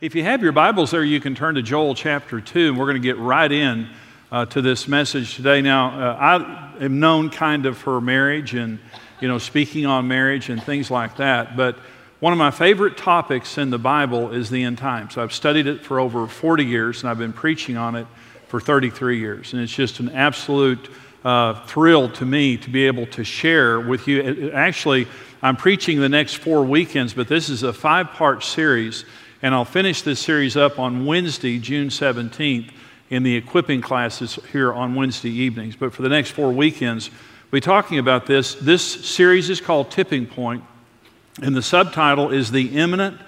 If 0.00 0.14
you 0.14 0.22
have 0.22 0.44
your 0.44 0.52
Bibles 0.52 0.92
there, 0.92 1.02
you 1.02 1.20
can 1.20 1.34
turn 1.34 1.56
to 1.56 1.62
Joel 1.62 1.92
chapter 1.92 2.40
2, 2.40 2.68
and 2.68 2.78
we're 2.78 2.84
going 2.84 3.02
to 3.02 3.04
get 3.04 3.18
right 3.18 3.50
in 3.50 3.88
uh, 4.30 4.46
to 4.46 4.62
this 4.62 4.86
message 4.86 5.34
today. 5.34 5.60
Now, 5.60 5.88
uh, 5.88 6.16
I 6.78 6.84
am 6.84 7.00
known 7.00 7.30
kind 7.30 7.66
of 7.66 7.76
for 7.76 8.00
marriage 8.00 8.54
and, 8.54 8.78
you 9.20 9.26
know, 9.26 9.38
speaking 9.38 9.86
on 9.86 10.06
marriage 10.06 10.50
and 10.50 10.62
things 10.62 10.88
like 10.88 11.16
that, 11.16 11.56
but 11.56 11.78
one 12.20 12.32
of 12.32 12.38
my 12.38 12.52
favorite 12.52 12.96
topics 12.96 13.58
in 13.58 13.70
the 13.70 13.78
Bible 13.78 14.30
is 14.30 14.50
the 14.50 14.62
end 14.62 14.78
times. 14.78 15.18
I've 15.18 15.32
studied 15.32 15.66
it 15.66 15.84
for 15.84 15.98
over 15.98 16.28
40 16.28 16.64
years, 16.64 17.02
and 17.02 17.10
I've 17.10 17.18
been 17.18 17.32
preaching 17.32 17.76
on 17.76 17.96
it 17.96 18.06
for 18.46 18.60
33 18.60 19.18
years, 19.18 19.52
and 19.52 19.60
it's 19.60 19.74
just 19.74 19.98
an 19.98 20.10
absolute 20.10 20.90
uh, 21.24 21.66
thrill 21.66 22.08
to 22.10 22.24
me 22.24 22.56
to 22.58 22.70
be 22.70 22.86
able 22.86 23.06
to 23.06 23.24
share 23.24 23.80
with 23.80 24.06
you. 24.06 24.52
Actually, 24.52 25.08
I'm 25.42 25.56
preaching 25.56 25.98
the 25.98 26.08
next 26.08 26.34
four 26.34 26.62
weekends, 26.62 27.14
but 27.14 27.26
this 27.26 27.48
is 27.48 27.64
a 27.64 27.72
five 27.72 28.10
part 28.12 28.44
series 28.44 29.04
and 29.42 29.54
I'll 29.54 29.64
finish 29.64 30.02
this 30.02 30.20
series 30.20 30.56
up 30.56 30.78
on 30.78 31.06
Wednesday, 31.06 31.58
June 31.58 31.88
17th, 31.88 32.70
in 33.10 33.22
the 33.22 33.36
equipping 33.36 33.80
classes 33.80 34.38
here 34.52 34.72
on 34.72 34.94
Wednesday 34.94 35.30
evenings. 35.30 35.76
But 35.76 35.92
for 35.92 36.02
the 36.02 36.08
next 36.08 36.32
four 36.32 36.52
weekends, 36.52 37.10
we'll 37.50 37.58
be 37.58 37.60
talking 37.60 37.98
about 37.98 38.26
this. 38.26 38.54
This 38.54 38.82
series 38.82 39.48
is 39.48 39.60
called 39.60 39.90
Tipping 39.90 40.26
Point, 40.26 40.64
and 41.40 41.54
the 41.54 41.62
subtitle 41.62 42.30
is 42.30 42.50
The 42.50 42.76
Imminent 42.76 43.20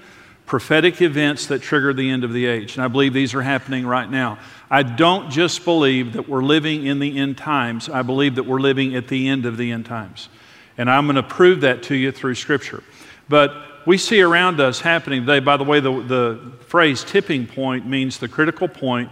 Prophetic 0.46 1.01
Events 1.01 1.46
That 1.46 1.62
Trigger 1.62 1.92
the 1.92 2.10
End 2.10 2.24
of 2.24 2.32
the 2.32 2.45
Age. 2.46 2.74
And 2.74 2.84
I 2.84 2.88
believe 2.88 3.12
these 3.12 3.34
are 3.34 3.42
happening 3.42 3.87
right 3.87 4.10
now. 4.10 4.38
I 4.68 4.82
don't 4.82 5.30
just 5.30 5.65
believe 5.65 6.15
that 6.15 6.29
we're 6.29 6.42
living 6.42 6.87
in 6.87 6.98
the 6.98 7.18
end 7.18 7.38
times, 7.38 7.88
I 7.88 8.02
believe 8.02 8.34
that 8.34 8.42
we're 8.42 8.60
living 8.60 8.96
at 8.96 9.06
the 9.06 9.29
end 9.29 9.46
of 9.46 9.56
the 9.56 9.70
end 9.70 9.87
times. 9.87 10.29
And 10.77 10.90
I'm 10.90 11.06
going 11.06 11.16
to 11.16 11.23
prove 11.23 11.60
that 11.60 11.84
to 11.84 11.95
you 11.95 12.10
through 12.10 12.34
Scripture. 12.34 12.82
But 13.29 13.70
we 13.87 13.97
see 13.97 14.20
around 14.20 14.61
us 14.61 14.80
happening 14.80 15.23
today. 15.23 15.41
By 15.41 15.57
the 15.57 15.65
way, 15.65 15.80
the, 15.80 16.02
the 16.02 16.52
phrase 16.66 17.02
tipping 17.05 17.47
point 17.47 17.87
means 17.87 18.19
the 18.19 18.29
critical 18.29 18.69
point 18.69 19.11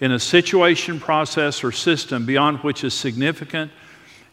in 0.00 0.12
a 0.12 0.18
situation, 0.18 0.98
process, 0.98 1.62
or 1.62 1.70
system 1.70 2.26
beyond 2.26 2.58
which 2.58 2.82
a 2.82 2.90
significant 2.90 3.70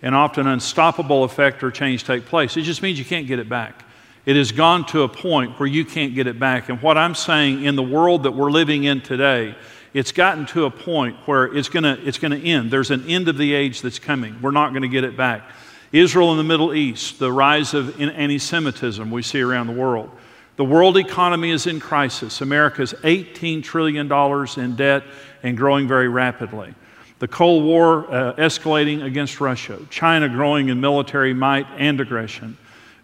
and 0.02 0.16
often 0.16 0.48
unstoppable 0.48 1.24
effect 1.24 1.64
or 1.64 1.72
change 1.72 2.04
take 2.04 2.26
place. 2.26 2.58
It 2.58 2.64
just 2.64 2.82
means 2.82 2.98
you 2.98 3.06
can't 3.06 3.28
get 3.28 3.38
it 3.38 3.50
back. 3.50 3.86
It 4.26 4.36
has 4.36 4.52
gone 4.52 4.86
to 4.88 5.04
a 5.04 5.10
point 5.10 5.60
where 5.60 5.68
you 5.68 5.86
can't 5.86 6.16
get 6.16 6.28
it 6.28 6.40
back. 6.40 6.70
And 6.70 6.82
what 6.82 6.98
I'm 6.98 7.16
saying 7.16 7.64
in 7.64 7.76
the 7.76 7.84
world 7.84 8.24
that 8.24 8.32
we're 8.32 8.52
living 8.52 8.84
in 8.84 9.02
today, 9.02 9.56
it's 9.94 10.12
gotten 10.12 10.46
to 10.48 10.66
a 10.66 10.72
point 10.72 11.16
where 11.26 11.46
it's 11.46 11.70
going 11.70 11.84
to 11.84 12.00
it's 12.08 12.20
going 12.20 12.32
to 12.32 12.48
end. 12.48 12.70
There's 12.72 12.92
an 12.92 13.08
end 13.08 13.28
of 13.28 13.38
the 13.38 13.54
age 13.54 13.82
that's 13.82 14.00
coming. 14.00 14.40
We're 14.42 14.52
not 14.52 14.70
going 14.70 14.84
to 14.84 14.88
get 14.90 15.04
it 15.04 15.18
back. 15.18 15.50
Israel 15.92 16.32
and 16.32 16.40
the 16.40 16.44
Middle 16.44 16.74
East, 16.74 17.20
the 17.20 17.32
rise 17.32 17.74
of 17.74 18.00
anti 18.00 18.38
Semitism 18.38 19.10
we 19.10 19.22
see 19.22 19.42
around 19.42 19.68
the 19.68 19.74
world. 19.74 20.12
The 20.56 20.66
world 20.66 20.98
economy 20.98 21.52
is 21.52 21.68
in 21.68 21.80
crisis. 21.80 22.42
America's 22.42 22.94
$18 22.94 23.64
trillion 23.64 24.12
in 24.58 24.76
debt 24.76 25.04
and 25.42 25.58
growing 25.58 25.88
very 25.88 26.10
rapidly. 26.10 26.76
The 27.20 27.28
Cold 27.28 27.64
War 27.64 28.06
uh, 28.14 28.34
escalating 28.34 29.04
against 29.04 29.42
Russia. 29.42 29.80
China 29.90 30.30
growing 30.30 30.70
in 30.70 30.80
military 30.80 31.34
might 31.34 31.66
and 31.78 32.00
aggression. 32.00 32.58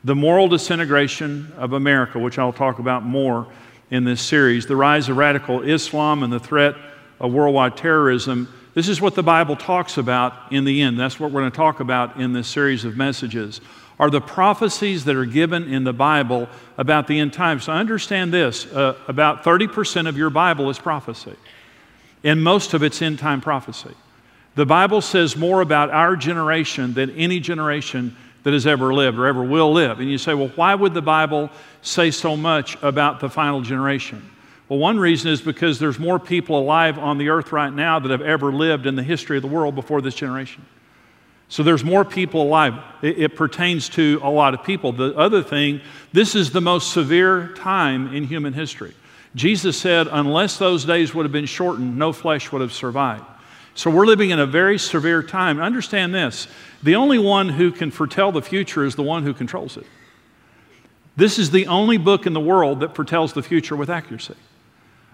The 0.03 0.16
moral 0.16 0.47
disintegration 0.47 1.52
of 1.58 1.73
America, 1.73 2.20
which 2.20 2.38
I'll 2.38 2.53
talk 2.53 2.80
about 2.80 3.03
more 3.03 3.47
in 3.89 4.03
this 4.03 4.22
series. 4.22 4.67
The 4.67 4.75
rise 4.75 5.09
of 5.09 5.17
radical 5.17 5.61
Islam 5.61 6.23
and 6.23 6.31
the 6.31 6.39
threat 6.39 6.75
of 7.20 7.33
worldwide 7.33 7.77
terrorism 7.77 8.47
this 8.76 8.90
is 8.90 9.02
what 9.02 9.16
the 9.16 9.23
Bible 9.23 9.56
talks 9.56 9.98
about 9.98 10.52
in 10.52 10.66
the 10.66 10.81
end. 10.81 11.00
That's 11.00 11.18
what 11.20 11.31
we're 11.31 11.40
going 11.40 11.52
to 11.52 11.58
talk 11.58 11.80
about 11.80 12.18
in 12.18 12.34
this 12.34 12.48
series 12.48 12.84
of 12.84 12.98
messages. 12.98 13.62
Are 13.98 14.09
the 14.09 14.20
prophecies 14.20 15.06
that 15.06 15.16
are 15.16 15.26
given 15.26 15.73
in 15.73 15.86
the 15.86 15.94
Bible 15.94 16.50
about 16.78 17.08
the 17.08 17.17
end 17.17 17.32
times. 17.32 17.64
So 17.64 17.72
understand 17.72 18.34
this 18.34 18.66
uh, 18.67 18.98
about 19.08 19.44
30% 19.44 20.09
of 20.09 20.17
your 20.17 20.30
Bible 20.30 20.70
is 20.70 20.78
prophecy, 20.78 21.36
and 22.23 22.44
most 22.44 22.73
of 22.73 22.84
it's 22.84 23.02
end 23.02 23.17
time 23.17 23.40
prophecy. 23.40 23.95
The 24.56 24.66
Bible 24.66 25.00
says 25.00 25.38
more 25.38 25.62
about 25.62 25.89
our 25.92 26.17
generation 26.17 26.94
than 26.94 27.11
any 27.11 27.39
generation 27.39 28.16
that 28.44 28.54
has 28.54 28.67
ever 28.67 28.94
lived 28.94 29.17
or 29.17 29.26
ever 29.26 29.44
will 29.44 29.72
live. 29.72 29.99
And 29.99 30.10
you 30.11 30.17
say, 30.17 30.33
well, 30.33 30.52
why 30.55 30.76
would 30.76 30.94
the 30.94 31.02
Bible 31.02 31.49
say 31.82 32.11
so 32.11 32.36
much 32.36 32.78
about 32.83 33.20
the 33.22 33.30
final 33.30 33.61
generation? 33.61 34.30
Well, 34.67 34.80
one 34.80 34.99
reason 34.99 35.31
is 35.31 35.42
because 35.42 35.77
there's 35.77 35.99
more 35.99 36.20
people 36.20 36.58
alive 36.58 36.98
on 36.98 37.17
the 37.17 37.30
earth 37.30 37.52
right 37.52 37.71
now 37.71 37.99
that 37.99 38.09
have 38.09 38.21
ever 38.21 38.52
lived 38.52 38.87
in 38.87 38.95
the 38.95 39.03
history 39.03 39.37
of 39.37 39.43
the 39.43 39.48
world 39.48 39.76
before 39.76 40.02
this 40.02 40.15
generation. 40.15 40.65
So 41.48 41.61
there's 41.61 41.83
more 41.83 42.03
people 42.03 42.42
alive. 42.42 42.73
It, 43.04 43.20
it, 43.20 43.36
pertains 43.36 43.89
to 43.89 44.20
a 44.23 44.30
lot 44.30 44.55
of 44.55 44.64
people. 44.64 44.92
The 44.92 45.15
other 45.15 45.43
thing, 45.43 45.81
this 46.11 46.33
is 46.33 46.52
the 46.52 46.61
most 46.61 46.92
severe 46.92 47.49
time 47.49 48.14
in 48.15 48.23
human 48.23 48.54
history. 48.54 48.95
Jesus 49.36 49.77
said, 49.77 50.08
unless 50.09 50.58
those 50.58 50.86
days 50.86 51.14
would 51.14 51.23
have 51.23 51.31
been 51.31 51.45
shortened, 51.45 51.98
no 51.98 52.11
flesh 52.11 52.52
would 52.52 52.61
have 52.61 52.73
survived. 52.73 53.25
So 53.75 53.92
we're 53.92 54.05
living 54.05 54.31
in 54.31 54.39
a 54.39 54.45
very 54.48 54.80
severe 54.80 55.21
time. 55.21 55.59
Understand 55.59 56.15
this 56.15 56.48
the 56.81 56.95
only 56.95 57.20
one 57.20 57.49
who 57.49 57.71
can 57.71 57.92
foretell 57.92 58.31
the 58.31 58.42
future 58.42 58.83
is 58.86 58.95
the 58.95 59.04
one 59.04 59.23
who 59.23 59.33
controls 59.33 59.77
it. 59.77 59.86
This 61.17 61.37
is 61.37 61.52
the 61.52 61.67
only 61.67 61.98
book 61.98 62.25
in 62.25 62.33
the 62.33 62.39
world 62.39 62.80
that 62.80 62.95
foretells 62.95 63.33
the 63.33 63.43
future 63.43 63.75
with 63.75 63.89
accuracy. 63.89 64.36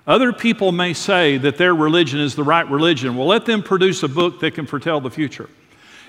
Other 0.08 0.34
people 0.34 0.72
may 0.72 0.94
say 0.94 1.38
that 1.38 1.58
their 1.58 1.76
religion 1.76 2.20
is 2.20 2.36
the 2.36 2.44
right 2.44 2.68
religion. 2.70 3.16
Well, 3.16 3.28
let 3.28 3.46
them 3.46 3.62
produce 3.62 4.02
a 4.04 4.08
book 4.08 4.40
that 4.40 4.56
can 4.56 4.66
foretell 4.66 5.00
the 5.00 5.12
future. 5.12 5.50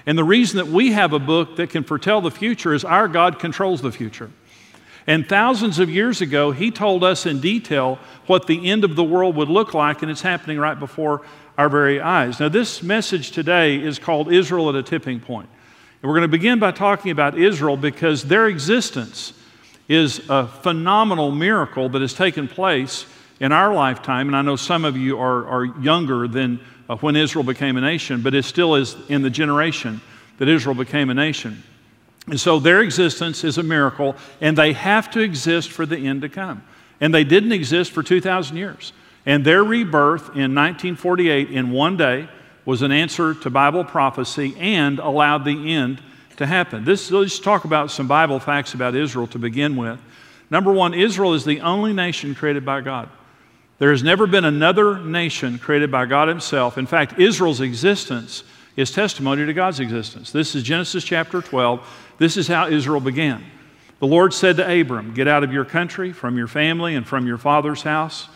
And 0.07 0.17
the 0.17 0.25
reason 0.25 0.57
that 0.57 0.67
we 0.67 0.93
have 0.93 1.13
a 1.13 1.19
book 1.19 1.57
that 1.57 1.71
can 1.71 1.85
foretell 1.85 2.21
the 2.21 2.31
future 2.31 2.73
is 2.75 2.85
our 2.85 3.07
God 3.07 3.39
controls 3.39 3.83
the 3.83 3.93
future. 3.93 4.31
And 5.07 5.29
thousands 5.29 5.79
of 5.79 5.91
years 5.91 6.21
ago, 6.21 6.53
He 6.53 6.71
told 6.71 7.05
us 7.05 7.27
in 7.27 7.41
detail 7.41 7.99
what 8.27 8.47
the 8.47 8.71
end 8.71 8.85
of 8.85 8.97
the 8.97 9.05
world 9.05 9.37
would 9.37 9.49
look 9.49 9.75
like, 9.75 10.03
and 10.03 10.11
it's 10.11 10.23
happening 10.23 10.59
right 10.59 10.79
before 10.79 11.23
our 11.59 11.69
very 11.69 12.01
eyes. 12.01 12.41
Now, 12.41 12.49
this 12.49 12.83
message 12.83 13.33
today 13.33 13.77
is 13.77 13.99
called 13.99 14.33
Israel 14.33 14.69
at 14.69 14.75
a 14.75 14.83
Tipping 14.83 15.21
Point. 15.21 15.49
And 16.01 16.09
we're 16.09 16.17
going 16.17 16.23
to 16.23 16.29
begin 16.29 16.59
by 16.59 16.71
talking 16.71 17.11
about 17.11 17.37
Israel 17.37 17.77
because 17.77 18.25
their 18.25 18.47
existence 18.47 19.35
is 19.89 20.29
a 20.31 20.47
phenomenal 20.47 21.31
miracle 21.31 21.89
that 21.91 22.01
has 22.01 22.15
taken 22.15 22.49
place 22.49 23.07
in 23.43 23.51
our 23.51 23.75
lifetime, 23.75 24.29
and 24.29 24.37
I 24.37 24.43
know 24.43 24.55
some 24.55 24.85
of 24.85 24.97
you 24.97 25.19
are, 25.19 25.45
are 25.49 25.65
younger 25.65 26.29
than 26.29 26.61
uh, 26.89 26.95
when 26.99 27.17
Israel 27.17 27.43
became 27.43 27.77
a 27.77 27.81
nation, 27.81 28.23
but 28.23 28.35
it 28.35 28.45
still 28.45 28.77
is 28.77 28.95
in 29.09 29.23
the 29.23 29.31
generation 29.31 30.01
that 30.39 30.47
Israel 30.47 30.77
became 30.77 31.11
a 31.11 31.15
nation. 31.15 31.61
And 32.29 32.39
so 32.39 32.61
their 32.61 32.83
existence 32.83 33.43
is 33.43 33.59
a 33.59 33.65
miracle, 33.65 34.15
and 34.41 34.57
they 34.57 34.73
have 34.75 35.11
to 35.11 35.21
exist 35.21 35.73
for 35.73 35.85
the 35.85 35.97
end 35.97 36.23
to 36.23 36.29
come. 36.29 36.63
And 37.01 37.13
they 37.13 37.25
didn't 37.25 37.51
exist 37.51 37.91
for 37.91 38.05
2,000 38.05 38.57
years. 38.57 38.93
And 39.27 39.45
their 39.45 39.65
rebirth 39.65 40.29
in 40.37 40.55
1948 40.55 41.51
in 41.51 41.73
one 41.73 41.97
day 41.97 42.29
was 42.65 42.83
an 42.83 42.93
answer 42.93 43.35
to 43.35 43.51
Bible 43.51 43.83
prophecy 43.83 44.55
and 44.57 45.01
allowed 45.01 45.45
the 45.45 45.73
end 45.73 46.01
to 46.37 46.47
happen. 46.47 46.85
This, 46.85 47.11
let's 47.11 47.41
talk 47.41 47.65
about 47.65 47.91
some 47.91 48.07
Bible 48.07 48.39
facts 48.39 48.75
about 48.75 48.95
Israel 48.95 49.27
to 49.27 49.39
begin 49.41 49.75
with. 49.75 49.99
Number 50.49 50.71
one, 50.71 50.95
Israel 50.95 51.35
is 51.35 51.45
the 51.45 51.61
only 51.63 51.93
nation 51.93 52.37
created 52.37 52.65
by 52.65 52.83
God. 52.83 53.11
There 53.83 53.91
has 53.91 54.05
never 54.05 54.29
been 54.29 54.45
another 54.45 55.01
nation 55.01 55.59
created 55.59 55.91
by 55.91 56.07
God 56.07 56.29
Himself. 56.29 56.79
In 56.79 56.87
fact, 56.87 57.19
Israel's 57.19 57.61
existence 57.61 58.45
is 58.77 58.93
testimony 58.93 59.45
to 59.45 59.53
God's 59.53 59.81
existence. 59.81 60.31
This 60.31 60.55
is 60.55 60.63
Genesis 60.63 61.03
chapter 61.03 61.43
12. 61.43 62.15
This 62.17 62.37
is 62.37 62.47
how 62.47 62.69
Israel 62.69 63.01
began. 63.01 63.45
The 63.99 64.07
Lord 64.07 64.35
said 64.35 64.57
to 64.59 64.81
Abram, 64.81 65.15
Get 65.15 65.27
out 65.27 65.43
of 65.43 65.53
your 65.53 65.65
country, 65.65 66.13
from 66.13 66.39
your 66.39 66.47
family, 66.47 66.95
and 66.95 67.05
from 67.05 67.27
your 67.27 67.39
father's 67.39 67.83
house 67.83 68.29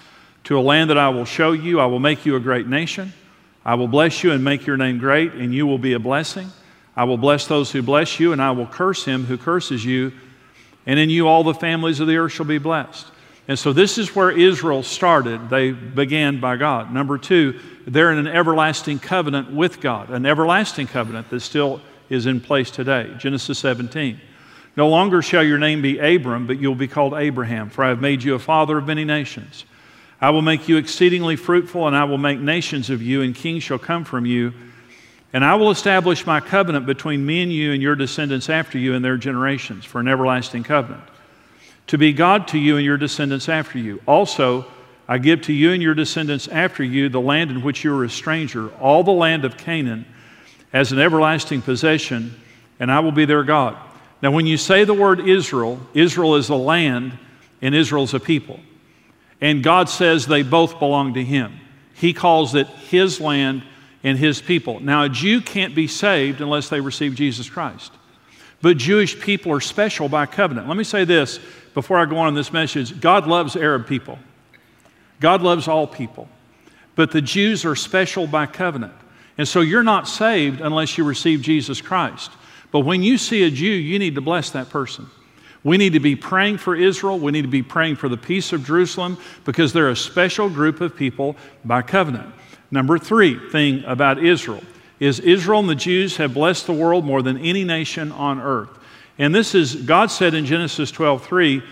to 0.43 0.59
a 0.59 0.61
land 0.61 0.91
that 0.91 0.99
I 0.99 1.11
will 1.11 1.25
show 1.25 1.53
you. 1.53 1.79
I 1.79 1.87
will 1.87 2.01
make 2.01 2.27
you 2.27 2.35
a 2.35 2.41
great 2.41 2.67
nation. 2.67 3.13
I 3.65 3.77
will 3.77 3.87
bless 3.87 4.25
you 4.25 4.33
and 4.33 4.43
make 4.43 4.67
your 4.67 4.77
name 4.77 4.99
great, 4.99 5.33
and 5.35 5.55
you 5.55 5.65
will 5.65 5.79
be 5.79 5.93
a 5.93 6.01
blessing. 6.01 6.51
I 6.97 7.05
will 7.05 7.19
bless 7.19 7.47
those 7.47 7.71
who 7.71 7.83
bless 7.83 8.19
you, 8.19 8.33
and 8.33 8.43
I 8.43 8.51
will 8.51 8.67
curse 8.67 9.05
him 9.05 9.27
who 9.27 9.39
curses 9.39 9.85
you. 9.85 10.11
And 10.87 10.99
in 10.99 11.09
you 11.09 11.29
all 11.29 11.45
the 11.45 11.55
families 11.55 12.01
of 12.01 12.09
the 12.09 12.17
earth 12.17 12.33
shall 12.33 12.47
be 12.47 12.59
blessed. 12.59 13.07
And 13.49 13.59
so 13.59 13.73
this 13.73 13.97
is 13.97 14.15
where 14.15 14.31
Israel 14.31 14.83
started. 14.83 15.49
They 15.49 15.71
began 15.71 16.41
by 16.41 16.57
God. 16.57 16.93
Number 16.93 17.17
two, 17.17 17.61
they're 17.87 18.11
in 18.11 18.19
an 18.19 18.27
everlasting 18.27 18.99
covenant 18.99 19.53
with 19.53 19.81
God, 19.81 20.11
an 20.11 20.27
everlasting 20.27 20.89
covenant 20.89 21.31
that 21.31 21.41
still 21.41 21.81
is 22.11 22.27
in 22.27 22.41
place 22.41 22.71
today. 22.71 23.15
Genesis 23.19 23.59
17. 23.61 24.21
No 24.77 24.89
longer 24.89 25.23
shall 25.23 25.45
your 25.45 25.59
name 25.59 25.81
be 25.81 25.99
Abram, 25.99 26.47
but 26.47 26.59
you'll 26.59 26.75
be 26.75 26.89
called 26.89 27.15
Abraham, 27.15 27.71
for 27.71 27.85
I 27.85 27.89
have 27.89 28.01
made 28.01 28.23
you 28.23 28.35
a 28.35 28.39
father 28.39 28.77
of 28.79 28.87
many 28.87 29.05
nations. 29.05 29.65
I 30.21 30.31
will 30.31 30.43
make 30.43 30.69
you 30.69 30.77
exceedingly 30.77 31.37
fruitful, 31.37 31.87
and 31.87 31.97
I 31.97 32.05
will 32.05 32.19
make 32.19 32.41
nations 32.41 32.91
of 32.91 33.01
you, 33.01 33.23
and 33.23 33.35
kings 33.35 33.63
shall 33.63 33.79
come 33.79 34.05
from 34.05 34.27
you. 34.27 34.53
And 35.33 35.45
I 35.45 35.55
will 35.55 35.71
establish 35.71 36.27
my 36.27 36.41
covenant 36.41 36.85
between 36.85 37.25
me 37.25 37.43
and 37.43 37.53
you 37.53 37.73
and 37.73 37.83
your 37.83 37.95
descendants 37.95 38.51
after 38.51 38.79
you 38.79 38.95
and 38.95 39.05
their 39.05 39.17
generations 39.17 39.85
for 39.85 40.01
an 40.01 40.09
everlasting 40.09 40.65
covenant 40.65 41.05
to 41.89 41.99
be 41.99 42.13
God 42.13 42.49
to 42.49 42.59
you 42.59 42.77
and 42.77 42.85
your 42.85 42.97
descendants 42.97 43.49
after 43.49 43.79
you. 43.79 44.01
Also, 44.07 44.67
I 45.09 45.19
give 45.19 45.43
to 45.43 45.53
you 45.53 45.73
and 45.73 45.83
your 45.83 45.95
descendants 45.95 46.49
after 46.49 46.83
you 46.83 47.09
the 47.09 47.21
land 47.21 47.51
in 47.51 47.63
which 47.63 47.85
you 47.85 47.97
are 47.97 48.05
a 48.05 48.11
stranger, 48.11 48.71
all 48.77 49.05
the 49.05 49.13
land 49.13 49.45
of 49.45 49.57
Canaan, 49.57 50.05
as 50.73 50.93
an 50.93 50.99
everlasting 50.99 51.63
possession, 51.63 52.35
and 52.81 52.91
I 52.91 53.01
will 53.01 53.13
be 53.13 53.25
their 53.25 53.45
God. 53.45 53.77
Now, 54.21 54.33
when 54.33 54.47
you 54.47 54.57
say 54.57 54.85
the 54.85 54.95
word 54.95 55.21
Israel, 55.21 55.81
Israel 55.95 56.37
is 56.37 56.49
a 56.49 56.57
land 56.57 57.17
and 57.63 57.75
Israel 57.75 58.05
is 58.05 58.15
a 58.15 58.21
people. 58.21 58.61
And 59.41 59.63
God 59.63 59.89
says 59.89 60.27
they 60.27 60.43
both 60.43 60.79
belong 60.79 61.15
to 61.15 61.23
Him. 61.23 61.61
He 61.95 62.13
calls 62.13 62.55
it 62.55 62.67
His 62.67 63.21
land 63.21 63.63
and 64.03 64.19
His 64.19 64.41
people. 64.41 64.81
Now, 64.81 65.05
a 65.05 65.09
Jew 65.09 65.41
can't 65.41 65.75
be 65.75 65.87
saved 65.87 66.41
unless 66.41 66.69
they 66.69 66.81
receive 66.81 67.15
Jesus 67.15 67.49
Christ. 67.49 67.93
But 68.67 68.79
Jewish 68.79 69.21
people 69.21 69.53
are 69.53 69.61
special 69.61 70.09
by 70.09 70.27
covenant. 70.27 70.67
Let 70.67 70.77
me 70.77 70.83
say 70.83 71.05
this 71.05 71.39
before 71.73 71.99
I 71.99 72.05
go 72.05 72.17
on 72.17 72.27
in 72.27 72.35
this 72.35 72.53
message 72.53 73.01
God 73.01 73.29
loves 73.29 73.55
Arab 73.55 73.87
people, 73.87 74.19
God 75.21 75.41
loves 75.41 75.69
all 75.69 75.87
people. 75.87 76.29
But 76.97 77.13
the 77.13 77.23
Jews 77.23 77.65
are 77.65 77.77
special 77.77 78.27
by 78.27 78.47
covenant. 78.47 78.95
And 79.39 79.47
so 79.47 79.61
you're 79.61 79.85
not 79.85 80.09
saved 80.09 80.61
unless 80.61 80.99
you 80.99 81.05
receive 81.05 81.43
Jesus 81.43 81.81
Christ. 81.81 82.33
But 82.73 82.81
when 82.81 83.05
you 83.05 83.19
see 83.19 83.45
a 83.45 83.53
Jew, 83.53 83.67
you 83.67 84.01
need 84.01 84.17
to 84.17 84.21
bless 84.21 84.51
that 84.51 84.69
person. 84.69 85.07
We 85.63 85.77
need 85.77 85.93
to 85.93 86.01
be 86.01 86.17
praying 86.17 86.59
for 86.59 86.75
Israel. 86.75 87.21
We 87.21 87.31
need 87.31 87.43
to 87.43 87.49
be 87.49 87.63
praying 87.63 87.95
for 87.95 88.09
the 88.09 88.17
peace 88.17 88.53
of 88.53 88.67
Jerusalem 88.67 89.17
because 89.45 89.73
they're 89.75 89.91
a 89.91 89.95
special 89.95 90.51
group 90.51 90.81
of 90.81 90.97
people 90.97 91.37
by 91.65 91.83
covenant. 91.83 92.35
Number 92.73 92.99
three 92.99 93.49
thing 93.51 93.85
about 93.85 94.19
Israel 94.25 94.65
is 94.99 95.21
Israel 95.21 95.61
and 95.61 95.69
the 95.69 95.75
Jews 95.75 96.17
have 96.17 96.35
blessed 96.35 96.67
the 96.67 96.73
world 96.73 97.05
more 97.05 97.23
than 97.23 97.39
any 97.39 97.65
nation 97.65 98.13
on 98.13 98.41
earth. 98.41 98.71
And 99.19 99.35
this 99.35 99.55
is, 99.55 99.75
God 99.75 100.11
said 100.11 100.35
in 100.35 100.47
Genesis 100.47 100.91
12 100.91 101.25
3, 101.25 101.63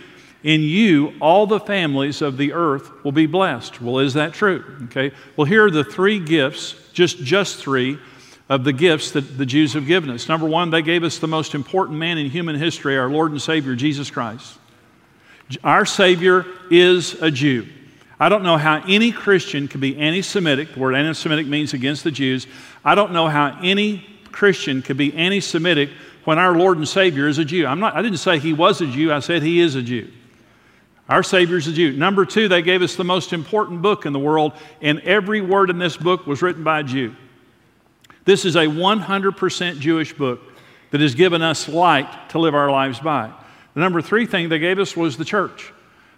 in 0.43 0.61
you 0.61 1.15
all 1.21 1.47
the 1.47 1.59
families 1.59 2.21
of 2.21 2.37
the 2.37 2.53
earth 2.53 3.03
will 3.03 3.13
be 3.13 3.27
blessed. 3.27 3.81
Well, 3.81 3.99
is 3.99 4.15
that 4.15 4.35
true? 4.35 4.63
Okay. 4.85 5.11
Well, 5.37 5.47
here 5.47 5.65
are 5.65 5.71
the 5.71 5.85
three 5.85 6.21
gifts, 6.21 6.75
just 6.93 7.19
just 7.25 7.57
three 7.57 7.99
of 8.51 8.63
the 8.63 8.73
gifts 8.73 9.13
that 9.13 9.39
the 9.39 9.47
Jews 9.47 9.73
have 9.73 9.87
given 9.87 10.11
us. 10.11 10.29
Number 10.29 10.47
one, 10.47 10.71
they 10.71 10.83
gave 10.83 11.03
us 11.03 11.19
the 11.19 11.27
most 11.27 11.55
important 11.55 11.99
man 11.99 12.19
in 12.19 12.29
human 12.29 12.57
history, 12.57 12.99
our 12.99 13.09
Lord 13.09 13.33
and 13.33 13.41
Savior, 13.41 13.75
Jesus 13.75 14.11
Christ. 14.11 14.59
Our 15.63 15.87
Savior 15.87 16.45
is 16.71 17.15
a 17.23 17.31
Jew. 17.31 17.67
I 18.21 18.29
don't 18.29 18.43
know 18.43 18.57
how 18.57 18.83
any 18.87 19.13
Christian 19.13 19.67
can 19.67 19.81
be 19.81 19.97
anti 19.97 20.23
Semitic. 20.23 20.75
The 20.75 20.81
word 20.81 20.95
anti 20.95 21.13
Semitic 21.13 21.47
means 21.47 21.73
against 21.73 22.05
the 22.05 22.11
Jews. 22.11 22.47
I 22.85 22.95
don't 22.95 23.13
know 23.13 23.29
how 23.29 23.59
any 23.63 24.07
Christian 24.31 24.83
could 24.83 24.97
be 24.97 25.15
anti 25.15 25.41
Semitic 25.41 25.91
when 26.25 26.39
our 26.39 26.57
Lord 26.57 26.77
and 26.77 26.89
Savior 26.89 27.29
is 27.29 27.39
a 27.39 27.45
Jew. 27.45 27.67
I'm 27.67 27.81
not, 27.81 27.95
I 27.95 28.03
didn't 28.03 28.19
say 28.19 28.39
he 28.39 28.53
was 28.53 28.81
a 28.81 28.87
Jew, 28.87 29.13
I 29.13 29.21
said 29.21 29.43
he 29.43 29.61
is 29.61 29.75
a 29.75 29.83
Jew. 29.83 30.11
Our 31.09 31.23
Savior 31.23 31.59
is 31.59 31.67
a 31.67 31.73
Jew. 31.73 31.93
Number 31.93 32.25
two, 32.25 32.49
they 32.49 32.63
gave 32.63 32.81
us 32.81 32.97
the 32.97 33.05
most 33.05 33.33
important 33.33 33.83
book 33.83 34.07
in 34.07 34.13
the 34.13 34.19
world, 34.19 34.53
and 34.81 35.01
every 35.01 35.41
word 35.41 35.69
in 35.69 35.79
this 35.79 35.97
book 35.97 36.27
was 36.27 36.41
written 36.41 36.65
by 36.65 36.81
a 36.81 36.83
Jew. 36.83 37.15
This 38.25 38.47
is 38.47 38.57
a 38.57 38.67
100% 38.67 39.81
Jewish 39.81 40.15
book 40.15 40.41
that 40.91 41.03
has 41.03 41.15
given 41.15 41.43
us 41.43 41.69
light 41.69 42.31
to 42.31 42.39
live 42.39 42.55
our 42.55 42.71
lives 42.71 43.01
by. 43.01 43.31
The 43.75 43.81
number 43.81 44.01
three 44.01 44.25
thing 44.25 44.49
they 44.49 44.59
gave 44.59 44.79
us 44.79 44.97
was 44.97 45.17
the 45.17 45.25
church. 45.27 45.73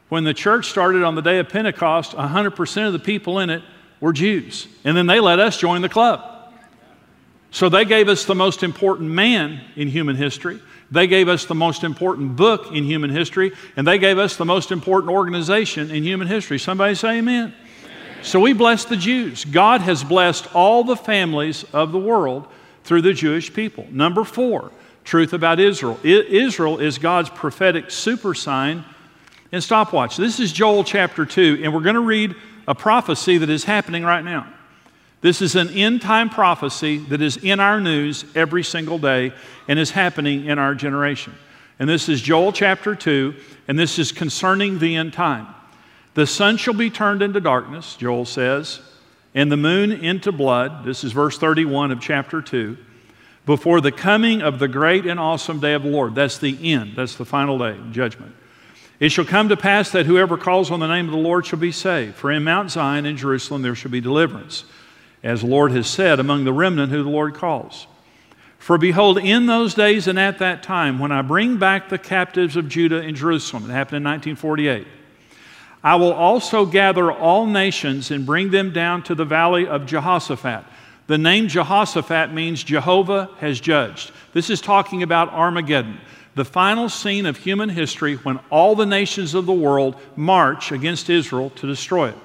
When 0.09 0.23
the 0.23 0.35
church 0.35 0.67
started 0.67 1.03
on 1.03 1.17
the 1.17 1.23
day 1.23 1.41
of 1.41 1.49
Pentecost, 1.49 2.13
100% 2.13 2.87
of 2.87 2.93
the 2.93 2.99
people 3.01 3.41
in 3.41 3.51
it 3.51 3.63
were 4.01 4.13
Jews. 4.13 4.69
And 4.85 4.97
then 4.97 5.07
they 5.07 5.19
let 5.19 5.41
us 5.41 5.57
join 5.57 5.83
the 5.83 5.89
club. 5.89 6.36
So 7.57 7.71
they 7.71 7.87
gave 7.87 8.11
us 8.11 8.27
the 8.27 8.35
most 8.35 8.63
important 8.63 9.09
man 9.09 9.63
in 9.77 9.89
human 9.89 10.15
history. 10.15 10.61
They 10.91 11.07
gave 11.07 11.27
us 11.27 11.47
the 11.47 11.55
most 11.55 11.85
important 11.85 12.37
book 12.37 12.71
in 12.71 12.85
human 12.85 13.09
history, 13.09 13.53
and 13.79 13.87
they 13.87 13.97
gave 13.97 14.19
us 14.19 14.37
the 14.37 14.45
most 14.45 14.71
important 14.71 15.11
organization 15.11 15.91
in 15.91 16.03
human 16.03 16.29
history. 16.29 16.59
Somebody 16.59 16.95
say 16.95 17.17
amen. 17.17 17.55
So 18.21 18.41
we 18.41 18.53
bless 18.53 18.85
the 18.85 18.99
Jews. 18.99 19.47
God 19.47 19.81
has 19.81 20.05
blessed 20.05 20.55
all 20.55 20.85
the 20.85 20.97
families 20.97 21.65
of 21.73 21.93
the 21.93 21.99
world 21.99 22.47
through 22.85 23.01
the 23.01 23.15
Jewish 23.15 23.51
people. 23.51 23.87
Number 23.91 24.23
four, 24.23 24.71
truth 25.05 25.33
about 25.33 25.59
Israel. 25.59 25.99
I- 26.05 26.27
Israel 26.29 26.79
is 26.79 26.99
God's 26.99 27.31
prophetic 27.31 27.91
super 27.91 28.35
sign 28.35 28.85
and 29.51 29.65
stopwatch. 29.65 30.19
This 30.19 30.41
is 30.41 30.53
Joel 30.53 30.85
chapter 30.85 31.25
2, 31.25 31.61
and 31.63 31.73
we're 31.73 31.81
going 31.81 31.95
to 31.95 32.03
read 32.03 32.35
a 32.69 32.75
prophecy 32.75 33.39
that 33.39 33.49
is 33.49 33.65
happening 33.65 34.05
right 34.05 34.23
now. 34.27 34.47
This 35.21 35.41
is 35.43 35.57
an 35.57 35.71
end 35.71 36.03
time 36.03 36.29
prophecy 36.29 36.99
that 36.99 37.23
is 37.23 37.37
in 37.37 37.61
our 37.61 37.81
news 37.81 38.25
every 38.35 38.63
single 38.63 38.99
day 38.99 39.33
and 39.67 39.79
is 39.79 39.91
happening 39.91 40.47
in 40.47 40.59
our 40.59 40.75
generation. 40.75 41.35
And 41.79 41.89
this 41.89 42.09
is 42.09 42.21
Joel 42.23 42.53
chapter 42.53 42.95
2, 42.95 43.35
and 43.69 43.79
this 43.79 43.99
is 43.99 44.13
concerning 44.13 44.79
the 44.79 44.97
end 44.97 45.13
time. 45.13 45.47
The 46.15 46.27
sun 46.27 46.57
shall 46.57 46.75
be 46.75 46.89
turned 46.89 47.23
into 47.23 47.41
darkness, 47.41 47.97
Joel 47.97 48.25
says, 48.25 48.81
and 49.35 49.53
the 49.53 49.57
moon 49.57 49.93
into 49.93 50.33
blood. 50.33 50.85
This 50.85 51.05
is 51.05 51.13
verse 51.13 51.37
31 51.39 51.91
of 51.91 52.01
chapter 52.01 52.41
2. 52.41 52.79
Before 53.45 53.81
the 53.81 53.93
coming 53.93 54.43
of 54.43 54.59
the 54.59 54.69
great 54.69 55.07
and 55.07 55.21
awesome 55.21 55.61
day 55.61 55.75
of 55.75 55.83
the 55.83 55.91
Lord. 55.91 56.15
That's 56.15 56.39
the 56.39 56.73
end. 56.73 56.95
That's 56.97 57.17
the 57.17 57.25
final 57.25 57.59
day, 57.59 57.79
judgment. 57.93 58.35
It 58.99 59.11
shall 59.11 59.27
come 59.27 59.51
to 59.51 59.57
pass 59.57 59.91
that 59.91 60.07
whoever 60.07 60.39
calls 60.39 60.71
on 60.71 60.81
the 60.81 60.87
name 60.87 61.05
of 61.05 61.13
the 61.13 61.19
Lord 61.19 61.45
shall 61.45 61.59
be 61.59 61.71
saved. 61.71 62.15
For 62.15 62.33
in 62.33 62.45
Mount 62.45 62.71
Zion 62.71 63.05
in 63.05 63.17
Jerusalem 63.17 63.63
there 63.63 63.75
shall 63.75 63.91
be 63.91 64.01
deliverance, 64.01 64.65
as 65.27 65.41
the 65.41 65.49
Lord 65.49 65.73
has 65.73 65.89
said, 65.89 66.21
among 66.21 66.45
the 66.45 66.53
remnant 66.53 66.93
who 66.93 67.03
the 67.03 67.11
Lord 67.11 67.35
calls. 67.35 67.89
For 68.59 68.79
behold, 68.79 69.19
in 69.19 69.47
those 69.47 69.75
days 69.75 70.07
and 70.07 70.19
at 70.19 70.39
that 70.39 70.63
time, 70.63 71.01
when 71.01 71.11
I 71.11 71.23
bring 71.23 71.57
back 71.57 71.89
the 71.89 71.99
captives 71.99 72.57
of 72.57 72.69
Judah 72.69 73.01
in 73.01 73.17
Jerusalem, 73.17 73.69
it 73.69 73.73
happened 73.73 73.99
in 73.99 74.05
1948, 74.05 74.87
I 75.83 75.97
will 75.97 76.13
also 76.13 76.65
gather 76.65 77.11
all 77.11 77.45
nations 77.47 78.11
and 78.11 78.25
bring 78.25 78.51
them 78.51 78.73
down 78.73 79.03
to 79.05 79.15
the 79.17 79.25
valley 79.25 79.67
of 79.67 79.87
Jehoshaphat. 79.87 80.65
The 81.09 81.19
name 81.19 81.49
Jehoshaphat 81.49 82.33
means 82.33 82.63
Jehovah 82.63 83.31
has 83.39 83.61
judged. 83.61 84.13
This 84.33 84.49
is 84.49 84.61
talking 84.61 85.03
about 85.03 85.33
Armageddon, 85.33 86.01
the 86.37 86.45
final 86.45 86.89
scene 86.89 87.27
of 87.27 87.37
human 87.37 87.69
history 87.69 88.15
when 88.15 88.39
all 88.51 88.77
the 88.77 88.87
nations 88.87 89.35
of 89.35 89.47
the 89.47 89.53
world 89.53 89.97
march 90.15 90.71
against 90.71 91.11
Israel 91.11 91.51
to 91.51 91.67
destroy 91.67 92.11
it. 92.11 92.19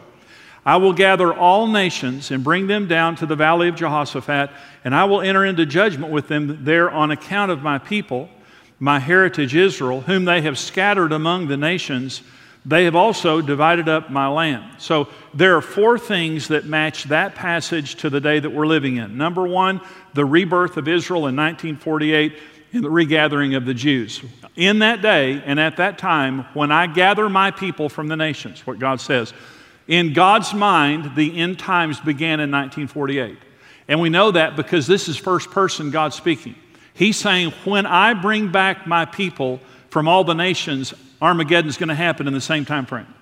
I 0.66 0.78
will 0.78 0.94
gather 0.94 1.34
all 1.34 1.66
nations 1.66 2.30
and 2.30 2.44
bring 2.44 2.68
them 2.68 2.88
down 2.88 3.16
to 3.18 3.25
the 3.25 3.36
valley 3.36 3.68
of 3.68 3.75
Jehoshaphat, 3.75 4.52
and 4.84 4.94
I 4.94 5.06
will 5.06 5.22
enter 5.22 5.44
into 5.44 5.66
judgment 5.66 6.12
with 6.12 6.28
them 6.28 6.63
there 6.63 6.92
on 6.92 7.10
account 7.10 7.52
of 7.52 7.63
my 7.63 7.80
people, 7.80 8.30
my 8.80 9.00
heritage 9.00 9.56
Israel, 9.56 10.02
whom 10.02 10.25
they 10.25 10.42
have 10.42 10.60
scattered 10.60 11.12
among 11.12 11.48
the 11.48 11.58
nations. 11.58 12.22
They 12.63 12.84
have 12.84 12.96
also 12.96 13.42
divided 13.42 13.90
up 13.90 14.12
my 14.12 14.28
land. 14.28 14.80
So 14.80 15.08
there 15.34 15.58
are 15.58 15.62
four 15.62 15.98
things 15.98 16.50
that 16.50 16.66
match 16.66 17.06
that 17.06 17.34
passage 17.34 17.96
to 17.96 18.12
the 18.12 18.22
day 18.22 18.40
that 18.40 18.52
we're 18.52 18.68
living 18.68 18.98
in. 18.98 19.18
Number 19.18 19.48
one, 19.48 19.81
the 20.14 20.25
rebirth 20.25 20.78
of 20.78 20.88
Israel 20.88 21.22
in 21.22 21.36
1948 21.36 22.38
and 22.74 22.84
the 22.84 22.90
regathering 22.90 23.56
of 23.56 23.66
the 23.66 23.74
Jews. 23.74 24.22
In 24.56 24.80
that 24.80 25.02
day 25.02 25.42
and 25.44 25.60
at 25.60 25.78
that 25.78 25.98
time, 25.98 26.46
when 26.54 26.72
I 26.72 26.86
gather 26.86 27.30
my 27.30 27.50
people 27.50 27.90
from 27.90 28.07
the 28.07 28.16
nations, 28.16 28.66
what 28.68 28.78
God 28.78 29.02
says, 29.02 29.34
in 29.92 30.14
God's 30.14 30.54
mind, 30.54 31.18
the 31.18 31.38
end 31.38 31.60
times 31.60 32.00
began 32.00 32.40
in 32.40 32.50
1948. 32.50 33.38
And 33.90 34.00
we 34.00 34.07
know 34.07 34.31
that 34.31 34.56
because 34.56 34.88
this 34.88 35.10
is 35.10 35.18
first 35.18 35.52
person 35.52 35.92
God 35.92 36.14
speaking. 36.14 36.56
He's 36.94 37.18
saying, 37.18 37.52
When 37.66 37.86
I 37.86 38.14
bring 38.14 38.54
back 38.54 38.88
my 38.88 39.04
people 39.04 39.60
from 39.90 40.07
all 40.07 40.24
the 40.24 40.33
nations, 40.33 40.94
Armageddon 41.21 41.68
is 41.68 41.76
going 41.76 41.90
to 41.90 41.95
happen 41.95 42.26
in 42.26 42.33
the 42.33 42.40
same 42.40 42.64
time 42.64 42.86
frame. 42.86 43.14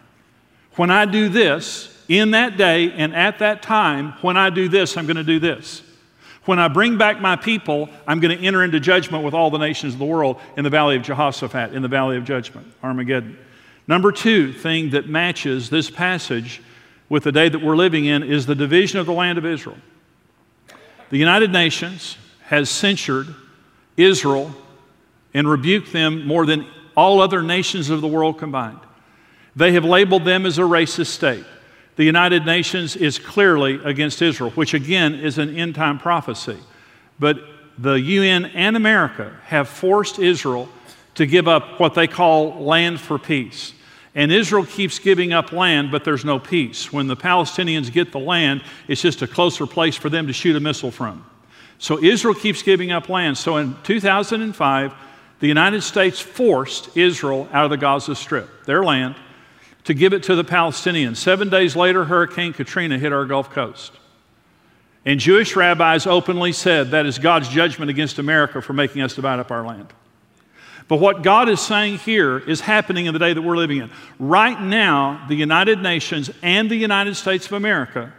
When 0.76 0.92
I 0.92 1.06
do 1.06 1.28
this, 1.28 1.96
in 2.08 2.32
that 2.32 2.56
day 2.56 2.92
and 2.92 3.16
at 3.16 3.40
that 3.40 3.64
time, 3.64 4.14
when 4.22 4.38
I 4.38 4.52
do 4.52 4.70
this, 4.70 4.96
I'm 4.96 5.08
going 5.08 5.18
to 5.18 5.24
do 5.24 5.40
this. 5.40 5.82
When 6.46 6.60
I 6.60 6.68
bring 6.68 7.00
back 7.00 7.20
my 7.20 7.36
people, 7.36 7.90
I'm 8.06 8.20
going 8.20 8.38
to 8.38 8.46
enter 8.46 8.64
into 8.64 8.80
judgment 8.80 9.24
with 9.24 9.34
all 9.34 9.50
the 9.50 9.58
nations 9.58 9.94
of 9.94 10.00
the 10.00 10.06
world 10.06 10.40
in 10.56 10.64
the 10.64 10.70
valley 10.70 10.96
of 10.98 11.02
Jehoshaphat, 11.02 11.74
in 11.74 11.82
the 11.82 11.88
valley 11.88 12.16
of 12.16 12.26
judgment, 12.26 12.68
Armageddon. 12.84 13.40
Number 13.89 14.12
two 14.12 14.53
thing 14.53 14.91
that 14.91 15.10
matches 15.10 15.72
this 15.72 15.89
passage 15.89 16.62
with 17.10 17.24
the 17.24 17.31
day 17.31 17.50
that 17.50 17.60
we're 17.60 17.75
living 17.75 18.05
in 18.05 18.22
is 18.22 18.46
the 18.46 18.53
division 18.53 19.00
of 19.00 19.08
the 19.08 19.12
land 19.12 19.39
of 19.39 19.48
Israel. 19.48 19.77
The 21.10 21.17
United 21.17 21.51
Nations 21.51 22.15
has 22.43 22.69
censured 22.69 23.34
Israel 23.98 24.53
and 25.34 25.50
rebuked 25.50 25.91
them 25.91 26.27
more 26.27 26.46
than 26.46 26.67
all 26.96 27.19
other 27.19 27.41
nations 27.41 27.89
of 27.89 28.01
the 28.01 28.08
world 28.08 28.38
combined. 28.38 28.79
They 29.55 29.72
have 29.72 29.86
labeled 29.86 30.24
them 30.24 30.46
as 30.46 30.60
a 30.60 30.62
racist 30.62 31.08
state. 31.08 31.46
The 31.96 32.03
United 32.03 32.46
Nations 32.46 32.96
is 32.96 33.17
clearly 33.17 33.79
against 33.84 34.22
Israel, 34.22 34.51
which 34.51 34.75
again 34.75 35.15
is 35.15 35.39
an 35.39 35.58
end 35.58 35.74
time 35.74 35.98
prophecy. 35.98 36.60
But 37.19 37.39
the 37.79 38.00
UN 38.00 38.46
and 38.46 38.77
America 38.77 39.36
have 39.46 39.67
forced 39.67 40.19
Israel 40.19 40.69
to 41.15 41.25
give 41.25 41.48
up 41.48 41.79
what 41.79 41.96
they 41.96 42.05
call 42.05 42.63
land 42.63 43.00
for 43.00 43.17
peace. 43.17 43.74
And 44.16 44.32
Israel 44.32 44.66
keeps 44.66 44.98
giving 45.00 45.34
up 45.34 45.51
land, 45.51 45.92
but 45.92 46.04
there's 46.04 46.25
no 46.25 46.39
peace. 46.39 46.92
When 46.92 47.08
the 47.08 47.16
Palestinians 47.16 47.92
get 47.92 48.12
the 48.12 48.20
land, 48.20 48.63
it's 48.88 49.01
just 49.01 49.22
a 49.22 49.28
closer 49.28 49.68
place 49.68 49.96
for 49.96 50.10
them 50.10 50.28
to 50.28 50.34
shoot 50.34 50.56
a 50.56 50.60
missile 50.60 50.92
from. 50.92 51.25
So 51.78 52.04
Israel 52.04 52.34
keeps 52.34 52.63
giving 52.63 52.92
up 52.92 53.08
land. 53.08 53.38
So 53.38 53.58
in 53.58 53.75
2005, 53.84 54.94
the 55.39 55.48
United 55.48 55.82
States 55.82 56.20
forced 56.20 56.98
Israel 56.98 57.48
out 57.54 57.66
of 57.66 57.72
the 57.72 57.78
Gaza 57.78 58.16
Strip, 58.16 58.66
their 58.66 58.84
land, 58.84 59.16
to 59.86 59.94
give 59.94 60.13
it 60.13 60.24
to 60.24 60.36
the 60.36 60.44
Palestinians. 60.44 61.18
Seven 61.18 61.50
days 61.50 61.75
later, 61.75 62.06
Hurricane 62.06 62.51
Katrina 62.51 63.00
hit 63.00 63.13
our 63.13 63.25
Gulf 63.25 63.50
Coast. 63.51 63.94
And 65.06 65.20
Jewish 65.20 65.56
rabbis 65.56 66.06
openly 66.06 66.51
said 66.51 66.92
that 66.92 67.06
is 67.06 67.18
God's 67.18 67.48
judgment 67.48 67.89
against 67.89 68.20
America 68.20 68.62
for 68.62 68.74
making 68.74 69.01
us 69.01 69.16
divide 69.16 69.39
up 69.39 69.50
our 69.50 69.66
land. 69.66 69.88
But 70.89 71.00
what 71.00 71.22
God 71.22 71.50
is 71.50 71.62
saying 71.62 72.00
here 72.00 72.39
is 72.39 72.60
happening 72.60 73.05
in 73.05 73.13
the 73.13 73.19
day 73.19 73.31
that 73.31 73.41
we're 73.41 73.55
living 73.55 73.77
in. 73.77 73.91
Right 74.17 74.60
now, 74.60 75.24
the 75.29 75.36
United 75.36 75.84
Nations 75.84 76.31
and 76.41 76.69
the 76.69 76.75
United 76.75 77.15
States 77.15 77.46
of 77.46 77.53
America 77.53 78.12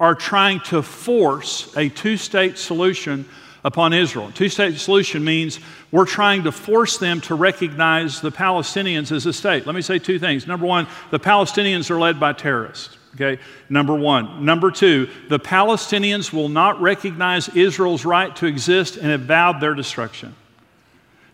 are 0.00 0.14
trying 0.14 0.60
to 0.60 0.80
force 0.80 1.76
a 1.76 1.90
two 1.90 2.16
state 2.16 2.56
solution 2.56 3.26
upon 3.62 3.92
Israel. 3.92 4.32
Two 4.34 4.48
state 4.48 4.78
solution 4.78 5.22
means 5.22 5.60
we're 5.92 6.06
trying 6.06 6.44
to 6.44 6.52
force 6.52 6.96
them 6.96 7.20
to 7.22 7.34
recognize 7.34 8.22
the 8.22 8.32
Palestinians 8.32 9.12
as 9.12 9.26
a 9.26 9.32
state. 9.32 9.66
Let 9.66 9.74
me 9.74 9.82
say 9.82 9.98
two 9.98 10.18
things. 10.18 10.46
Number 10.46 10.66
one, 10.66 10.86
the 11.10 11.20
Palestinians 11.20 11.90
are 11.90 11.98
led 11.98 12.18
by 12.18 12.32
terrorists. 12.32 12.96
Okay, 13.14 13.38
number 13.68 13.94
one. 13.94 14.46
Number 14.46 14.70
two, 14.70 15.08
the 15.28 15.38
Palestinians 15.38 16.32
will 16.32 16.48
not 16.48 16.80
recognize 16.80 17.50
Israel's 17.50 18.06
right 18.06 18.34
to 18.36 18.46
exist 18.46 18.96
and 18.96 19.06
have 19.06 19.20
vowed 19.20 19.60
their 19.60 19.74
destruction. 19.74 20.34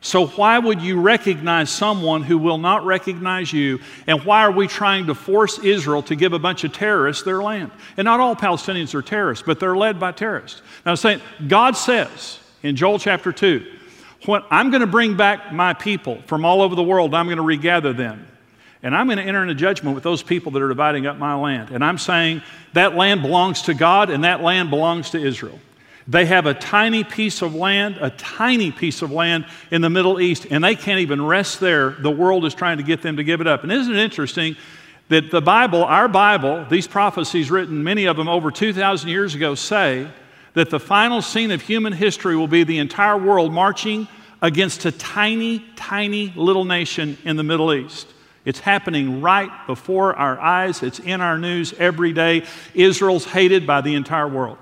So, 0.03 0.29
why 0.29 0.59
would 0.59 0.81
you 0.81 0.99
recognize 0.99 1.69
someone 1.69 2.23
who 2.23 2.39
will 2.39 2.57
not 2.57 2.87
recognize 2.87 3.53
you? 3.53 3.81
And 4.07 4.25
why 4.25 4.43
are 4.43 4.51
we 4.51 4.67
trying 4.67 5.07
to 5.07 5.15
force 5.15 5.59
Israel 5.59 6.03
to 6.05 6.17
give 6.17 6.33
a 6.33 6.39
bunch 6.39 6.65
of 6.65 6.73
terrorists 6.73 7.23
their 7.23 7.43
land? 7.43 7.71
And 7.99 8.07
not 8.07 8.19
all 8.19 8.35
Palestinians 8.35 8.95
are 8.95 9.03
terrorists, 9.03 9.45
but 9.47 9.61
they're 9.61 9.77
led 9.77 10.01
by 10.01 10.13
terrorists. 10.13 10.63
Now, 10.87 10.95
saying, 10.95 11.21
God 11.49 11.77
says 11.77 12.41
in 12.63 12.77
Joel 12.77 12.99
chapter 12.99 13.31
2, 13.31 13.67
when 14.25 14.43
I'm 14.51 14.71
going 14.71 14.81
to 14.81 14.87
bring 14.87 15.19
back 15.19 15.53
my 15.53 15.75
people 15.75 16.23
from 16.23 16.47
all 16.47 16.63
over 16.63 16.75
the 16.75 16.83
world, 16.83 17.15
I'm 17.15 17.27
going 17.27 17.37
to 17.37 17.43
regather 17.43 17.93
them. 17.93 18.27
And 18.83 18.97
I'm 18.97 19.07
going 19.07 19.19
to 19.19 19.25
enter 19.25 19.43
into 19.43 19.55
judgment 19.55 19.95
with 19.95 20.05
those 20.05 20.23
people 20.23 20.53
that 20.53 20.63
are 20.63 20.69
dividing 20.69 21.07
up 21.07 21.19
my 21.19 21.35
land. 21.35 21.71
And 21.71 21.85
I'm 21.85 21.99
saying 21.99 22.41
that 22.73 22.97
land 22.97 23.21
belongs 23.21 23.63
to 23.63 23.75
God 23.75 24.09
and 24.09 24.25
that 24.25 24.43
land 24.43 24.71
belongs 24.71 25.11
to 25.11 25.23
Israel. 25.23 25.59
They 26.11 26.27
have 26.27 26.47
a 26.47 26.55
tiny 26.55 27.05
piece 27.05 27.41
of 27.41 27.55
land, 27.55 27.99
a 28.01 28.11
tiny 28.11 28.73
piece 28.73 29.01
of 29.01 29.13
land 29.13 29.47
in 29.71 29.81
the 29.81 29.89
Middle 29.89 30.21
East, 30.21 30.45
and 30.51 30.65
they 30.65 30.75
can't 30.75 30.99
even 30.99 31.25
rest 31.25 31.61
there. 31.61 31.91
The 31.91 32.11
world 32.11 32.45
is 32.45 32.53
trying 32.53 32.79
to 32.79 32.83
get 32.83 33.01
them 33.01 33.19
to 33.19 33.23
give 33.23 33.41
it 33.41 33.47
up. 33.47 33.63
And 33.63 33.71
isn't 33.71 33.95
it 33.95 34.03
interesting 34.03 34.57
that 35.09 35.31
the 35.31 35.41
Bible, 35.41 35.85
our 35.85 36.09
Bible, 36.09 36.67
these 36.69 36.89
prophecies 36.89 37.49
written, 37.49 37.85
many 37.85 38.07
of 38.07 38.17
them 38.17 38.29
over 38.29 38.51
2,000 38.51 39.09
years 39.09 39.37
ago, 39.37 39.55
say 39.55 40.11
that 40.55 40.69
the 40.69 40.81
final 40.81 41.23
scene 41.23 41.53
of 41.53 41.63
human 41.63 41.93
history 41.93 42.35
will 42.35 42.49
be 42.49 42.65
the 42.65 42.79
entire 42.79 43.17
world 43.17 43.53
marching 43.53 44.09
against 44.43 44.85
a 44.87 44.91
tiny, 44.91 45.65
tiny 45.77 46.33
little 46.35 46.65
nation 46.65 47.19
in 47.25 47.37
the 47.37 47.45
Middle 47.45 47.73
East. 47.73 48.09
It's 48.45 48.59
happening 48.59 49.21
right 49.21 49.51
before 49.69 50.17
our 50.17 50.41
eyes. 50.41 50.83
It's 50.83 50.99
in 50.99 51.21
our 51.21 51.39
news 51.39 51.73
every 51.75 52.13
day. 52.13 52.47
Israel's 52.75 53.27
hated 53.27 53.65
by 53.65 53.81
the 53.81 53.95
entire 53.95 54.27
world. 54.27 54.59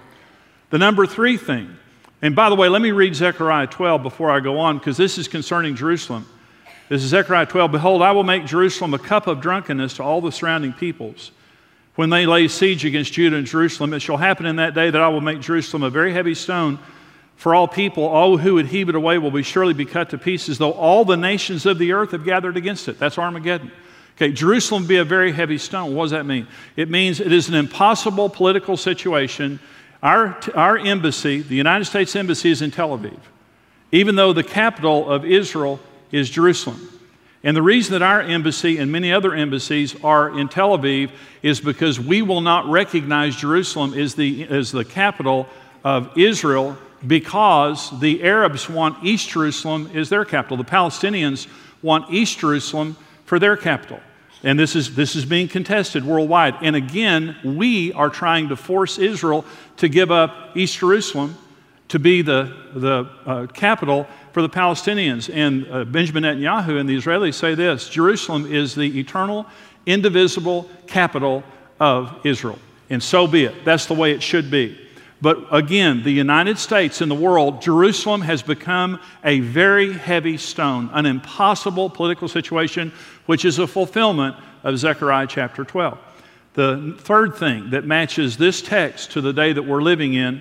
The 0.70 0.78
number 0.78 1.06
three 1.06 1.36
thing, 1.36 1.76
and 2.20 2.36
by 2.36 2.50
the 2.50 2.54
way, 2.54 2.68
let 2.68 2.82
me 2.82 2.90
read 2.90 3.14
Zechariah 3.14 3.68
12 3.68 4.02
before 4.02 4.30
I 4.30 4.40
go 4.40 4.58
on 4.58 4.78
because 4.78 4.96
this 4.96 5.16
is 5.16 5.28
concerning 5.28 5.76
Jerusalem. 5.76 6.26
This 6.88 7.02
is 7.02 7.10
Zechariah 7.10 7.46
12. 7.46 7.72
Behold, 7.72 8.02
I 8.02 8.12
will 8.12 8.24
make 8.24 8.44
Jerusalem 8.44 8.92
a 8.92 8.98
cup 8.98 9.26
of 9.26 9.40
drunkenness 9.40 9.94
to 9.94 10.02
all 10.02 10.20
the 10.20 10.32
surrounding 10.32 10.72
peoples. 10.72 11.30
When 11.94 12.10
they 12.10 12.26
lay 12.26 12.48
siege 12.48 12.84
against 12.84 13.12
Judah 13.12 13.36
and 13.36 13.46
Jerusalem, 13.46 13.92
it 13.92 14.00
shall 14.00 14.16
happen 14.16 14.46
in 14.46 14.56
that 14.56 14.74
day 14.74 14.90
that 14.90 15.00
I 15.00 15.08
will 15.08 15.20
make 15.20 15.40
Jerusalem 15.40 15.82
a 15.82 15.90
very 15.90 16.12
heavy 16.12 16.34
stone 16.34 16.78
for 17.36 17.54
all 17.54 17.66
people. 17.66 18.04
All 18.04 18.36
who 18.36 18.54
would 18.54 18.66
heave 18.66 18.88
it 18.88 18.94
away 18.94 19.18
will 19.18 19.30
be 19.30 19.42
surely 19.42 19.74
be 19.74 19.84
cut 19.84 20.10
to 20.10 20.18
pieces, 20.18 20.58
though 20.58 20.72
all 20.72 21.04
the 21.04 21.16
nations 21.16 21.66
of 21.66 21.78
the 21.78 21.92
earth 21.92 22.10
have 22.12 22.24
gathered 22.24 22.56
against 22.56 22.88
it. 22.88 22.98
That's 22.98 23.18
Armageddon. 23.18 23.72
Okay, 24.16 24.32
Jerusalem 24.32 24.86
be 24.86 24.96
a 24.96 25.04
very 25.04 25.32
heavy 25.32 25.58
stone. 25.58 25.94
What 25.94 26.04
does 26.04 26.10
that 26.12 26.26
mean? 26.26 26.46
It 26.76 26.90
means 26.90 27.20
it 27.20 27.32
is 27.32 27.48
an 27.48 27.54
impossible 27.54 28.28
political 28.28 28.76
situation 28.76 29.60
our, 30.02 30.38
our 30.54 30.78
embassy, 30.78 31.40
the 31.40 31.56
United 31.56 31.84
States 31.84 32.14
Embassy, 32.14 32.50
is 32.50 32.62
in 32.62 32.70
Tel 32.70 32.96
Aviv, 32.96 33.18
even 33.90 34.14
though 34.14 34.32
the 34.32 34.44
capital 34.44 35.10
of 35.10 35.24
Israel 35.24 35.80
is 36.12 36.30
Jerusalem. 36.30 36.88
And 37.44 37.56
the 37.56 37.62
reason 37.62 37.92
that 37.92 38.02
our 38.02 38.20
embassy 38.20 38.78
and 38.78 38.90
many 38.90 39.12
other 39.12 39.34
embassies 39.34 39.94
are 40.02 40.38
in 40.38 40.48
Tel 40.48 40.76
Aviv 40.76 41.10
is 41.42 41.60
because 41.60 42.00
we 42.00 42.22
will 42.22 42.40
not 42.40 42.66
recognize 42.66 43.36
Jerusalem 43.36 43.94
as 43.94 44.14
the, 44.14 44.46
as 44.48 44.72
the 44.72 44.84
capital 44.84 45.46
of 45.84 46.16
Israel 46.18 46.76
because 47.06 47.98
the 48.00 48.24
Arabs 48.24 48.68
want 48.68 49.04
East 49.04 49.28
Jerusalem 49.28 49.90
as 49.94 50.08
their 50.08 50.24
capital. 50.24 50.56
The 50.56 50.64
Palestinians 50.64 51.46
want 51.80 52.12
East 52.12 52.38
Jerusalem 52.38 52.96
for 53.24 53.38
their 53.38 53.56
capital. 53.56 54.00
And 54.44 54.58
this 54.58 54.76
is, 54.76 54.94
this 54.94 55.16
is 55.16 55.24
being 55.24 55.48
contested 55.48 56.04
worldwide. 56.04 56.56
And 56.62 56.76
again, 56.76 57.36
we 57.42 57.92
are 57.92 58.08
trying 58.08 58.50
to 58.50 58.56
force 58.56 58.98
Israel 58.98 59.44
to 59.78 59.88
give 59.88 60.10
up 60.10 60.56
East 60.56 60.78
Jerusalem 60.78 61.36
to 61.88 61.98
be 61.98 62.22
the, 62.22 62.54
the 62.74 63.08
uh, 63.26 63.46
capital 63.46 64.06
for 64.32 64.42
the 64.42 64.48
Palestinians. 64.48 65.32
And 65.32 65.66
uh, 65.68 65.84
Benjamin 65.84 66.22
Netanyahu 66.22 66.78
and 66.78 66.88
the 66.88 66.96
Israelis 66.96 67.34
say 67.34 67.54
this 67.54 67.88
Jerusalem 67.88 68.52
is 68.52 68.74
the 68.74 68.98
eternal, 69.00 69.46
indivisible 69.86 70.68
capital 70.86 71.42
of 71.80 72.14
Israel. 72.24 72.58
And 72.90 73.02
so 73.02 73.26
be 73.26 73.44
it. 73.44 73.64
That's 73.64 73.86
the 73.86 73.94
way 73.94 74.12
it 74.12 74.22
should 74.22 74.50
be. 74.50 74.78
But 75.20 75.46
again, 75.50 76.04
the 76.04 76.12
United 76.12 76.58
States 76.58 77.00
and 77.00 77.10
the 77.10 77.16
world, 77.16 77.60
Jerusalem 77.60 78.20
has 78.20 78.40
become 78.42 79.00
a 79.24 79.40
very 79.40 79.92
heavy 79.92 80.36
stone, 80.36 80.90
an 80.92 81.06
impossible 81.06 81.90
political 81.90 82.28
situation, 82.28 82.92
which 83.26 83.44
is 83.44 83.58
a 83.58 83.66
fulfillment 83.66 84.36
of 84.62 84.78
Zechariah 84.78 85.26
chapter 85.26 85.64
12. 85.64 85.98
The 86.54 86.94
third 86.98 87.34
thing 87.36 87.70
that 87.70 87.84
matches 87.84 88.36
this 88.36 88.62
text 88.62 89.12
to 89.12 89.20
the 89.20 89.32
day 89.32 89.52
that 89.52 89.62
we're 89.62 89.82
living 89.82 90.14
in 90.14 90.40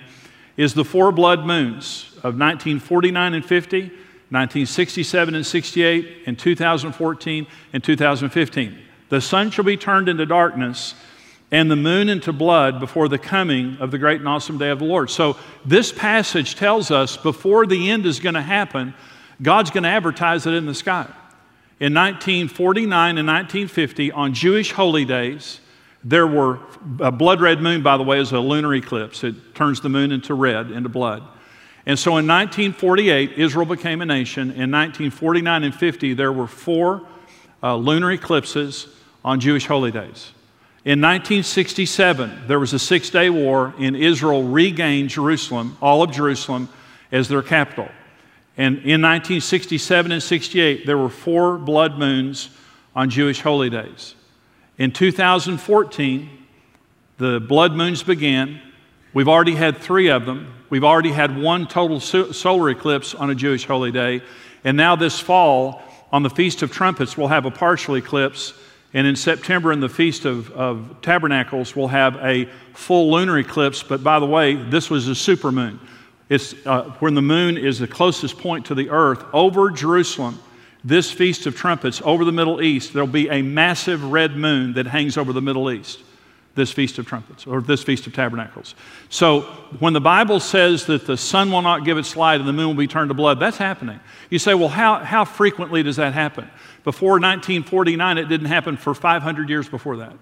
is 0.58 0.74
the 0.74 0.86
four 0.86 1.12
blood 1.12 1.46
moons 1.46 2.12
of 2.18 2.38
1949 2.38 3.34
and 3.34 3.46
50, 3.46 3.80
1967 3.80 5.36
and 5.36 5.46
68, 5.46 6.24
and 6.26 6.38
2014 6.38 7.48
and 7.74 7.84
2015. 7.84 8.78
The 9.10 9.22
sun 9.22 9.52
shall 9.52 9.64
be 9.64 9.78
turned 9.78 10.10
into 10.10 10.26
darkness 10.26 10.96
and 11.52 11.72
the 11.72 11.76
moon 11.76 12.10
into 12.10 12.34
blood 12.34 12.80
before 12.80 13.08
the 13.08 13.18
coming 13.18 13.78
of 13.80 13.92
the 13.92 13.98
great 13.98 14.20
and 14.20 14.28
awesome 14.28 14.58
day 14.58 14.70
of 14.70 14.80
the 14.80 14.86
Lord. 14.86 15.10
So, 15.10 15.38
this 15.66 15.92
passage 15.92 16.56
tells 16.56 16.92
us 16.92 17.16
before 17.16 17.66
the 17.66 17.90
end 17.90 18.06
is 18.06 18.20
going 18.20 18.36
to 18.36 18.42
happen, 18.42 18.94
God's 19.42 19.72
going 19.72 19.84
to 19.84 19.90
advertise 19.90 20.46
it 20.46 20.54
in 20.54 20.66
the 20.66 20.74
sky. 20.74 21.08
In 21.80 21.94
1949 21.94 23.18
and 23.18 23.28
1950, 23.28 24.12
on 24.12 24.34
Jewish 24.34 24.72
holy 24.72 25.06
days, 25.06 25.62
there 26.04 26.28
were 26.28 26.60
a 27.00 27.12
blood 27.12 27.40
red 27.40 27.62
moon, 27.62 27.84
by 27.84 27.98
the 27.98 28.04
way, 28.04 28.20
is 28.20 28.32
a 28.32 28.40
lunar 28.40 28.74
eclipse. 28.74 29.24
It 29.24 29.56
turns 29.56 29.82
the 29.82 29.90
moon 29.90 30.12
into 30.12 30.34
red, 30.34 30.72
into 30.72 30.90
blood. 30.90 31.24
And 31.86 31.98
so 31.98 32.12
in 32.12 32.28
1948, 32.28 33.34
Israel 33.38 33.66
became 33.66 34.02
a 34.02 34.06
nation. 34.06 34.44
In 34.52 34.72
1949 34.72 35.64
and 35.64 35.74
50, 35.74 36.14
there 36.16 36.34
were 36.34 36.48
four 36.48 37.08
uh, 37.64 37.76
lunar 37.76 38.12
eclipses 38.12 38.88
on 39.24 39.40
Jewish 39.40 39.66
holy 39.66 39.92
days. 39.92 40.32
In 40.88 41.02
1967, 41.02 42.48
there 42.48 42.62
was 42.62 42.72
a 42.72 42.80
six 42.80 43.10
day 43.10 43.30
war, 43.30 43.74
and 43.78 43.94
Israel 43.94 44.44
regained 44.44 45.10
Jerusalem, 45.10 45.76
all 45.82 46.02
of 46.02 46.12
Jerusalem, 46.12 46.70
as 47.12 47.28
their 47.28 47.42
capital. 47.42 47.90
And 48.56 48.76
in 48.78 49.02
1967 49.02 50.14
and 50.14 50.24
68, 50.24 50.86
there 50.86 50.98
were 50.98 51.10
four 51.10 51.58
blood 51.58 52.00
moons 52.00 52.52
on 52.96 53.10
Jewish 53.10 53.42
holy 53.42 53.70
days. 53.70 54.16
In 54.78 54.94
2014, 54.94 56.30
the 57.18 57.42
blood 57.42 57.74
moons 57.74 58.02
began. 58.02 58.62
We've 59.14 59.28
already 59.28 59.56
had 59.56 59.80
three 59.80 60.08
of 60.08 60.26
them. 60.26 60.54
We've 60.70 60.86
already 60.86 61.12
had 61.12 61.38
one 61.38 61.68
total 61.68 62.00
solar 62.00 62.70
eclipse 62.70 63.14
on 63.14 63.30
a 63.30 63.36
Jewish 63.36 63.66
holy 63.66 63.92
day. 63.92 64.22
And 64.64 64.78
now, 64.78 64.96
this 64.96 65.20
fall, 65.20 65.82
on 66.14 66.24
the 66.24 66.30
Feast 66.30 66.62
of 66.62 66.72
Trumpets, 66.72 67.18
we'll 67.18 67.28
have 67.28 67.46
a 67.46 67.52
partial 67.52 67.98
eclipse. 67.98 68.54
And 68.98 69.06
in 69.06 69.16
September, 69.16 69.72
in 69.72 69.80
the 69.80 69.90
Feast 69.90 70.26
of, 70.26 70.50
of 70.54 71.04
Tabernacles, 71.04 71.76
we'll 71.76 71.88
have 71.90 72.16
a 72.16 72.46
full 72.74 73.12
lunar 73.12 73.38
eclipse. 73.38 73.84
But 73.84 74.04
by 74.04 74.20
the 74.20 74.26
way, 74.26 74.56
this 74.56 74.90
was 74.90 75.08
a 75.08 75.12
supermoon. 75.12 75.78
It's 76.30 76.56
uh, 76.66 76.86
when 76.98 77.14
the 77.14 77.22
moon 77.22 77.60
is 77.60 77.78
the 77.78 77.86
closest 77.86 78.40
point 78.40 78.66
to 78.66 78.74
the 78.74 78.90
earth 78.90 79.24
over 79.34 79.70
Jerusalem. 79.70 80.40
This 80.84 81.12
Feast 81.12 81.46
of 81.46 81.56
Trumpets 81.56 82.02
over 82.06 82.26
the 82.26 82.32
Middle 82.32 82.60
East, 82.60 82.94
there'll 82.94 83.08
be 83.08 83.30
a 83.30 83.44
massive 83.44 84.04
red 84.04 84.36
moon 84.36 84.74
that 84.74 84.88
hangs 84.88 85.16
over 85.16 85.32
the 85.32 85.44
Middle 85.44 85.70
East. 85.70 86.00
This 86.56 86.72
Feast 86.72 86.98
of 86.98 87.06
Trumpets 87.06 87.46
or 87.46 87.62
this 87.62 87.84
Feast 87.84 88.08
of 88.08 88.16
Tabernacles. 88.16 88.74
So 89.10 89.42
when 89.78 89.94
the 89.94 90.02
Bible 90.02 90.40
says 90.40 90.88
that 90.88 91.06
the 91.06 91.18
sun 91.18 91.52
will 91.52 91.62
not 91.62 91.86
give 91.86 92.00
its 92.00 92.16
light 92.16 92.40
and 92.40 92.50
the 92.50 92.54
moon 92.54 92.70
will 92.70 92.74
be 92.74 92.88
turned 92.88 93.12
to 93.12 93.14
blood, 93.14 93.40
that's 93.40 93.58
happening. 93.58 94.00
You 94.32 94.40
say, 94.40 94.56
well, 94.56 94.70
how, 94.70 94.96
how 94.96 95.24
frequently 95.24 95.84
does 95.84 95.98
that 95.98 96.16
happen? 96.16 96.50
Before 96.88 97.20
1949, 97.20 98.18
it 98.18 98.30
didn't 98.30 98.48
happen 98.48 98.78
for 98.78 98.94
500 98.94 99.50
years 99.50 99.68
before 99.68 99.98
that. 99.98 100.14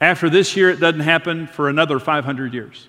After 0.00 0.28
this 0.28 0.56
year, 0.56 0.68
it 0.68 0.80
doesn't 0.80 0.98
happen 0.98 1.46
for 1.46 1.68
another 1.68 2.00
500 2.00 2.52
years. 2.52 2.88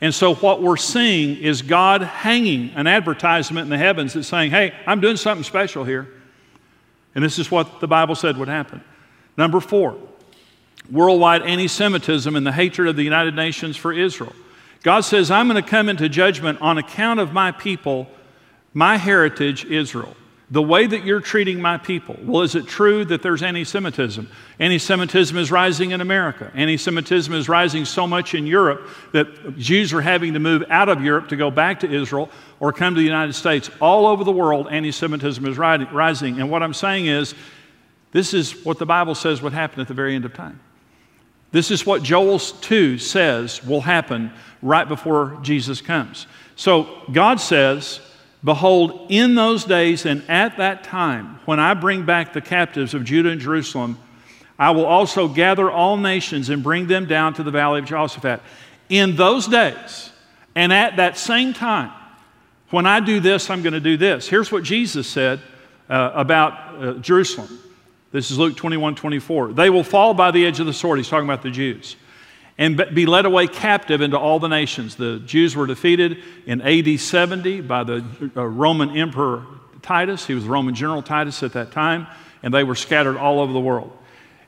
And 0.00 0.14
so, 0.14 0.36
what 0.36 0.62
we're 0.62 0.76
seeing 0.76 1.36
is 1.36 1.62
God 1.62 2.02
hanging 2.02 2.70
an 2.76 2.86
advertisement 2.86 3.64
in 3.64 3.70
the 3.70 3.78
heavens 3.78 4.12
that's 4.12 4.28
saying, 4.28 4.52
Hey, 4.52 4.74
I'm 4.86 5.00
doing 5.00 5.16
something 5.16 5.42
special 5.42 5.82
here. 5.82 6.06
And 7.16 7.24
this 7.24 7.36
is 7.36 7.50
what 7.50 7.80
the 7.80 7.88
Bible 7.88 8.14
said 8.14 8.36
would 8.36 8.46
happen. 8.46 8.80
Number 9.36 9.58
four, 9.58 9.98
worldwide 10.88 11.42
anti 11.42 11.66
Semitism 11.66 12.36
and 12.36 12.46
the 12.46 12.52
hatred 12.52 12.86
of 12.86 12.94
the 12.94 13.02
United 13.02 13.34
Nations 13.34 13.76
for 13.76 13.92
Israel. 13.92 14.36
God 14.84 15.00
says, 15.00 15.32
I'm 15.32 15.48
going 15.48 15.60
to 15.60 15.68
come 15.68 15.88
into 15.88 16.08
judgment 16.08 16.60
on 16.60 16.78
account 16.78 17.18
of 17.18 17.32
my 17.32 17.50
people, 17.50 18.06
my 18.72 18.98
heritage, 18.98 19.64
Israel. 19.64 20.14
The 20.48 20.62
way 20.62 20.86
that 20.86 21.04
you're 21.04 21.20
treating 21.20 21.60
my 21.60 21.76
people. 21.76 22.16
Well, 22.22 22.42
is 22.42 22.54
it 22.54 22.68
true 22.68 23.04
that 23.06 23.20
there's 23.20 23.42
anti 23.42 23.64
Semitism? 23.64 24.28
Anti 24.60 24.78
Semitism 24.78 25.36
is 25.36 25.50
rising 25.50 25.90
in 25.90 26.00
America. 26.00 26.52
Anti 26.54 26.76
Semitism 26.76 27.34
is 27.34 27.48
rising 27.48 27.84
so 27.84 28.06
much 28.06 28.32
in 28.32 28.46
Europe 28.46 28.88
that 29.12 29.58
Jews 29.58 29.92
are 29.92 30.00
having 30.00 30.34
to 30.34 30.38
move 30.38 30.62
out 30.70 30.88
of 30.88 31.02
Europe 31.02 31.30
to 31.30 31.36
go 31.36 31.50
back 31.50 31.80
to 31.80 31.92
Israel 31.92 32.30
or 32.60 32.72
come 32.72 32.94
to 32.94 33.00
the 33.00 33.04
United 33.04 33.32
States. 33.32 33.70
All 33.80 34.06
over 34.06 34.22
the 34.22 34.30
world, 34.30 34.68
anti 34.70 34.92
Semitism 34.92 35.44
is 35.46 35.58
rising. 35.58 36.40
And 36.40 36.48
what 36.48 36.62
I'm 36.62 36.74
saying 36.74 37.06
is, 37.06 37.34
this 38.12 38.32
is 38.32 38.64
what 38.64 38.78
the 38.78 38.86
Bible 38.86 39.16
says 39.16 39.42
would 39.42 39.52
happen 39.52 39.80
at 39.80 39.88
the 39.88 39.94
very 39.94 40.14
end 40.14 40.24
of 40.24 40.32
time. 40.32 40.60
This 41.50 41.72
is 41.72 41.84
what 41.84 42.02
Joel 42.02 42.38
2 42.38 42.98
says 42.98 43.64
will 43.64 43.80
happen 43.80 44.32
right 44.62 44.86
before 44.86 45.38
Jesus 45.42 45.80
comes. 45.80 46.26
So 46.54 47.02
God 47.12 47.40
says, 47.40 48.00
Behold, 48.46 49.06
in 49.08 49.34
those 49.34 49.64
days 49.64 50.06
and 50.06 50.22
at 50.30 50.58
that 50.58 50.84
time, 50.84 51.40
when 51.46 51.58
I 51.58 51.74
bring 51.74 52.06
back 52.06 52.32
the 52.32 52.40
captives 52.40 52.94
of 52.94 53.02
Judah 53.02 53.30
and 53.30 53.40
Jerusalem, 53.40 53.98
I 54.56 54.70
will 54.70 54.86
also 54.86 55.26
gather 55.26 55.68
all 55.68 55.96
nations 55.96 56.48
and 56.48 56.62
bring 56.62 56.86
them 56.86 57.06
down 57.06 57.34
to 57.34 57.42
the 57.42 57.50
valley 57.50 57.80
of 57.80 57.86
Jehoshaphat. 57.86 58.40
In 58.88 59.16
those 59.16 59.48
days 59.48 60.12
and 60.54 60.72
at 60.72 60.94
that 60.94 61.18
same 61.18 61.54
time, 61.54 61.90
when 62.70 62.86
I 62.86 63.00
do 63.00 63.18
this, 63.18 63.50
I'm 63.50 63.62
going 63.62 63.72
to 63.72 63.80
do 63.80 63.96
this. 63.96 64.28
Here's 64.28 64.52
what 64.52 64.62
Jesus 64.62 65.08
said 65.08 65.40
uh, 65.90 66.12
about 66.14 66.52
uh, 66.80 66.92
Jerusalem. 67.00 67.58
This 68.12 68.30
is 68.30 68.38
Luke 68.38 68.56
21 68.56 68.94
24. 68.94 69.54
They 69.54 69.70
will 69.70 69.82
fall 69.82 70.14
by 70.14 70.30
the 70.30 70.46
edge 70.46 70.60
of 70.60 70.66
the 70.66 70.72
sword. 70.72 70.98
He's 70.98 71.08
talking 71.08 71.26
about 71.26 71.42
the 71.42 71.50
Jews 71.50 71.96
and 72.58 72.76
be 72.94 73.06
led 73.06 73.26
away 73.26 73.46
captive 73.46 74.00
into 74.00 74.18
all 74.18 74.38
the 74.38 74.48
nations. 74.48 74.96
The 74.96 75.18
Jews 75.20 75.54
were 75.54 75.66
defeated 75.66 76.22
in 76.46 76.62
AD 76.62 76.98
70 76.98 77.60
by 77.62 77.84
the 77.84 78.04
uh, 78.36 78.44
Roman 78.44 78.96
Emperor 78.96 79.44
Titus. 79.82 80.26
He 80.26 80.34
was 80.34 80.44
the 80.44 80.50
Roman 80.50 80.74
general 80.74 81.02
Titus 81.02 81.42
at 81.42 81.52
that 81.52 81.70
time, 81.70 82.06
and 82.42 82.52
they 82.52 82.64
were 82.64 82.74
scattered 82.74 83.16
all 83.16 83.40
over 83.40 83.52
the 83.52 83.60
world. 83.60 83.92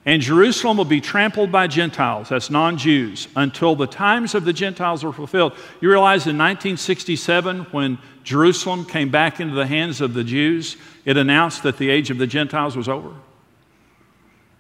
And 0.07 0.23
Jerusalem 0.23 0.79
will 0.79 0.87
be 0.87 1.03
trampled 1.03 1.53
by 1.53 1.67
Gentiles, 1.67 2.31
that's 2.31 2.49
non 2.49 2.79
Jews, 2.79 3.29
until 3.37 3.77
the 3.77 3.87
times 3.87 4.35
of 4.35 4.47
the 4.47 4.55
Gentiles 4.55 5.05
are 5.05 5.13
fulfilled. 5.13 5.53
You 5.83 5.91
realize 5.91 6.27
in 6.27 6.39
1967, 6.39 7.67
when 7.73 7.99
Jerusalem 8.25 8.87
came 8.87 9.11
back 9.11 9.39
into 9.39 9.55
the 9.55 9.67
hands 9.67 10.01
of 10.01 10.15
the 10.15 10.25
Jews, 10.25 10.79
it 11.05 11.19
announced 11.19 11.63
that 11.65 11.77
the 11.77 11.91
age 11.91 12.11
of 12.11 12.17
the 12.17 12.27
Gentiles 12.27 12.75
was 12.75 12.89
over. 12.89 13.13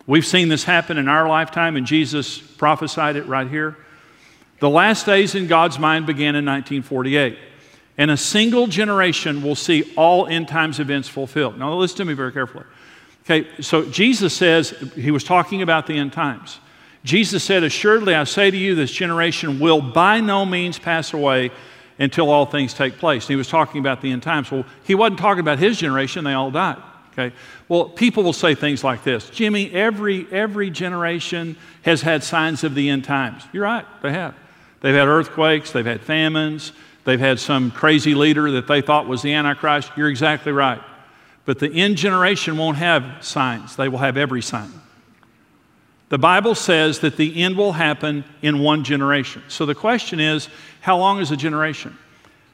We've 0.08 0.26
seen 0.26 0.48
this 0.48 0.64
happen 0.64 0.96
in 0.96 1.06
our 1.06 1.28
lifetime, 1.28 1.76
and 1.76 1.86
Jesus 1.86 2.38
prophesied 2.38 3.16
it 3.16 3.26
right 3.26 3.46
here. 3.46 3.76
The 4.58 4.70
last 4.70 5.04
days 5.04 5.34
in 5.34 5.48
God's 5.48 5.78
mind 5.78 6.06
began 6.06 6.34
in 6.34 6.46
1948. 6.46 7.38
And 7.98 8.10
a 8.10 8.16
single 8.16 8.68
generation 8.68 9.42
will 9.42 9.54
see 9.54 9.92
all 9.96 10.26
end 10.26 10.48
times 10.48 10.80
events 10.80 11.08
fulfilled. 11.08 11.58
Now, 11.58 11.74
listen 11.74 11.98
to 11.98 12.04
me 12.06 12.14
very 12.14 12.32
carefully. 12.32 12.64
Okay, 13.24 13.46
so 13.60 13.84
Jesus 13.90 14.32
says, 14.32 14.70
he 14.96 15.10
was 15.10 15.24
talking 15.24 15.60
about 15.60 15.86
the 15.86 15.98
end 15.98 16.14
times. 16.14 16.58
Jesus 17.04 17.44
said, 17.44 17.62
Assuredly, 17.62 18.14
I 18.14 18.24
say 18.24 18.50
to 18.50 18.56
you, 18.56 18.74
this 18.74 18.90
generation 18.90 19.60
will 19.60 19.82
by 19.82 20.20
no 20.20 20.46
means 20.46 20.78
pass 20.78 21.12
away 21.12 21.50
until 21.98 22.30
all 22.30 22.46
things 22.46 22.72
take 22.72 22.96
place. 22.96 23.24
And 23.24 23.30
he 23.30 23.36
was 23.36 23.48
talking 23.48 23.78
about 23.78 24.00
the 24.00 24.10
end 24.10 24.22
times. 24.22 24.50
Well, 24.50 24.64
he 24.84 24.94
wasn't 24.94 25.20
talking 25.20 25.40
about 25.40 25.58
his 25.58 25.78
generation, 25.78 26.24
they 26.24 26.32
all 26.32 26.50
died. 26.50 26.82
Okay? 27.18 27.34
Well, 27.68 27.86
people 27.86 28.22
will 28.22 28.32
say 28.32 28.54
things 28.54 28.84
like 28.84 29.02
this 29.02 29.28
Jimmy, 29.30 29.70
every, 29.72 30.26
every 30.30 30.70
generation 30.70 31.56
has 31.82 32.02
had 32.02 32.22
signs 32.22 32.64
of 32.64 32.74
the 32.74 32.88
end 32.88 33.04
times. 33.04 33.42
You're 33.52 33.64
right, 33.64 33.86
they 34.02 34.12
have. 34.12 34.34
They've 34.80 34.94
had 34.94 35.08
earthquakes, 35.08 35.72
they've 35.72 35.84
had 35.84 36.00
famines, 36.00 36.72
they've 37.04 37.18
had 37.18 37.40
some 37.40 37.72
crazy 37.72 38.14
leader 38.14 38.50
that 38.52 38.68
they 38.68 38.80
thought 38.80 39.08
was 39.08 39.22
the 39.22 39.34
Antichrist. 39.34 39.90
You're 39.96 40.08
exactly 40.08 40.52
right. 40.52 40.80
But 41.44 41.58
the 41.58 41.70
end 41.70 41.96
generation 41.96 42.56
won't 42.56 42.76
have 42.76 43.24
signs, 43.24 43.74
they 43.74 43.88
will 43.88 43.98
have 43.98 44.16
every 44.16 44.42
sign. 44.42 44.70
The 46.10 46.18
Bible 46.18 46.54
says 46.54 47.00
that 47.00 47.16
the 47.16 47.42
end 47.42 47.56
will 47.56 47.72
happen 47.72 48.24
in 48.40 48.60
one 48.60 48.82
generation. 48.82 49.42
So 49.48 49.66
the 49.66 49.74
question 49.74 50.20
is, 50.20 50.48
how 50.80 50.96
long 50.96 51.20
is 51.20 51.30
a 51.30 51.36
generation? 51.36 51.98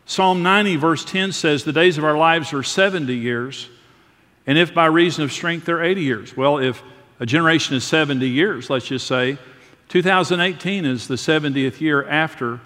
Psalm 0.06 0.42
90, 0.42 0.76
verse 0.76 1.04
10 1.04 1.30
says, 1.30 1.62
The 1.62 1.72
days 1.72 1.96
of 1.96 2.04
our 2.04 2.16
lives 2.16 2.52
are 2.52 2.64
70 2.64 3.14
years, 3.14 3.68
and 4.46 4.58
if 4.58 4.74
by 4.74 4.86
reason 4.86 5.24
of 5.24 5.32
strength 5.32 5.66
they're 5.66 5.82
80 5.82 6.02
years. 6.02 6.36
Well, 6.36 6.58
if 6.58 6.82
a 7.20 7.26
generation 7.26 7.76
is 7.76 7.84
70 7.84 8.28
years, 8.28 8.68
let's 8.68 8.86
just 8.86 9.06
say, 9.06 9.38
2018 9.88 10.84
is 10.84 11.06
the 11.06 11.14
70th 11.14 11.80
year 11.80 12.06
after 12.08 12.60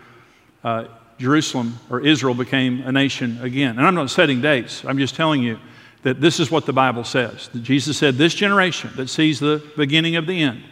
uh, 0.64 0.84
Jerusalem 1.18 1.78
or 1.90 2.00
Israel 2.00 2.34
became 2.34 2.80
a 2.82 2.92
nation 2.92 3.38
again. 3.42 3.76
And 3.76 3.86
I'm 3.86 3.94
not 3.94 4.10
setting 4.10 4.40
dates, 4.40 4.84
I'm 4.84 4.98
just 4.98 5.14
telling 5.14 5.42
you 5.42 5.58
that 6.02 6.20
this 6.20 6.38
is 6.38 6.50
what 6.50 6.64
the 6.64 6.72
Bible 6.72 7.04
says. 7.04 7.48
That 7.48 7.62
Jesus 7.62 7.98
said, 7.98 8.14
This 8.14 8.34
generation 8.34 8.90
that 8.96 9.08
sees 9.08 9.40
the 9.40 9.62
beginning 9.76 10.16
of 10.16 10.26
the 10.26 10.40
end 10.40 10.62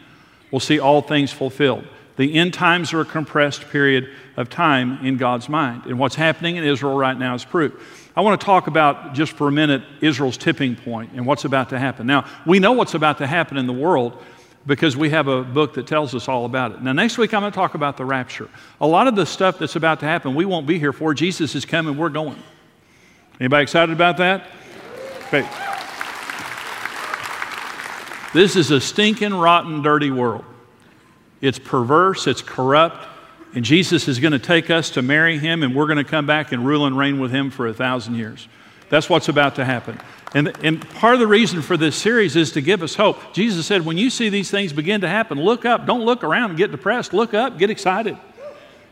will 0.51 0.61
see 0.61 0.79
all 0.79 1.03
things 1.03 1.33
fulfilled. 1.33 1.87
The 2.17 2.35
end 2.35 2.55
times 2.55 2.93
are 2.93 3.01
a 3.01 3.05
compressed 3.05 3.69
period 3.69 4.09
of 4.37 4.49
time 4.49 5.05
in 5.05 5.17
God's 5.17 5.49
mind. 5.49 5.85
And 5.87 5.99
what's 5.99 6.15
happening 6.15 6.57
in 6.57 6.65
Israel 6.65 6.97
right 6.97 7.19
now 7.19 7.35
is 7.35 7.45
proof. 7.45 8.06
I 8.17 8.23
want 8.23 8.41
to 8.41 8.45
talk 8.45 8.67
about 8.67 9.13
just 9.13 9.33
for 9.33 9.47
a 9.47 9.53
minute 9.53 9.83
Israel's 10.01 10.39
tipping 10.39 10.75
point 10.75 11.13
and 11.13 11.27
what's 11.27 11.45
about 11.45 11.69
to 11.69 11.79
happen. 11.79 12.07
Now, 12.07 12.25
we 12.47 12.59
know 12.59 12.73
what's 12.73 12.95
about 12.95 13.19
to 13.19 13.27
happen 13.27 13.59
in 13.59 13.67
the 13.67 13.75
world 13.75 14.23
because 14.67 14.97
we 14.97 15.11
have 15.11 15.29
a 15.29 15.43
book 15.43 15.75
that 15.75 15.87
tells 15.87 16.15
us 16.15 16.27
all 16.27 16.47
about 16.47 16.73
it. 16.73 16.83
Now, 16.83 16.93
next 16.93 17.19
week 17.19 17.35
I'm 17.35 17.43
going 17.43 17.53
to 17.53 17.57
talk 17.57 17.75
about 17.75 17.99
the 17.99 18.07
rapture. 18.07 18.49
A 18.81 18.87
lot 18.87 19.07
of 19.07 19.17
the 19.17 19.27
stuff 19.27 19.59
that's 19.59 19.77
about 19.77 20.01
to 20.01 20.07
happen, 20.07 20.35
we 20.35 20.47
won't 20.47 20.67
be 20.67 20.79
here 20.79 20.95
for. 20.95 21.13
Jesus 21.13 21.55
is 21.55 21.67
coming, 21.67 21.99
we're 21.99 22.09
going. 22.09 22.43
Anybody 23.39 23.63
excited 23.65 23.93
about 23.93 24.17
that? 24.17 24.47
Okay. 25.27 25.47
This 28.33 28.57
is 28.57 28.71
a 28.71 28.81
stinking, 28.81 29.35
rotten, 29.35 29.83
dirty 29.83 30.11
world. 30.11 30.45
It's 31.43 31.59
perverse, 31.59 32.27
it's 32.27 32.43
corrupt, 32.43 33.07
and 33.57 33.65
Jesus 33.65 34.07
is 34.07 34.21
going 34.21 34.33
to 34.33 34.39
take 34.39 34.69
us 34.69 34.91
to 34.91 35.03
marry 35.03 35.39
him, 35.39 35.63
and 35.63 35.75
we're 35.75 35.87
going 35.87 35.97
to 35.97 36.05
come 36.05 36.27
back 36.27 36.53
and 36.53 36.65
rule 36.65 36.85
and 36.85 36.97
reign 36.97 37.19
with 37.19 37.31
him 37.31 37.51
for 37.51 37.67
a 37.67 37.73
thousand 37.73 38.17
years. 38.17 38.47
That's 38.91 39.09
what's 39.09 39.31
about 39.31 39.55
to 39.55 39.65
happen. 39.65 39.99
And, 40.35 40.53
and 40.63 40.87
part 40.97 41.15
of 41.15 41.21
the 41.21 41.27
reason 41.27 41.63
for 41.63 41.79
this 41.79 41.97
series 41.97 42.37
is 42.37 42.53
to 42.53 42.61
give 42.61 42.83
us 42.83 42.95
hope. 42.95 43.33
Jesus 43.33 43.65
said, 43.65 43.87
when 43.87 43.97
you 43.97 44.11
see 44.11 44.29
these 44.29 44.51
things 44.51 44.75
begin 44.75 45.01
to 45.01 45.09
happen, 45.09 45.41
look 45.41 45.65
up. 45.65 45.87
Don't 45.87 46.05
look 46.05 46.23
around 46.23 46.51
and 46.51 46.59
get 46.59 46.71
depressed. 46.71 47.15
Look 47.15 47.33
up, 47.33 47.59
get 47.59 47.71
excited. 47.71 48.19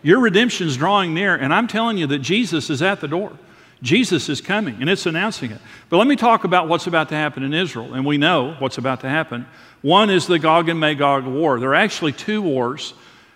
Your 0.02 0.20
redemption's 0.20 0.78
drawing 0.78 1.12
near, 1.12 1.34
and 1.34 1.52
I'm 1.52 1.68
telling 1.68 1.98
you 1.98 2.06
that 2.06 2.20
Jesus 2.20 2.70
is 2.70 2.80
at 2.80 3.02
the 3.02 3.08
door. 3.08 3.32
Jesus 3.82 4.30
is 4.30 4.40
coming, 4.40 4.80
and 4.80 4.88
it's 4.88 5.04
announcing 5.04 5.50
it. 5.50 5.60
But 5.90 5.98
let 5.98 6.06
me 6.06 6.16
talk 6.16 6.44
about 6.44 6.68
what's 6.68 6.86
about 6.86 7.10
to 7.10 7.16
happen 7.16 7.42
in 7.42 7.52
Israel, 7.52 7.92
and 7.92 8.06
we 8.06 8.16
know 8.16 8.56
what's 8.60 8.78
about 8.78 9.00
to 9.00 9.10
happen. 9.10 9.46
One 9.82 10.08
is 10.08 10.26
the 10.26 10.38
Gog 10.38 10.70
and 10.70 10.80
Magog 10.80 11.26
war. 11.26 11.60
There 11.60 11.72
are 11.72 11.74
actually 11.74 12.12
two 12.12 12.40
wars 12.40 12.94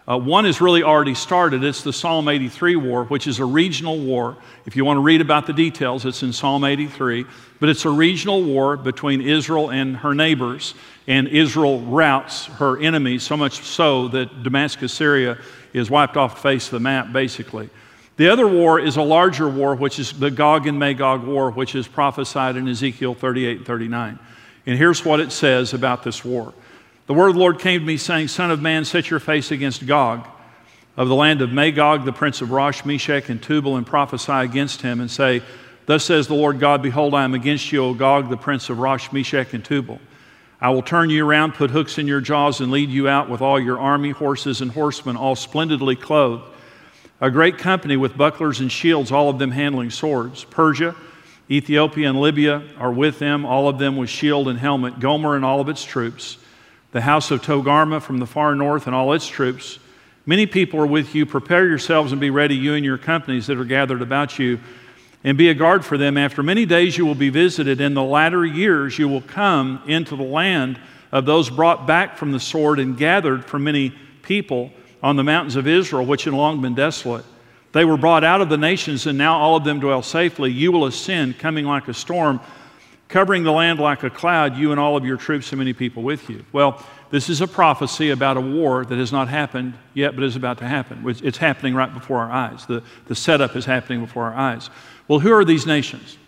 uh, 0.08 0.16
one 0.16 0.46
has 0.46 0.60
really 0.62 0.82
already 0.82 1.14
started. 1.14 1.62
It's 1.62 1.82
the 1.82 1.92
Psalm 1.92 2.28
83 2.28 2.76
war, 2.76 3.04
which 3.04 3.26
is 3.26 3.40
a 3.40 3.44
regional 3.44 3.98
war. 3.98 4.38
If 4.64 4.74
you 4.74 4.84
want 4.84 4.96
to 4.96 5.02
read 5.02 5.20
about 5.20 5.46
the 5.46 5.52
details, 5.52 6.06
it's 6.06 6.22
in 6.22 6.32
Psalm 6.32 6.64
83. 6.64 7.26
But 7.60 7.68
it's 7.68 7.84
a 7.84 7.90
regional 7.90 8.42
war 8.42 8.78
between 8.78 9.20
Israel 9.20 9.70
and 9.70 9.98
her 9.98 10.14
neighbors. 10.14 10.74
And 11.06 11.28
Israel 11.28 11.80
routs 11.82 12.46
her 12.46 12.80
enemies, 12.80 13.22
so 13.22 13.36
much 13.36 13.62
so 13.62 14.08
that 14.08 14.42
Damascus, 14.42 14.94
Syria, 14.94 15.36
is 15.74 15.90
wiped 15.90 16.16
off 16.16 16.36
the 16.36 16.40
face 16.40 16.66
of 16.66 16.72
the 16.72 16.80
map, 16.80 17.12
basically. 17.12 17.68
The 18.16 18.30
other 18.30 18.48
war 18.48 18.80
is 18.80 18.96
a 18.96 19.02
larger 19.02 19.48
war, 19.48 19.74
which 19.74 19.98
is 19.98 20.12
the 20.12 20.30
Gog 20.30 20.66
and 20.66 20.78
Magog 20.78 21.22
war, 21.22 21.50
which 21.50 21.74
is 21.74 21.86
prophesied 21.86 22.56
in 22.56 22.66
Ezekiel 22.66 23.14
38 23.14 23.58
and 23.58 23.66
39. 23.66 24.18
And 24.66 24.78
here's 24.78 25.04
what 25.04 25.20
it 25.20 25.32
says 25.32 25.74
about 25.74 26.02
this 26.02 26.24
war. 26.24 26.54
The 27.08 27.14
word 27.14 27.28
of 27.28 27.36
the 27.36 27.40
Lord 27.40 27.58
came 27.58 27.80
to 27.80 27.86
me, 27.86 27.96
saying, 27.96 28.28
Son 28.28 28.50
of 28.50 28.60
man, 28.60 28.84
set 28.84 29.08
your 29.08 29.18
face 29.18 29.50
against 29.50 29.86
Gog 29.86 30.28
of 30.94 31.08
the 31.08 31.14
land 31.14 31.40
of 31.40 31.50
Magog, 31.50 32.04
the 32.04 32.12
prince 32.12 32.42
of 32.42 32.50
Rosh, 32.50 32.84
Meshech, 32.84 33.30
and 33.30 33.42
Tubal, 33.42 33.78
and 33.78 33.86
prophesy 33.86 34.30
against 34.30 34.82
him, 34.82 35.00
and 35.00 35.10
say, 35.10 35.40
Thus 35.86 36.04
says 36.04 36.26
the 36.26 36.34
Lord 36.34 36.60
God, 36.60 36.82
Behold, 36.82 37.14
I 37.14 37.24
am 37.24 37.32
against 37.32 37.72
you, 37.72 37.82
O 37.82 37.94
Gog, 37.94 38.28
the 38.28 38.36
prince 38.36 38.68
of 38.68 38.78
Rosh, 38.78 39.10
Meshech, 39.10 39.54
and 39.54 39.64
Tubal. 39.64 40.00
I 40.60 40.68
will 40.68 40.82
turn 40.82 41.08
you 41.08 41.26
around, 41.26 41.54
put 41.54 41.70
hooks 41.70 41.96
in 41.96 42.06
your 42.06 42.20
jaws, 42.20 42.60
and 42.60 42.70
lead 42.70 42.90
you 42.90 43.08
out 43.08 43.30
with 43.30 43.40
all 43.40 43.58
your 43.58 43.78
army, 43.78 44.10
horses, 44.10 44.60
and 44.60 44.70
horsemen, 44.70 45.16
all 45.16 45.34
splendidly 45.34 45.96
clothed. 45.96 46.44
A 47.22 47.30
great 47.30 47.56
company 47.56 47.96
with 47.96 48.18
bucklers 48.18 48.60
and 48.60 48.70
shields, 48.70 49.10
all 49.10 49.30
of 49.30 49.38
them 49.38 49.52
handling 49.52 49.88
swords. 49.88 50.44
Persia, 50.44 50.94
Ethiopia, 51.50 52.10
and 52.10 52.20
Libya 52.20 52.64
are 52.76 52.92
with 52.92 53.18
them, 53.18 53.46
all 53.46 53.66
of 53.66 53.78
them 53.78 53.96
with 53.96 54.10
shield 54.10 54.46
and 54.46 54.58
helmet. 54.58 55.00
Gomer 55.00 55.36
and 55.36 55.44
all 55.44 55.60
of 55.60 55.70
its 55.70 55.84
troops 55.84 56.36
the 56.98 57.02
house 57.02 57.30
of 57.30 57.40
Togarmah 57.40 58.02
from 58.02 58.18
the 58.18 58.26
far 58.26 58.56
north 58.56 58.88
and 58.88 58.96
all 58.96 59.12
its 59.12 59.28
troops. 59.28 59.78
Many 60.26 60.46
people 60.46 60.80
are 60.80 60.86
with 60.86 61.14
you. 61.14 61.26
Prepare 61.26 61.64
yourselves 61.68 62.10
and 62.10 62.20
be 62.20 62.28
ready, 62.28 62.56
you 62.56 62.74
and 62.74 62.84
your 62.84 62.98
companies 62.98 63.46
that 63.46 63.56
are 63.56 63.64
gathered 63.64 64.02
about 64.02 64.36
you, 64.36 64.58
and 65.22 65.38
be 65.38 65.48
a 65.48 65.54
guard 65.54 65.84
for 65.84 65.96
them. 65.96 66.16
After 66.18 66.42
many 66.42 66.66
days 66.66 66.98
you 66.98 67.06
will 67.06 67.14
be 67.14 67.28
visited. 67.28 67.80
In 67.80 67.94
the 67.94 68.02
latter 68.02 68.44
years 68.44 68.98
you 68.98 69.06
will 69.06 69.20
come 69.20 69.80
into 69.86 70.16
the 70.16 70.24
land 70.24 70.80
of 71.12 71.24
those 71.24 71.48
brought 71.50 71.86
back 71.86 72.16
from 72.16 72.32
the 72.32 72.40
sword 72.40 72.80
and 72.80 72.98
gathered 72.98 73.44
from 73.44 73.62
many 73.62 73.94
people 74.22 74.72
on 75.00 75.14
the 75.14 75.22
mountains 75.22 75.54
of 75.54 75.68
Israel, 75.68 76.04
which 76.04 76.24
had 76.24 76.34
long 76.34 76.60
been 76.60 76.74
desolate. 76.74 77.24
They 77.70 77.84
were 77.84 77.96
brought 77.96 78.24
out 78.24 78.40
of 78.40 78.48
the 78.48 78.58
nations, 78.58 79.06
and 79.06 79.16
now 79.16 79.38
all 79.38 79.54
of 79.54 79.62
them 79.62 79.78
dwell 79.78 80.02
safely. 80.02 80.50
You 80.50 80.72
will 80.72 80.86
ascend, 80.86 81.38
coming 81.38 81.64
like 81.64 81.86
a 81.86 81.94
storm 81.94 82.40
covering 83.08 83.42
the 83.42 83.52
land 83.52 83.80
like 83.80 84.02
a 84.02 84.10
cloud, 84.10 84.56
you 84.56 84.70
and 84.70 84.78
all 84.78 84.96
of 84.96 85.04
your 85.04 85.16
troops 85.16 85.50
and 85.50 85.58
many 85.58 85.72
people 85.72 86.02
with 86.02 86.28
you. 86.28 86.44
Well, 86.52 86.84
this 87.10 87.30
is 87.30 87.40
a 87.40 87.46
prophecy 87.46 88.10
about 88.10 88.36
a 88.36 88.40
war 88.40 88.84
that 88.84 88.98
has 88.98 89.12
not 89.12 89.28
happened 89.28 89.74
yet, 89.94 90.14
but 90.14 90.24
is 90.24 90.36
about 90.36 90.58
to 90.58 90.66
happen. 90.66 91.02
It's 91.06 91.38
happening 91.38 91.74
right 91.74 91.92
before 91.92 92.18
our 92.18 92.30
eyes. 92.30 92.66
The, 92.66 92.82
the 93.06 93.14
setup 93.14 93.56
is 93.56 93.64
happening 93.64 94.00
before 94.00 94.24
our 94.24 94.34
eyes. 94.34 94.68
Well, 95.08 95.18
who 95.18 95.32
are 95.32 95.44
these 95.44 95.66
nations? 95.66 96.18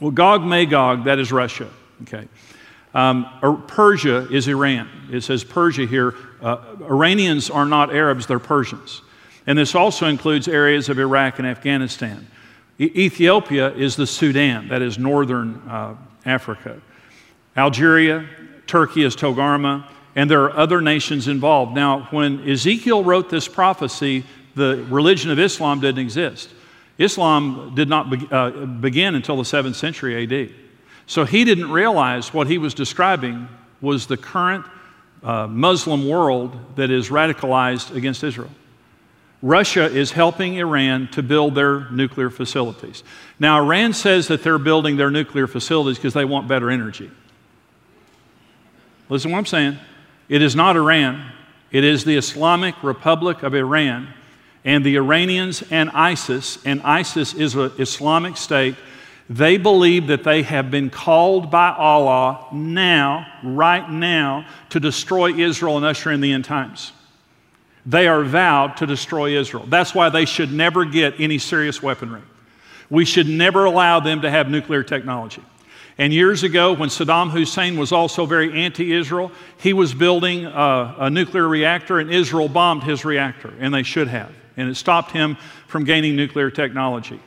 Well, 0.00 0.10
Gog 0.10 0.42
Magog, 0.44 1.04
that 1.04 1.18
is 1.18 1.32
Russia. 1.32 1.70
Okay. 2.02 2.28
Um, 2.94 3.26
Persia 3.68 4.28
is 4.30 4.48
Iran. 4.48 4.88
It 5.10 5.22
says 5.22 5.44
Persia 5.44 5.86
here. 5.86 6.14
Uh, 6.42 6.58
Iranians 6.82 7.48
are 7.48 7.64
not 7.64 7.94
Arabs, 7.94 8.26
they're 8.26 8.38
Persians. 8.38 9.00
And 9.46 9.56
this 9.56 9.74
also 9.74 10.06
includes 10.06 10.46
areas 10.46 10.88
of 10.90 10.98
Iraq 10.98 11.38
and 11.38 11.48
Afghanistan. 11.48 12.26
Ethiopia 12.82 13.72
is 13.74 13.96
the 13.96 14.06
Sudan, 14.06 14.68
that 14.68 14.82
is 14.82 14.98
northern 14.98 15.56
uh, 15.68 15.96
Africa. 16.24 16.80
Algeria, 17.56 18.26
Turkey 18.66 19.04
is 19.04 19.14
Togarmah, 19.14 19.86
and 20.14 20.30
there 20.30 20.42
are 20.44 20.56
other 20.56 20.80
nations 20.80 21.28
involved. 21.28 21.74
Now, 21.74 22.08
when 22.10 22.48
Ezekiel 22.48 23.04
wrote 23.04 23.30
this 23.30 23.48
prophecy, 23.48 24.24
the 24.54 24.84
religion 24.90 25.30
of 25.30 25.38
Islam 25.38 25.80
didn't 25.80 26.00
exist. 26.00 26.50
Islam 26.98 27.74
did 27.74 27.88
not 27.88 28.10
be, 28.10 28.26
uh, 28.30 28.50
begin 28.50 29.14
until 29.14 29.36
the 29.36 29.42
7th 29.42 29.74
century 29.74 30.22
AD. 30.22 30.54
So 31.06 31.24
he 31.24 31.44
didn't 31.44 31.70
realize 31.70 32.32
what 32.32 32.46
he 32.46 32.58
was 32.58 32.74
describing 32.74 33.48
was 33.80 34.06
the 34.06 34.16
current 34.16 34.64
uh, 35.22 35.46
Muslim 35.46 36.08
world 36.08 36.56
that 36.76 36.90
is 36.90 37.08
radicalized 37.08 37.94
against 37.94 38.22
Israel. 38.22 38.50
Russia 39.42 39.86
is 39.86 40.12
helping 40.12 40.54
Iran 40.54 41.08
to 41.08 41.22
build 41.22 41.56
their 41.56 41.90
nuclear 41.90 42.30
facilities. 42.30 43.02
Now, 43.40 43.58
Iran 43.62 43.92
says 43.92 44.28
that 44.28 44.44
they're 44.44 44.58
building 44.58 44.96
their 44.96 45.10
nuclear 45.10 45.48
facilities 45.48 45.98
because 45.98 46.14
they 46.14 46.24
want 46.24 46.46
better 46.46 46.70
energy. 46.70 47.10
Listen 49.08 49.30
to 49.30 49.34
what 49.34 49.38
I'm 49.40 49.46
saying. 49.46 49.78
It 50.28 50.42
is 50.42 50.54
not 50.54 50.76
Iran, 50.76 51.32
it 51.72 51.82
is 51.84 52.04
the 52.04 52.16
Islamic 52.16 52.80
Republic 52.82 53.42
of 53.42 53.54
Iran 53.54 54.08
and 54.64 54.84
the 54.84 54.96
Iranians 54.96 55.64
and 55.70 55.90
ISIS, 55.90 56.58
and 56.64 56.80
ISIS 56.82 57.34
is 57.34 57.56
an 57.56 57.72
Islamic 57.78 58.36
state. 58.36 58.76
They 59.28 59.56
believe 59.56 60.06
that 60.06 60.22
they 60.22 60.42
have 60.42 60.70
been 60.70 60.88
called 60.88 61.50
by 61.50 61.70
Allah 61.70 62.46
now, 62.52 63.26
right 63.42 63.88
now, 63.90 64.46
to 64.70 64.78
destroy 64.78 65.32
Israel 65.34 65.76
and 65.76 65.86
usher 65.86 66.12
in 66.12 66.20
the 66.20 66.32
end 66.32 66.44
times. 66.44 66.92
They 67.84 68.06
are 68.06 68.22
vowed 68.22 68.76
to 68.78 68.86
destroy 68.86 69.38
Israel. 69.38 69.66
That's 69.66 69.94
why 69.94 70.08
they 70.08 70.24
should 70.24 70.52
never 70.52 70.84
get 70.84 71.18
any 71.18 71.38
serious 71.38 71.82
weaponry. 71.82 72.22
We 72.90 73.04
should 73.04 73.28
never 73.28 73.64
allow 73.64 74.00
them 74.00 74.22
to 74.22 74.30
have 74.30 74.48
nuclear 74.48 74.82
technology. 74.82 75.42
And 75.98 76.12
years 76.12 76.42
ago, 76.42 76.72
when 76.72 76.88
Saddam 76.88 77.30
Hussein 77.30 77.78
was 77.78 77.92
also 77.92 78.24
very 78.24 78.52
anti 78.52 78.92
Israel, 78.92 79.30
he 79.58 79.72
was 79.72 79.92
building 79.92 80.46
a, 80.46 80.94
a, 80.98 81.10
nuclear 81.10 81.46
reactor, 81.46 81.98
and 81.98 82.10
Israel 82.10 82.48
bombed 82.48 82.82
his 82.82 83.04
reactor, 83.04 83.52
and 83.60 83.74
they 83.74 83.82
should 83.82 84.08
have. 84.08 84.32
And 84.56 84.68
it 84.68 84.76
stopped 84.76 85.12
him 85.12 85.36
from 85.66 85.84
gaining 85.84 86.16
nuclear 86.16 86.50
technology. 86.50 87.20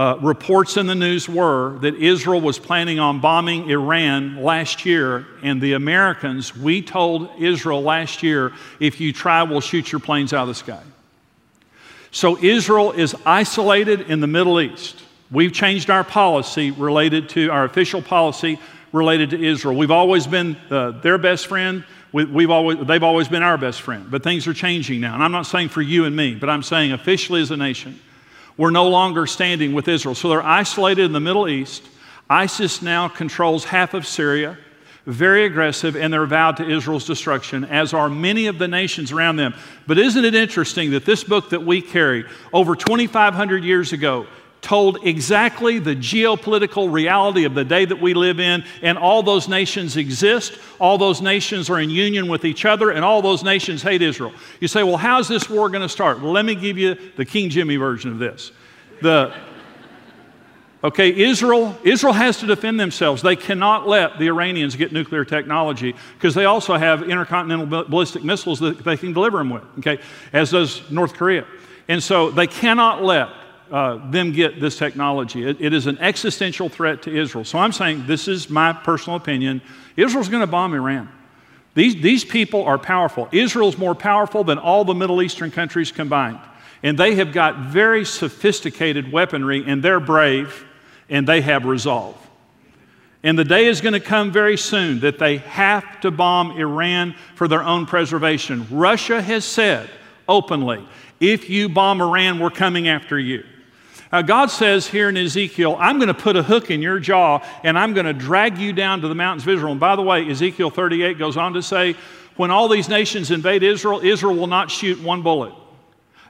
Uh, 0.00 0.16
reports 0.22 0.78
in 0.78 0.86
the 0.86 0.94
news 0.94 1.28
were 1.28 1.78
that 1.80 1.94
Israel 1.94 2.40
was 2.40 2.58
planning 2.58 2.98
on 2.98 3.20
bombing 3.20 3.68
Iran 3.68 4.42
last 4.42 4.86
year, 4.86 5.26
and 5.42 5.60
the 5.60 5.74
Americans, 5.74 6.56
we 6.56 6.80
told 6.80 7.28
Israel 7.38 7.82
last 7.82 8.22
year, 8.22 8.50
if 8.80 8.98
you 8.98 9.12
try, 9.12 9.42
we'll 9.42 9.60
shoot 9.60 9.92
your 9.92 10.00
planes 10.00 10.32
out 10.32 10.40
of 10.40 10.48
the 10.48 10.54
sky. 10.54 10.80
So 12.12 12.42
Israel 12.42 12.92
is 12.92 13.14
isolated 13.26 14.00
in 14.10 14.20
the 14.20 14.26
Middle 14.26 14.58
East. 14.58 15.04
We've 15.30 15.52
changed 15.52 15.90
our 15.90 16.02
policy 16.02 16.70
related 16.70 17.28
to 17.30 17.50
our 17.50 17.66
official 17.66 18.00
policy 18.00 18.58
related 18.94 19.28
to 19.30 19.44
Israel. 19.44 19.76
We've 19.76 19.90
always 19.90 20.26
been 20.26 20.56
uh, 20.70 20.92
their 20.92 21.18
best 21.18 21.46
friend. 21.46 21.84
We, 22.12 22.44
have 22.44 22.50
always, 22.50 22.78
they've 22.86 23.02
always 23.02 23.28
been 23.28 23.42
our 23.42 23.58
best 23.58 23.82
friend. 23.82 24.10
But 24.10 24.22
things 24.22 24.48
are 24.48 24.54
changing 24.54 25.02
now. 25.02 25.12
And 25.12 25.22
I'm 25.22 25.30
not 25.30 25.44
saying 25.44 25.68
for 25.68 25.82
you 25.82 26.06
and 26.06 26.16
me, 26.16 26.36
but 26.36 26.48
I'm 26.48 26.62
saying 26.62 26.92
officially 26.92 27.42
as 27.42 27.50
a 27.50 27.58
nation 27.58 28.00
we're 28.60 28.70
no 28.70 28.88
longer 28.90 29.26
standing 29.26 29.72
with 29.72 29.88
Israel. 29.88 30.14
So 30.14 30.28
they're 30.28 30.44
isolated 30.44 31.06
in 31.06 31.12
the 31.12 31.20
Middle 31.20 31.48
East. 31.48 31.82
ISIS 32.28 32.82
now 32.82 33.08
controls 33.08 33.64
half 33.64 33.94
of 33.94 34.06
Syria, 34.06 34.58
very 35.06 35.46
aggressive, 35.46 35.96
and 35.96 36.12
they're 36.12 36.26
vowed 36.26 36.58
to 36.58 36.70
Israel's 36.70 37.06
destruction, 37.06 37.64
as 37.64 37.94
are 37.94 38.10
many 38.10 38.48
of 38.48 38.58
the 38.58 38.68
nations 38.68 39.12
around 39.12 39.36
them. 39.36 39.54
But 39.86 39.96
isn't 39.96 40.26
it 40.26 40.34
interesting 40.34 40.90
that 40.90 41.06
this 41.06 41.24
book 41.24 41.48
that 41.50 41.64
we 41.64 41.80
carry 41.80 42.26
over 42.52 42.76
2,500 42.76 43.64
years 43.64 43.94
ago 43.94 44.26
told 44.60 45.04
exactly 45.06 45.78
the 45.78 45.96
geopolitical 45.96 46.92
reality 46.92 47.44
of 47.44 47.54
the 47.54 47.64
day 47.64 47.84
that 47.84 48.00
we 48.00 48.14
live 48.14 48.40
in, 48.40 48.64
and 48.82 48.98
all 48.98 49.22
those 49.22 49.48
nations 49.48 49.96
exist, 49.96 50.58
all 50.78 50.98
those 50.98 51.20
nations 51.20 51.70
are 51.70 51.80
in 51.80 51.90
union 51.90 52.28
with 52.28 52.44
each 52.44 52.64
other, 52.64 52.90
and 52.90 53.04
all 53.04 53.22
those 53.22 53.42
nations 53.42 53.82
hate 53.82 54.02
Israel. 54.02 54.32
You 54.60 54.68
say, 54.68 54.82
well, 54.82 54.96
how's 54.96 55.28
this 55.28 55.48
war 55.48 55.68
going 55.68 55.82
to 55.82 55.88
start? 55.88 56.20
Well, 56.20 56.32
let 56.32 56.44
me 56.44 56.54
give 56.54 56.78
you 56.78 56.96
the 57.16 57.24
King 57.24 57.50
Jimmy 57.50 57.76
version 57.76 58.12
of 58.12 58.18
this. 58.18 58.52
The 59.00 59.32
Okay, 60.82 61.14
Israel, 61.14 61.76
Israel 61.84 62.14
has 62.14 62.38
to 62.38 62.46
defend 62.46 62.80
themselves. 62.80 63.20
They 63.20 63.36
cannot 63.36 63.86
let 63.86 64.18
the 64.18 64.28
Iranians 64.28 64.76
get 64.76 64.92
nuclear 64.92 65.26
technology 65.26 65.94
because 66.14 66.34
they 66.34 66.46
also 66.46 66.74
have 66.74 67.02
intercontinental 67.02 67.84
ballistic 67.84 68.24
missiles 68.24 68.60
that 68.60 68.82
they 68.82 68.96
can 68.96 69.12
deliver 69.12 69.38
them 69.38 69.50
with, 69.50 69.62
okay, 69.80 69.98
as 70.32 70.52
does 70.52 70.90
North 70.90 71.12
Korea. 71.12 71.44
And 71.88 72.02
so 72.02 72.30
they 72.30 72.46
cannot 72.46 73.02
let 73.02 73.28
uh, 73.70 74.10
them 74.10 74.32
get 74.32 74.60
this 74.60 74.76
technology. 74.76 75.48
It, 75.48 75.60
it 75.60 75.72
is 75.72 75.86
an 75.86 75.98
existential 75.98 76.68
threat 76.68 77.02
to 77.02 77.16
Israel. 77.16 77.44
So 77.44 77.58
I'm 77.58 77.72
saying 77.72 78.06
this 78.06 78.28
is 78.28 78.50
my 78.50 78.72
personal 78.72 79.16
opinion. 79.16 79.62
Israel's 79.96 80.28
going 80.28 80.42
to 80.42 80.46
bomb 80.46 80.74
Iran. 80.74 81.08
These, 81.74 82.02
these 82.02 82.24
people 82.24 82.64
are 82.64 82.78
powerful. 82.78 83.28
Israel's 83.30 83.78
more 83.78 83.94
powerful 83.94 84.42
than 84.42 84.58
all 84.58 84.84
the 84.84 84.94
Middle 84.94 85.22
Eastern 85.22 85.50
countries 85.50 85.92
combined. 85.92 86.40
And 86.82 86.98
they 86.98 87.14
have 87.16 87.32
got 87.32 87.66
very 87.66 88.04
sophisticated 88.04 89.12
weaponry, 89.12 89.64
and 89.66 89.82
they're 89.82 90.00
brave, 90.00 90.64
and 91.08 91.26
they 91.26 91.40
have 91.42 91.64
resolve. 91.64 92.16
And 93.22 93.38
the 93.38 93.44
day 93.44 93.66
is 93.66 93.82
going 93.82 93.92
to 93.92 94.00
come 94.00 94.32
very 94.32 94.56
soon 94.56 95.00
that 95.00 95.18
they 95.18 95.36
have 95.38 96.00
to 96.00 96.10
bomb 96.10 96.52
Iran 96.52 97.14
for 97.34 97.46
their 97.46 97.62
own 97.62 97.84
preservation. 97.86 98.66
Russia 98.70 99.20
has 99.20 99.44
said 99.44 99.90
openly 100.26 100.86
if 101.20 101.50
you 101.50 101.68
bomb 101.68 102.00
Iran, 102.00 102.38
we're 102.38 102.50
coming 102.50 102.88
after 102.88 103.18
you. 103.18 103.44
Uh, 104.12 104.22
God 104.22 104.46
says 104.46 104.88
here 104.88 105.08
in 105.08 105.16
Ezekiel, 105.16 105.76
I'm 105.78 105.98
going 105.98 106.08
to 106.08 106.14
put 106.14 106.34
a 106.34 106.42
hook 106.42 106.70
in 106.70 106.82
your 106.82 106.98
jaw 106.98 107.46
and 107.62 107.78
I'm 107.78 107.94
going 107.94 108.06
to 108.06 108.12
drag 108.12 108.58
you 108.58 108.72
down 108.72 109.02
to 109.02 109.08
the 109.08 109.14
mountains 109.14 109.44
of 109.44 109.50
Israel. 109.50 109.70
And 109.70 109.80
by 109.80 109.94
the 109.94 110.02
way, 110.02 110.28
Ezekiel 110.28 110.70
38 110.70 111.16
goes 111.16 111.36
on 111.36 111.52
to 111.52 111.62
say, 111.62 111.94
when 112.36 112.50
all 112.50 112.68
these 112.68 112.88
nations 112.88 113.30
invade 113.30 113.62
Israel, 113.62 114.00
Israel 114.00 114.34
will 114.34 114.48
not 114.48 114.70
shoot 114.70 115.00
one 115.00 115.22
bullet. 115.22 115.54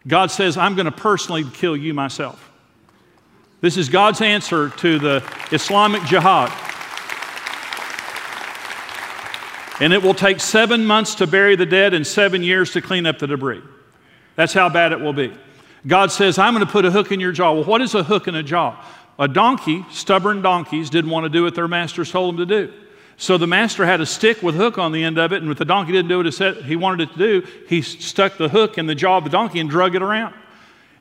God 0.07 0.31
says, 0.31 0.57
I'm 0.57 0.75
going 0.75 0.87
to 0.87 0.93
personally 0.93 1.45
kill 1.45 1.77
you 1.77 1.95
myself. 1.95 2.51
This 3.61 3.77
is 3.77 3.89
God's 3.89 4.21
answer 4.21 4.71
to 4.71 4.99
the 4.99 5.23
Islamic 5.53 6.03
jihad. 6.05 6.51
And 9.81 9.95
it 9.95 10.03
will 10.03 10.15
take 10.15 10.41
seven 10.41 10.85
months 10.85 11.15
to 11.17 11.27
bury 11.27 11.57
the 11.57 11.67
dead 11.67 11.95
and 11.95 12.07
seven 12.07 12.43
years 12.43 12.73
to 12.73 12.83
clean 12.83 13.07
up 13.07 13.19
the 13.19 13.27
debris. 13.27 13.63
That's 14.37 14.53
how 14.53 14.69
bad 14.69 14.93
it 14.93 15.01
will 15.01 15.13
be. 15.13 15.33
God 15.87 16.13
says, 16.13 16.39
I'm 16.39 16.55
going 16.55 16.65
to 16.65 16.71
put 16.71 16.85
a 16.85 16.91
hook 16.91 17.13
in 17.13 17.21
your 17.21 17.33
jaw. 17.33 17.53
Well, 17.53 17.65
what 17.65 17.81
is 17.81 17.95
a 17.95 18.03
hook 18.03 18.29
in 18.29 18.35
a 18.35 18.43
jaw? 18.43 18.83
A 19.19 19.29
donkey, 19.29 19.85
stubborn 19.91 20.43
donkeys, 20.43 20.91
didn't 20.91 21.11
want 21.11 21.25
to 21.25 21.31
do 21.31 21.45
what 21.45 21.55
their 21.55 21.69
masters 21.69 22.11
told 22.11 22.35
them 22.35 22.49
to 22.49 22.67
do. 22.67 22.73
So 23.17 23.37
the 23.37 23.47
master 23.47 23.85
had 23.85 24.01
a 24.01 24.07
stick 24.07 24.43
with 24.43 24.55
a 24.55 24.59
hook 24.59 24.79
on 24.79 24.93
the 24.93 25.05
end 25.05 25.19
of 25.19 25.33
it, 25.33 25.43
and 25.43 25.51
if 25.51 25.59
the 25.59 25.65
donkey 25.67 25.93
didn't 25.93 26.09
do 26.09 26.23
what 26.23 26.63
he 26.65 26.75
wanted 26.75 27.11
it 27.11 27.13
to 27.13 27.19
do, 27.19 27.47
he 27.69 27.83
stuck 27.83 28.39
the 28.39 28.49
hook 28.49 28.79
in 28.79 28.87
the 28.87 28.95
jaw 28.95 29.19
of 29.19 29.25
the 29.25 29.31
donkey 29.31 29.61
and 29.61 29.69
drug 29.69 29.95
it 29.95 30.01
around. 30.01 30.35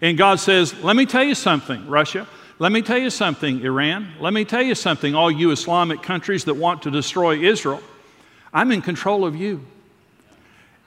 And 0.01 0.17
God 0.17 0.39
says, 0.39 0.73
Let 0.83 0.95
me 0.95 1.05
tell 1.05 1.23
you 1.23 1.35
something, 1.35 1.87
Russia. 1.87 2.27
Let 2.57 2.73
me 2.73 2.81
tell 2.81 2.97
you 2.97 3.09
something, 3.09 3.61
Iran. 3.61 4.15
Let 4.19 4.33
me 4.33 4.43
tell 4.43 4.61
you 4.61 4.75
something, 4.75 5.15
all 5.15 5.31
you 5.31 5.51
Islamic 5.51 6.03
countries 6.03 6.43
that 6.43 6.55
want 6.55 6.81
to 6.81 6.91
destroy 6.91 7.37
Israel. 7.37 7.81
I'm 8.53 8.73
in 8.73 8.81
control 8.81 9.23
of 9.25 9.37
you. 9.37 9.65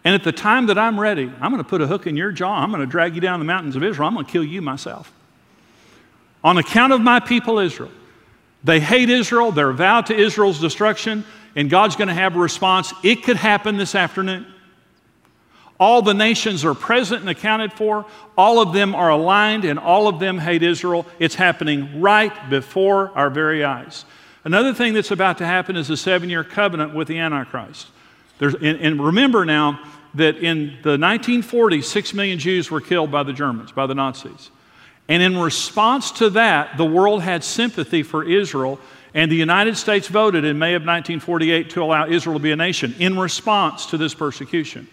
And 0.05 0.15
at 0.15 0.25
the 0.25 0.33
time 0.33 0.67
that 0.67 0.79
I'm 0.79 0.99
ready, 0.99 1.31
I'm 1.41 1.53
going 1.53 1.63
to 1.63 1.69
put 1.69 1.81
a 1.81 1.87
hook 1.87 2.07
in 2.07 2.17
your 2.17 2.33
jaw. 2.33 2.63
I'm 2.63 2.71
going 2.71 2.81
to 2.81 2.91
drag 2.91 3.15
you 3.15 3.21
down 3.21 3.39
the 3.39 3.45
mountains 3.45 3.77
of 3.77 3.85
Israel. 3.85 4.09
I'm 4.09 4.15
going 4.15 4.27
to 4.27 4.33
kill 4.33 4.45
you 4.45 4.61
myself. 4.61 5.13
On 6.43 6.59
account 6.59 6.93
of 6.93 7.01
my 7.01 7.21
people 7.21 7.59
Israel. 7.59 7.91
They 8.65 8.81
hate 8.81 9.11
Israel. 9.11 9.53
They're 9.53 9.73
vowed 9.73 10.07
to 10.07 10.15
Israel's 10.15 10.61
destruction. 10.61 11.25
And 11.55 11.71
God's 11.71 11.97
going 11.97 12.09
to 12.09 12.15
have 12.15 12.35
a 12.35 12.39
response. 12.39 12.93
It 13.03 13.23
could 13.23 13.37
happen 13.37 13.77
this 13.77 13.95
afternoon. 13.95 14.47
All 15.79 16.01
the 16.01 16.15
nations 16.15 16.65
are 16.65 16.75
present 16.75 17.21
and 17.21 17.31
accounted 17.31 17.73
for. 17.73 18.07
All 18.39 18.61
of 18.61 18.73
them 18.73 18.95
are 18.95 19.11
aligned 19.11 19.65
and 19.65 19.79
all 19.79 20.07
of 20.07 20.21
them 20.21 20.39
hate 20.39 20.63
Israel. 20.63 21.07
It's 21.19 21.35
happening 21.35 22.01
right 22.01 22.33
before 22.49 23.11
our 23.17 23.31
very 23.31 23.65
eyes. 23.65 24.05
Another 24.45 24.73
thing 24.73 24.95
that's 24.95 25.11
about 25.11 25.39
to 25.39 25.47
happen 25.47 25.77
is 25.77 25.91
a 25.91 25.97
seven 25.97 26.31
year 26.31 26.45
covenant 26.45 26.95
with 26.95 27.09
the 27.09 27.19
Antichrist. 27.19 27.89
There's, 28.43 28.55
and, 28.55 28.81
and 28.81 29.05
remember 29.05 29.45
now 29.45 29.81
that 30.15 30.39
in 30.39 30.77
the 30.83 30.97
1940s, 30.97 31.85
six 31.85 32.13
million 32.13 32.41
Jews 32.41 32.73
were 32.73 32.81
killed 32.81 33.13
by 33.13 33.23
the 33.23 33.33
Germans, 33.33 33.71
by 33.71 33.87
the 33.87 33.95
Nazis. 33.95 34.51
And 35.09 35.23
in 35.23 35.39
response 35.39 36.11
to 36.13 36.29
that, 36.31 36.77
the 36.77 36.85
world 36.85 37.23
had 37.23 37.45
sympathy 37.45 38.03
for 38.03 38.29
Israel 38.29 38.81
And 39.15 39.31
the 39.31 39.37
United 39.37 39.77
States 39.77 40.09
voted 40.09 40.45
in 40.45 40.59
May 40.59 40.75
of 40.75 40.83
1948 40.83 41.71
to 41.71 41.83
allow 41.83 42.09
Israel 42.09 42.39
to 42.39 42.43
be 42.43 42.51
a 42.51 42.57
nation 42.57 42.95
in 42.99 43.19
response 43.19 43.87
to 43.87 43.99
this 43.99 44.15
persecution. 44.15 44.89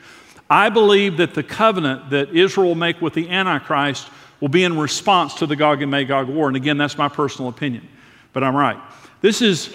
I 0.49 0.69
believe 0.69 1.17
that 1.17 1.33
the 1.33 1.43
covenant 1.43 2.09
that 2.09 2.29
Israel 2.35 2.67
will 2.67 2.75
make 2.75 3.01
with 3.01 3.13
the 3.13 3.29
Antichrist 3.29 4.09
will 4.41 4.49
be 4.49 4.63
in 4.63 4.77
response 4.77 5.35
to 5.35 5.45
the 5.45 5.55
Gog 5.55 5.81
and 5.81 5.91
Magog 5.91 6.27
war. 6.27 6.47
And 6.47 6.57
again, 6.57 6.77
that's 6.77 6.97
my 6.97 7.07
personal 7.07 7.49
opinion, 7.49 7.88
but 8.33 8.43
I'm 8.43 8.55
right. 8.55 8.77
This 9.21 9.41
is, 9.41 9.73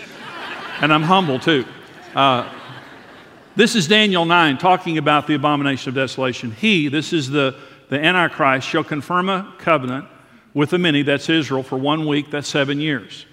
and 0.81 0.93
I'm 0.93 1.03
humble 1.03 1.39
too. 1.39 1.65
Uh, 2.15 2.49
this 3.57 3.77
is 3.77 3.87
Daniel 3.87 4.25
9 4.25 4.59
talking 4.59 4.99
about 4.99 5.27
the 5.27 5.35
abomination 5.35 5.91
of 5.91 5.95
desolation. 5.95 6.51
He, 6.51 6.89
this 6.89 7.13
is 7.13 7.31
the, 7.31 7.57
the 7.89 8.03
Antichrist, 8.03 8.67
shall 8.67 8.85
confirm 8.85 9.29
a 9.29 9.53
covenant 9.59 10.07
with 10.55 10.71
the 10.71 10.79
many, 10.79 11.03
that's 11.03 11.29
Israel, 11.29 11.63
for 11.63 11.77
one 11.77 12.07
week, 12.07 12.31
that's 12.31 12.49
seven 12.49 12.81
years. 12.81 13.27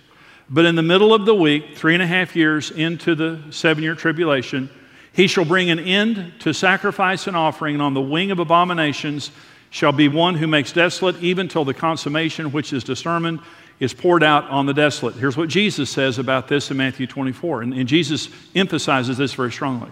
But 0.50 0.66
in 0.66 0.76
the 0.76 0.84
middle 0.84 1.14
of 1.14 1.26
the 1.26 1.34
week, 1.34 1.76
three 1.78 1.94
and 1.94 2.04
a 2.04 2.08
half 2.08 2.36
years 2.36 2.72
into 2.72 3.16
the 3.16 3.42
seven 3.52 3.84
year 3.84 3.96
tribulation, 3.96 4.70
he 5.14 5.28
shall 5.28 5.46
bring 5.46 5.70
an 5.70 5.80
end 5.80 6.34
to 6.40 6.54
sacrifice 6.54 7.28
and 7.28 7.36
offering, 7.36 7.76
and 7.76 7.82
on 7.82 7.94
the 7.94 8.02
wing 8.02 8.32
of 8.32 8.40
abominations 8.40 9.32
shall 9.70 9.92
be 9.92 10.08
one 10.08 10.36
who 10.36 10.48
makes 10.48 10.72
desolate, 10.72 11.16
even 11.24 11.48
till 11.48 11.66
the 11.66 11.74
consummation 11.74 12.52
which 12.52 12.74
is 12.74 12.84
determined 12.84 13.40
is 13.80 13.94
poured 13.94 14.24
out 14.24 14.48
on 14.50 14.68
the 14.68 14.74
desolate. 14.74 15.16
Here's 15.16 15.36
what 15.36 15.50
Jesus 15.50 15.90
says 15.90 16.20
about 16.20 16.48
this 16.48 16.70
in 16.70 16.78
Matthew 16.78 17.08
24, 17.08 17.64
and, 17.64 17.74
and 17.74 17.88
Jesus 17.88 18.30
emphasizes 18.54 19.18
this 19.18 19.34
very 19.34 19.52
strongly. 19.52 19.90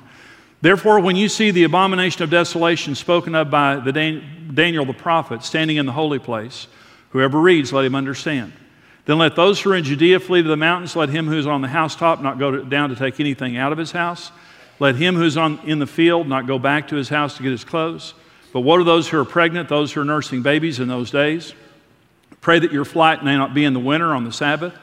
Therefore, 0.61 0.99
when 0.99 1.15
you 1.15 1.29
see 1.29 1.51
the 1.51 1.63
abomination 1.63 2.23
of 2.23 2.29
desolation 2.29 2.95
spoken 2.95 3.33
of 3.35 3.49
by 3.49 3.77
the 3.77 3.91
Dan- 3.91 4.51
Daniel 4.53 4.85
the 4.85 4.93
prophet 4.93 5.43
standing 5.43 5.77
in 5.77 5.85
the 5.85 5.91
holy 5.91 6.19
place, 6.19 6.67
whoever 7.11 7.39
reads, 7.39 7.71
let 7.71 7.85
him 7.85 7.95
understand. 7.95 8.51
Then 9.05 9.17
let 9.17 9.35
those 9.35 9.61
who 9.61 9.71
are 9.71 9.75
in 9.75 9.83
Judea 9.83 10.19
flee 10.19 10.43
to 10.43 10.47
the 10.47 10.57
mountains. 10.57 10.95
Let 10.95 11.09
him 11.09 11.27
who 11.27 11.37
is 11.37 11.47
on 11.47 11.61
the 11.61 11.67
housetop 11.67 12.21
not 12.21 12.37
go 12.37 12.51
to, 12.51 12.63
down 12.63 12.89
to 12.89 12.95
take 12.95 13.19
anything 13.19 13.57
out 13.57 13.71
of 13.71 13.77
his 13.77 13.91
house. 13.91 14.31
Let 14.79 14.95
him 14.95 15.15
who's 15.15 15.35
on, 15.35 15.59
in 15.65 15.79
the 15.79 15.87
field 15.87 16.27
not 16.27 16.45
go 16.45 16.59
back 16.59 16.89
to 16.89 16.95
his 16.95 17.09
house 17.09 17.37
to 17.37 17.43
get 17.43 17.51
his 17.51 17.63
clothes. 17.63 18.13
But 18.53 18.61
what 18.61 18.79
are 18.79 18.83
those 18.83 19.07
who 19.07 19.19
are 19.19 19.25
pregnant, 19.25 19.69
those 19.69 19.93
who 19.93 20.01
are 20.01 20.05
nursing 20.05 20.41
babies 20.41 20.79
in 20.79 20.87
those 20.87 21.11
days? 21.11 21.53
Pray 22.41 22.59
that 22.59 22.71
your 22.71 22.85
flight 22.85 23.23
may 23.23 23.35
not 23.35 23.53
be 23.53 23.65
in 23.65 23.73
the 23.73 23.79
winter 23.79 24.13
on 24.13 24.23
the 24.23 24.31
Sabbath, 24.31 24.73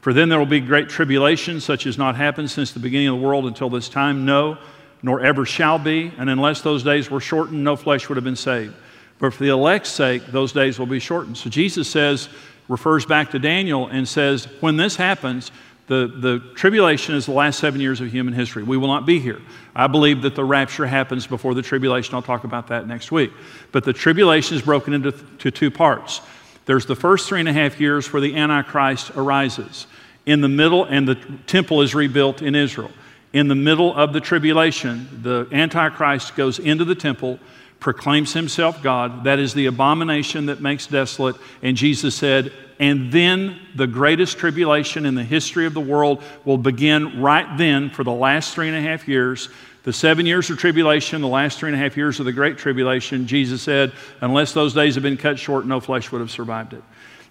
for 0.00 0.12
then 0.12 0.28
there 0.28 0.38
will 0.38 0.46
be 0.46 0.60
great 0.60 0.88
tribulation, 0.88 1.60
such 1.60 1.86
as 1.86 1.96
not 1.96 2.16
happened 2.16 2.50
since 2.50 2.72
the 2.72 2.80
beginning 2.80 3.08
of 3.08 3.18
the 3.18 3.26
world 3.26 3.46
until 3.46 3.70
this 3.70 3.88
time. 3.88 4.24
No, 4.24 4.58
nor 5.02 5.20
ever 5.20 5.44
shall 5.44 5.78
be. 5.78 6.12
And 6.18 6.30
unless 6.30 6.60
those 6.60 6.82
days 6.82 7.10
were 7.10 7.20
shortened, 7.20 7.62
no 7.62 7.76
flesh 7.76 8.08
would 8.08 8.16
have 8.16 8.24
been 8.24 8.36
saved. 8.36 8.74
But 9.18 9.34
for 9.34 9.44
the 9.44 9.50
elect's 9.50 9.90
sake, 9.90 10.26
those 10.26 10.52
days 10.52 10.78
will 10.78 10.86
be 10.86 10.98
shortened. 10.98 11.36
So 11.36 11.50
Jesus 11.50 11.88
says, 11.88 12.28
refers 12.68 13.06
back 13.06 13.30
to 13.32 13.38
Daniel 13.38 13.86
and 13.86 14.08
says, 14.08 14.46
when 14.60 14.76
this 14.76 14.96
happens, 14.96 15.52
the, 15.88 16.06
the 16.06 16.38
tribulation 16.54 17.14
is 17.14 17.26
the 17.26 17.32
last 17.32 17.58
seven 17.58 17.80
years 17.80 18.00
of 18.00 18.10
human 18.10 18.34
history. 18.34 18.62
We 18.62 18.76
will 18.76 18.88
not 18.88 19.04
be 19.04 19.18
here. 19.18 19.40
I 19.74 19.88
believe 19.88 20.22
that 20.22 20.34
the 20.34 20.44
rapture 20.44 20.86
happens 20.86 21.26
before 21.26 21.54
the 21.54 21.62
tribulation. 21.62 22.14
I'll 22.14 22.22
talk 22.22 22.44
about 22.44 22.68
that 22.68 22.86
next 22.86 23.12
week. 23.12 23.32
But 23.72 23.84
the 23.84 23.92
tribulation 23.92 24.56
is 24.56 24.62
broken 24.62 24.94
into 24.94 25.12
to 25.12 25.50
two 25.50 25.70
parts. 25.70 26.20
There's 26.64 26.86
the 26.86 26.96
first 26.96 27.28
three 27.28 27.40
and 27.40 27.48
a 27.48 27.52
half 27.52 27.80
years 27.80 28.12
where 28.12 28.22
the 28.22 28.36
Antichrist 28.36 29.10
arises. 29.16 29.86
In 30.24 30.40
the 30.40 30.48
middle, 30.48 30.84
and 30.84 31.06
the 31.06 31.16
temple 31.46 31.82
is 31.82 31.94
rebuilt 31.94 32.42
in 32.42 32.54
Israel. 32.54 32.92
In 33.32 33.48
the 33.48 33.54
middle 33.54 33.94
of 33.94 34.12
the 34.12 34.20
tribulation, 34.20 35.08
the 35.22 35.48
Antichrist 35.52 36.36
goes 36.36 36.58
into 36.58 36.84
the 36.84 36.94
temple, 36.94 37.38
proclaims 37.80 38.32
himself 38.32 38.82
God. 38.82 39.24
That 39.24 39.38
is 39.38 39.54
the 39.54 39.66
abomination 39.66 40.46
that 40.46 40.60
makes 40.60 40.86
desolate. 40.86 41.36
And 41.62 41.76
Jesus 41.76 42.14
said, 42.14 42.52
and 42.78 43.10
then 43.10 43.58
the 43.74 43.86
greatest 43.86 44.38
tribulation 44.38 45.06
in 45.06 45.14
the 45.14 45.24
history 45.24 45.66
of 45.66 45.74
the 45.74 45.80
world 45.80 46.22
will 46.44 46.58
begin 46.58 47.20
right 47.20 47.56
then 47.56 47.90
for 47.90 48.04
the 48.04 48.12
last 48.12 48.54
three 48.54 48.68
and 48.68 48.76
a 48.76 48.82
half 48.82 49.08
years. 49.08 49.48
The 49.84 49.92
seven 49.92 50.26
years 50.26 50.48
of 50.50 50.58
tribulation, 50.58 51.22
the 51.22 51.28
last 51.28 51.58
three 51.58 51.70
and 51.70 51.76
a 51.76 51.82
half 51.82 51.96
years 51.96 52.20
of 52.20 52.26
the 52.26 52.32
great 52.32 52.58
tribulation, 52.58 53.26
Jesus 53.26 53.62
said, 53.62 53.92
unless 54.20 54.52
those 54.52 54.74
days 54.74 54.94
have 54.94 55.02
been 55.02 55.16
cut 55.16 55.38
short, 55.38 55.66
no 55.66 55.80
flesh 55.80 56.12
would 56.12 56.20
have 56.20 56.30
survived 56.30 56.74
it. 56.74 56.82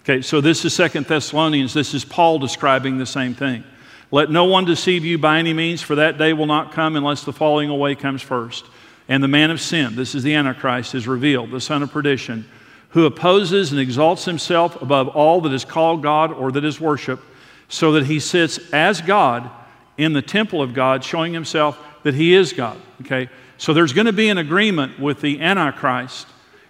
Okay, 0.03 0.21
so 0.21 0.41
this 0.41 0.65
is 0.65 0.73
Second 0.73 1.05
Thessalonians. 1.05 1.73
This 1.73 1.93
is 1.93 2.03
Paul 2.03 2.39
describing 2.39 2.97
the 2.97 3.05
same 3.05 3.35
thing. 3.35 3.63
Let 4.11 4.29
no 4.29 4.45
one 4.45 4.65
deceive 4.65 5.05
you 5.05 5.17
by 5.17 5.39
any 5.39 5.53
means, 5.53 5.81
for 5.81 5.95
that 5.95 6.17
day 6.17 6.33
will 6.33 6.45
not 6.45 6.73
come 6.73 6.95
unless 6.95 7.23
the 7.23 7.33
falling 7.33 7.69
away 7.69 7.95
comes 7.95 8.21
first. 8.21 8.65
And 9.07 9.23
the 9.23 9.27
man 9.27 9.51
of 9.51 9.59
sin, 9.61 9.95
this 9.95 10.13
is 10.13 10.23
the 10.23 10.35
Antichrist, 10.35 10.93
is 10.93 11.07
revealed, 11.07 11.51
the 11.51 11.61
son 11.61 11.81
of 11.81 11.91
perdition 11.91 12.45
who 12.91 13.05
opposes 13.05 13.71
and 13.71 13.79
exalts 13.79 14.25
himself 14.25 14.81
above 14.81 15.07
all 15.07 15.41
that 15.41 15.53
is 15.53 15.65
called 15.65 16.03
God 16.03 16.31
or 16.31 16.51
that 16.51 16.65
is 16.65 16.79
worshiped, 16.79 17.23
so 17.69 17.93
that 17.93 18.05
he 18.05 18.19
sits 18.19 18.59
as 18.73 19.01
God 19.01 19.49
in 19.97 20.13
the 20.13 20.21
temple 20.21 20.61
of 20.61 20.73
God, 20.73 21.03
showing 21.03 21.33
himself 21.33 21.79
that 22.03 22.13
he 22.13 22.33
is 22.33 22.51
God. 22.53 22.77
Okay? 23.01 23.29
So 23.57 23.73
there's 23.73 23.93
going 23.93 24.07
to 24.07 24.13
be 24.13 24.29
an 24.29 24.37
agreement 24.37 24.99
with 24.99 25.21
the 25.21 25.39
Antichrist. 25.39 26.27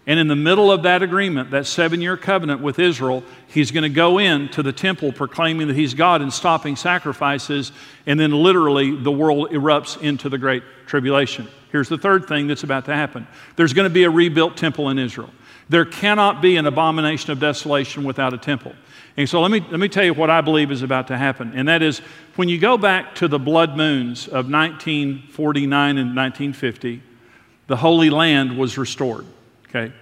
And 0.07 0.19
in 0.19 0.27
the 0.27 0.35
middle 0.35 0.71
of 0.71 0.83
that 0.83 1.03
agreement, 1.03 1.51
that 1.51 1.67
seven 1.67 2.01
year 2.01 2.17
covenant 2.17 2.61
with 2.61 2.79
Israel, 2.79 3.23
he's 3.47 3.69
going 3.69 3.83
to 3.83 3.89
go 3.89 4.17
into 4.17 4.63
the 4.63 4.73
temple 4.73 5.11
proclaiming 5.11 5.67
that 5.67 5.75
he's 5.75 5.93
God 5.93 6.21
and 6.21 6.33
stopping 6.33 6.75
sacrifices. 6.75 7.71
And 8.07 8.19
then 8.19 8.31
literally 8.31 8.95
the 8.95 9.11
world 9.11 9.51
erupts 9.51 10.01
into 10.01 10.27
the 10.27 10.39
great 10.39 10.63
tribulation. 10.87 11.47
Here's 11.71 11.87
the 11.87 11.99
third 11.99 12.27
thing 12.27 12.47
that's 12.47 12.63
about 12.63 12.85
to 12.85 12.95
happen 12.95 13.27
there's 13.55 13.73
going 13.73 13.87
to 13.87 13.93
be 13.93 14.03
a 14.03 14.09
rebuilt 14.09 14.57
temple 14.57 14.89
in 14.89 14.97
Israel. 14.97 15.29
There 15.69 15.85
cannot 15.85 16.41
be 16.41 16.57
an 16.57 16.65
abomination 16.65 17.31
of 17.31 17.39
desolation 17.39 18.03
without 18.03 18.33
a 18.33 18.37
temple. 18.37 18.73
And 19.15 19.29
so 19.29 19.41
let 19.41 19.51
me, 19.51 19.65
let 19.69 19.79
me 19.79 19.87
tell 19.87 20.03
you 20.03 20.13
what 20.13 20.29
I 20.29 20.41
believe 20.41 20.71
is 20.71 20.81
about 20.81 21.07
to 21.07 21.17
happen. 21.17 21.53
And 21.55 21.67
that 21.67 21.81
is 21.81 21.99
when 22.35 22.49
you 22.49 22.57
go 22.57 22.77
back 22.77 23.15
to 23.15 23.27
the 23.27 23.39
blood 23.39 23.77
moons 23.77 24.25
of 24.25 24.49
1949 24.49 25.97
and 25.97 26.15
1950, 26.15 27.03
the 27.67 27.75
Holy 27.77 28.09
Land 28.09 28.57
was 28.57 28.77
restored. 28.77 29.25
Okay? 29.73 29.93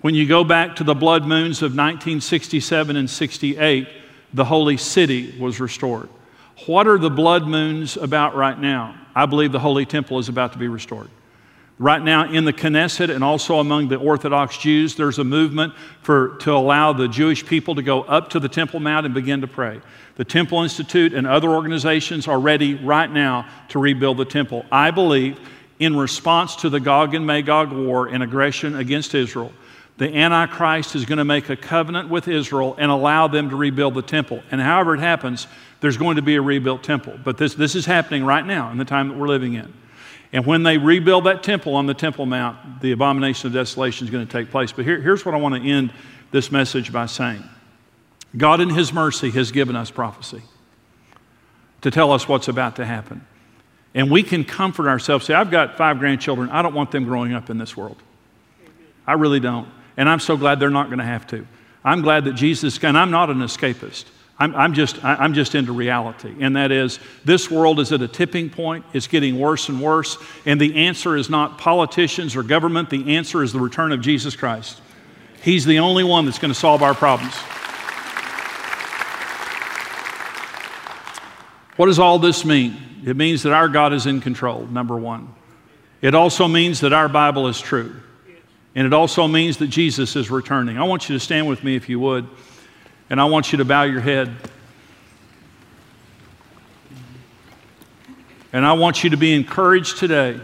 When 0.00 0.14
you 0.14 0.28
go 0.28 0.44
back 0.44 0.76
to 0.76 0.84
the 0.84 0.94
blood 0.94 1.26
moons 1.26 1.58
of 1.58 1.72
1967 1.72 2.96
and 2.96 3.10
68, 3.10 3.88
the 4.32 4.44
Holy 4.44 4.76
City 4.76 5.36
was 5.40 5.58
restored. 5.58 6.08
What 6.66 6.86
are 6.86 6.98
the 6.98 7.10
blood 7.10 7.46
moons 7.46 7.96
about 7.96 8.36
right 8.36 8.58
now? 8.58 8.94
I 9.14 9.26
believe 9.26 9.50
the 9.50 9.58
Holy 9.58 9.86
Temple 9.86 10.20
is 10.20 10.28
about 10.28 10.52
to 10.52 10.58
be 10.58 10.68
restored. 10.68 11.10
Right 11.80 12.02
now, 12.02 12.30
in 12.30 12.44
the 12.44 12.52
Knesset 12.52 13.12
and 13.12 13.22
also 13.22 13.60
among 13.60 13.88
the 13.88 13.96
Orthodox 13.96 14.58
Jews, 14.58 14.96
there's 14.96 15.18
a 15.18 15.24
movement 15.24 15.74
for, 16.02 16.36
to 16.38 16.52
allow 16.52 16.92
the 16.92 17.06
Jewish 17.06 17.46
people 17.46 17.76
to 17.76 17.82
go 17.82 18.02
up 18.02 18.30
to 18.30 18.40
the 18.40 18.48
Temple 18.48 18.80
Mount 18.80 19.06
and 19.06 19.14
begin 19.14 19.40
to 19.42 19.46
pray. 19.46 19.80
The 20.16 20.24
Temple 20.24 20.62
Institute 20.62 21.14
and 21.14 21.24
other 21.24 21.48
organizations 21.48 22.26
are 22.26 22.40
ready 22.40 22.74
right 22.74 23.10
now 23.10 23.48
to 23.68 23.78
rebuild 23.78 24.16
the 24.16 24.24
temple. 24.24 24.66
I 24.72 24.90
believe 24.90 25.38
in 25.78 25.96
response 25.96 26.56
to 26.56 26.68
the 26.68 26.80
Gog 26.80 27.14
and 27.14 27.26
Magog 27.26 27.72
war 27.72 28.06
and 28.06 28.22
aggression 28.22 28.76
against 28.76 29.14
Israel, 29.14 29.52
the 29.98 30.14
Antichrist 30.14 30.94
is 30.94 31.04
going 31.04 31.18
to 31.18 31.24
make 31.24 31.48
a 31.48 31.56
covenant 31.56 32.08
with 32.08 32.28
Israel 32.28 32.76
and 32.78 32.90
allow 32.90 33.26
them 33.26 33.50
to 33.50 33.56
rebuild 33.56 33.94
the 33.94 34.02
temple. 34.02 34.42
And 34.50 34.60
however 34.60 34.94
it 34.94 35.00
happens, 35.00 35.48
there's 35.80 35.96
going 35.96 36.16
to 36.16 36.22
be 36.22 36.36
a 36.36 36.42
rebuilt 36.42 36.84
temple. 36.84 37.18
But 37.22 37.36
this, 37.36 37.54
this 37.54 37.74
is 37.74 37.84
happening 37.84 38.24
right 38.24 38.46
now 38.46 38.70
in 38.70 38.78
the 38.78 38.84
time 38.84 39.08
that 39.08 39.18
we're 39.18 39.28
living 39.28 39.54
in. 39.54 39.72
And 40.32 40.46
when 40.46 40.62
they 40.62 40.78
rebuild 40.78 41.24
that 41.24 41.42
temple 41.42 41.74
on 41.74 41.86
the 41.86 41.94
Temple 41.94 42.26
Mount, 42.26 42.80
the 42.80 42.92
abomination 42.92 43.46
of 43.46 43.54
desolation 43.54 44.06
is 44.06 44.10
going 44.10 44.26
to 44.26 44.32
take 44.32 44.50
place. 44.50 44.72
But 44.72 44.84
here, 44.84 45.00
here's 45.00 45.24
what 45.24 45.34
I 45.34 45.38
want 45.38 45.54
to 45.54 45.68
end 45.68 45.92
this 46.30 46.52
message 46.52 46.92
by 46.92 47.06
saying 47.06 47.42
God, 48.36 48.60
in 48.60 48.68
His 48.68 48.92
mercy, 48.92 49.30
has 49.30 49.50
given 49.50 49.74
us 49.74 49.90
prophecy 49.90 50.42
to 51.80 51.90
tell 51.90 52.12
us 52.12 52.28
what's 52.28 52.48
about 52.48 52.76
to 52.76 52.84
happen. 52.84 53.26
And 53.98 54.12
we 54.12 54.22
can 54.22 54.44
comfort 54.44 54.86
ourselves. 54.86 55.26
Say, 55.26 55.34
I've 55.34 55.50
got 55.50 55.76
five 55.76 55.98
grandchildren. 55.98 56.50
I 56.50 56.62
don't 56.62 56.72
want 56.72 56.92
them 56.92 57.02
growing 57.02 57.32
up 57.32 57.50
in 57.50 57.58
this 57.58 57.76
world. 57.76 58.00
I 59.04 59.14
really 59.14 59.40
don't. 59.40 59.68
And 59.96 60.08
I'm 60.08 60.20
so 60.20 60.36
glad 60.36 60.60
they're 60.60 60.70
not 60.70 60.86
going 60.86 61.00
to 61.00 61.04
have 61.04 61.26
to. 61.28 61.44
I'm 61.84 62.02
glad 62.02 62.26
that 62.26 62.34
Jesus, 62.34 62.78
and 62.84 62.96
I'm 62.96 63.10
not 63.10 63.28
an 63.28 63.38
escapist. 63.38 64.04
I'm, 64.38 64.54
I'm, 64.54 64.72
just, 64.72 65.04
I'm 65.04 65.34
just 65.34 65.56
into 65.56 65.72
reality, 65.72 66.32
and 66.38 66.54
that 66.54 66.70
is 66.70 67.00
this 67.24 67.50
world 67.50 67.80
is 67.80 67.90
at 67.90 68.00
a 68.00 68.06
tipping 68.06 68.50
point. 68.50 68.84
It's 68.92 69.08
getting 69.08 69.36
worse 69.36 69.68
and 69.68 69.82
worse. 69.82 70.16
And 70.46 70.60
the 70.60 70.76
answer 70.76 71.16
is 71.16 71.28
not 71.28 71.58
politicians 71.58 72.36
or 72.36 72.44
government, 72.44 72.90
the 72.90 73.16
answer 73.16 73.42
is 73.42 73.52
the 73.52 73.58
return 73.58 73.90
of 73.90 74.00
Jesus 74.00 74.36
Christ. 74.36 74.80
He's 75.42 75.64
the 75.64 75.80
only 75.80 76.04
one 76.04 76.24
that's 76.24 76.38
going 76.38 76.54
to 76.54 76.58
solve 76.58 76.84
our 76.84 76.94
problems. 76.94 77.34
What 81.78 81.86
does 81.86 82.00
all 82.00 82.18
this 82.18 82.44
mean? 82.44 82.76
It 83.06 83.16
means 83.16 83.44
that 83.44 83.52
our 83.52 83.68
God 83.68 83.92
is 83.92 84.06
in 84.06 84.20
control, 84.20 84.66
number 84.66 84.96
one. 84.96 85.32
It 86.02 86.12
also 86.12 86.48
means 86.48 86.80
that 86.80 86.92
our 86.92 87.08
Bible 87.08 87.46
is 87.46 87.60
true. 87.60 87.94
And 88.74 88.84
it 88.84 88.92
also 88.92 89.28
means 89.28 89.58
that 89.58 89.68
Jesus 89.68 90.16
is 90.16 90.28
returning. 90.28 90.76
I 90.76 90.82
want 90.82 91.08
you 91.08 91.14
to 91.14 91.20
stand 91.20 91.46
with 91.46 91.62
me 91.62 91.76
if 91.76 91.88
you 91.88 92.00
would. 92.00 92.26
And 93.08 93.20
I 93.20 93.26
want 93.26 93.52
you 93.52 93.58
to 93.58 93.64
bow 93.64 93.84
your 93.84 94.00
head. 94.00 94.34
And 98.52 98.66
I 98.66 98.72
want 98.72 99.04
you 99.04 99.10
to 99.10 99.16
be 99.16 99.32
encouraged 99.32 99.98
today 99.98 100.40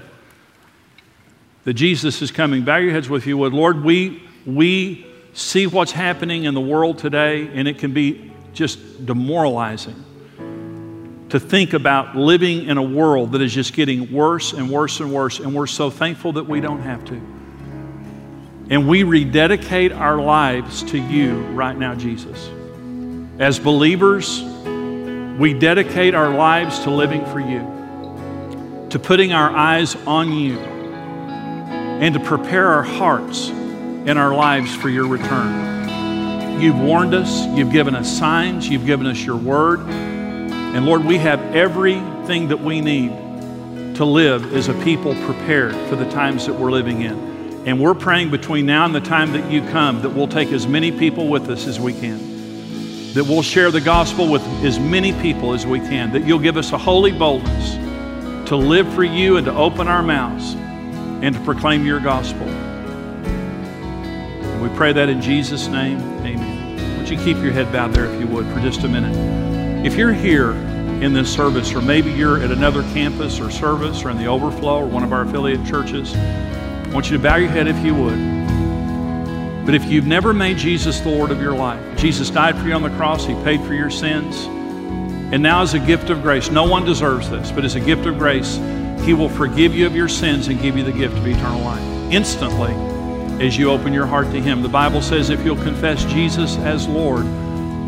that 1.64 1.74
Jesus 1.74 2.22
is 2.22 2.30
coming. 2.30 2.62
Bow 2.62 2.76
your 2.76 2.92
heads 2.92 3.08
with 3.08 3.26
you 3.26 3.36
would. 3.38 3.52
Lord, 3.52 3.82
we, 3.82 4.22
we 4.46 5.04
see 5.32 5.66
what's 5.66 5.90
happening 5.90 6.44
in 6.44 6.54
the 6.54 6.60
world 6.60 6.98
today, 6.98 7.48
and 7.48 7.66
it 7.66 7.80
can 7.80 7.92
be 7.92 8.30
just 8.52 9.04
demoralizing. 9.04 10.04
To 11.34 11.40
think 11.40 11.72
about 11.72 12.14
living 12.14 12.66
in 12.68 12.78
a 12.78 12.82
world 12.82 13.32
that 13.32 13.42
is 13.42 13.52
just 13.52 13.72
getting 13.72 14.12
worse 14.12 14.52
and 14.52 14.70
worse 14.70 15.00
and 15.00 15.12
worse, 15.12 15.40
and 15.40 15.52
we're 15.52 15.66
so 15.66 15.90
thankful 15.90 16.34
that 16.34 16.46
we 16.46 16.60
don't 16.60 16.82
have 16.82 17.04
to. 17.04 17.14
And 18.70 18.88
we 18.88 19.02
rededicate 19.02 19.90
our 19.90 20.22
lives 20.22 20.84
to 20.92 20.96
you 20.96 21.40
right 21.46 21.76
now, 21.76 21.96
Jesus. 21.96 22.38
As 23.40 23.58
believers, 23.58 24.42
we 25.36 25.54
dedicate 25.54 26.14
our 26.14 26.32
lives 26.32 26.78
to 26.84 26.90
living 26.90 27.26
for 27.26 27.40
you, 27.40 28.88
to 28.90 28.98
putting 29.00 29.32
our 29.32 29.50
eyes 29.50 29.96
on 30.06 30.32
you, 30.32 30.56
and 30.56 32.14
to 32.14 32.20
prepare 32.20 32.68
our 32.68 32.84
hearts 32.84 33.48
and 33.48 34.20
our 34.20 34.36
lives 34.36 34.72
for 34.72 34.88
your 34.88 35.08
return. 35.08 36.60
You've 36.60 36.78
warned 36.78 37.12
us, 37.12 37.44
you've 37.56 37.72
given 37.72 37.96
us 37.96 38.08
signs, 38.08 38.68
you've 38.68 38.86
given 38.86 39.08
us 39.08 39.20
your 39.20 39.36
word. 39.36 40.13
And 40.74 40.84
Lord, 40.86 41.04
we 41.04 41.18
have 41.18 41.40
everything 41.54 42.48
that 42.48 42.58
we 42.58 42.80
need 42.80 43.10
to 43.94 44.04
live 44.04 44.52
as 44.56 44.66
a 44.66 44.74
people 44.82 45.14
prepared 45.24 45.72
for 45.88 45.94
the 45.94 46.10
times 46.10 46.46
that 46.46 46.54
we're 46.54 46.72
living 46.72 47.02
in. 47.02 47.62
And 47.64 47.78
we're 47.78 47.94
praying 47.94 48.32
between 48.32 48.66
now 48.66 48.84
and 48.84 48.92
the 48.92 49.00
time 49.00 49.32
that 49.34 49.48
you 49.52 49.62
come 49.68 50.02
that 50.02 50.10
we'll 50.10 50.26
take 50.26 50.48
as 50.48 50.66
many 50.66 50.90
people 50.90 51.28
with 51.28 51.48
us 51.48 51.68
as 51.68 51.78
we 51.78 51.92
can, 51.92 52.18
that 53.14 53.22
we'll 53.22 53.42
share 53.42 53.70
the 53.70 53.80
gospel 53.80 54.28
with 54.28 54.42
as 54.64 54.80
many 54.80 55.12
people 55.22 55.54
as 55.54 55.64
we 55.64 55.78
can, 55.78 56.12
that 56.12 56.26
you'll 56.26 56.40
give 56.40 56.56
us 56.56 56.72
a 56.72 56.78
holy 56.78 57.12
boldness 57.12 57.74
to 58.48 58.56
live 58.56 58.92
for 58.94 59.04
you 59.04 59.36
and 59.36 59.46
to 59.46 59.54
open 59.54 59.86
our 59.86 60.02
mouths 60.02 60.54
and 61.22 61.36
to 61.36 61.40
proclaim 61.42 61.86
your 61.86 62.00
gospel. 62.00 62.48
And 64.48 64.60
we 64.60 64.76
pray 64.76 64.92
that 64.92 65.08
in 65.08 65.22
Jesus' 65.22 65.68
name, 65.68 66.00
amen. 66.26 66.98
Would 66.98 67.08
you 67.08 67.16
keep 67.18 67.36
your 67.36 67.52
head 67.52 67.70
bowed 67.72 67.94
there 67.94 68.06
if 68.06 68.20
you 68.20 68.26
would 68.26 68.46
for 68.46 68.58
just 68.58 68.82
a 68.82 68.88
minute? 68.88 69.14
If 69.86 69.96
you're 69.96 70.12
here 70.12 70.52
in 71.04 71.12
this 71.12 71.30
service, 71.30 71.74
or 71.74 71.82
maybe 71.82 72.10
you're 72.10 72.42
at 72.42 72.50
another 72.50 72.82
campus 72.94 73.38
or 73.38 73.50
service 73.50 74.04
or 74.04 74.10
in 74.10 74.16
the 74.16 74.26
overflow 74.26 74.78
or 74.78 74.86
one 74.86 75.04
of 75.04 75.12
our 75.12 75.20
affiliate 75.22 75.64
churches, 75.66 76.14
I 76.14 76.90
want 76.94 77.10
you 77.10 77.16
to 77.18 77.22
bow 77.22 77.36
your 77.36 77.50
head 77.50 77.68
if 77.68 77.84
you 77.84 77.94
would. 77.94 79.66
But 79.66 79.74
if 79.74 79.84
you've 79.84 80.06
never 80.06 80.32
made 80.32 80.56
Jesus 80.56 81.00
the 81.00 81.10
Lord 81.10 81.30
of 81.30 81.42
your 81.42 81.54
life, 81.54 81.98
Jesus 81.98 82.30
died 82.30 82.56
for 82.56 82.66
you 82.66 82.72
on 82.72 82.82
the 82.82 82.88
cross, 82.90 83.26
He 83.26 83.34
paid 83.44 83.60
for 83.64 83.74
your 83.74 83.90
sins. 83.90 84.46
And 85.32 85.42
now, 85.42 85.60
as 85.60 85.74
a 85.74 85.78
gift 85.78 86.08
of 86.08 86.22
grace, 86.22 86.50
no 86.50 86.64
one 86.64 86.86
deserves 86.86 87.28
this, 87.28 87.52
but 87.52 87.66
as 87.66 87.74
a 87.74 87.80
gift 87.80 88.06
of 88.06 88.18
grace, 88.18 88.56
He 89.04 89.12
will 89.12 89.28
forgive 89.28 89.74
you 89.74 89.84
of 89.84 89.94
your 89.94 90.08
sins 90.08 90.48
and 90.48 90.60
give 90.60 90.76
you 90.76 90.84
the 90.84 90.92
gift 90.92 91.16
of 91.18 91.26
eternal 91.26 91.60
life 91.60 91.82
instantly 92.12 92.72
as 93.44 93.58
you 93.58 93.70
open 93.70 93.92
your 93.92 94.06
heart 94.06 94.30
to 94.32 94.40
Him. 94.40 94.62
The 94.62 94.68
Bible 94.70 95.02
says 95.02 95.28
if 95.28 95.44
you'll 95.44 95.56
confess 95.56 96.04
Jesus 96.04 96.56
as 96.58 96.88
Lord 96.88 97.26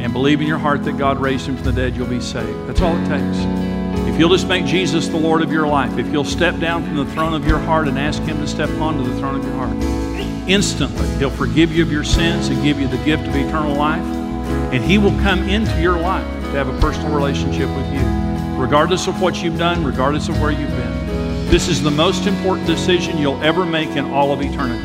and 0.01 0.13
believe 0.13 0.41
in 0.41 0.47
your 0.47 0.59
heart 0.59 0.85
that 0.85 0.97
God 0.97 1.21
raised 1.21 1.49
Him 1.49 1.57
from 1.57 1.65
the 1.65 1.73
dead, 1.73 1.97
you'll 1.97 2.07
be 2.07 2.21
saved. 2.21 2.69
That's 2.69 2.81
all 2.81 2.97
it 2.97 3.09
takes. 3.09 3.39
If 4.09 4.21
you'll 4.21 4.31
just 4.31 4.49
make 4.49 4.65
Jesus 4.65 5.09
the 5.09 5.17
Lord 5.17 5.43
of 5.43 5.53
your 5.53 5.67
life, 5.67 5.99
if 5.99 6.07
you'll 6.09 6.25
step 6.25 6.59
down 6.59 6.85
from 6.85 6.97
the 6.97 7.07
throne 7.07 7.35
of 7.35 7.47
your 7.47 7.59
heart 7.59 7.89
and 7.89 7.99
ask 7.99 8.23
Him 8.23 8.39
to 8.39 8.47
step 8.47 8.71
onto 8.81 9.03
the 9.03 9.19
throne 9.19 9.35
of 9.35 9.45
your 9.45 9.55
heart, 9.55 9.77
instantly 10.49 11.07
He'll 11.19 11.31
forgive 11.31 11.73
you 11.73 11.83
of 11.83 11.93
your 11.93 12.05
sins 12.05 12.49
and 12.49 12.63
give 12.63 12.81
you 12.81 12.89
the 12.89 13.03
gift 13.05 13.27
of 13.27 13.35
eternal 13.35 13.75
life. 13.77 14.05
And 14.73 14.83
He 14.83 14.99
will 14.99 15.19
come 15.23 15.43
into 15.49 15.81
your 15.81 15.99
life 15.99 16.27
to 16.27 16.51
have 16.53 16.69
a 16.69 16.81
personal 16.81 17.15
relationship 17.15 17.69
with 17.77 17.93
you, 17.93 18.61
regardless 18.61 19.07
of 19.07 19.21
what 19.21 19.43
you've 19.43 19.59
done, 19.59 19.85
regardless 19.85 20.29
of 20.29 20.41
where 20.41 20.51
you've 20.51 20.71
been. 20.71 21.47
This 21.49 21.69
is 21.69 21.83
the 21.83 21.91
most 21.91 22.27
important 22.27 22.67
decision 22.67 23.19
you'll 23.19 23.43
ever 23.43 23.65
make 23.65 23.91
in 23.91 24.05
all 24.07 24.33
of 24.33 24.41
eternity. 24.41 24.85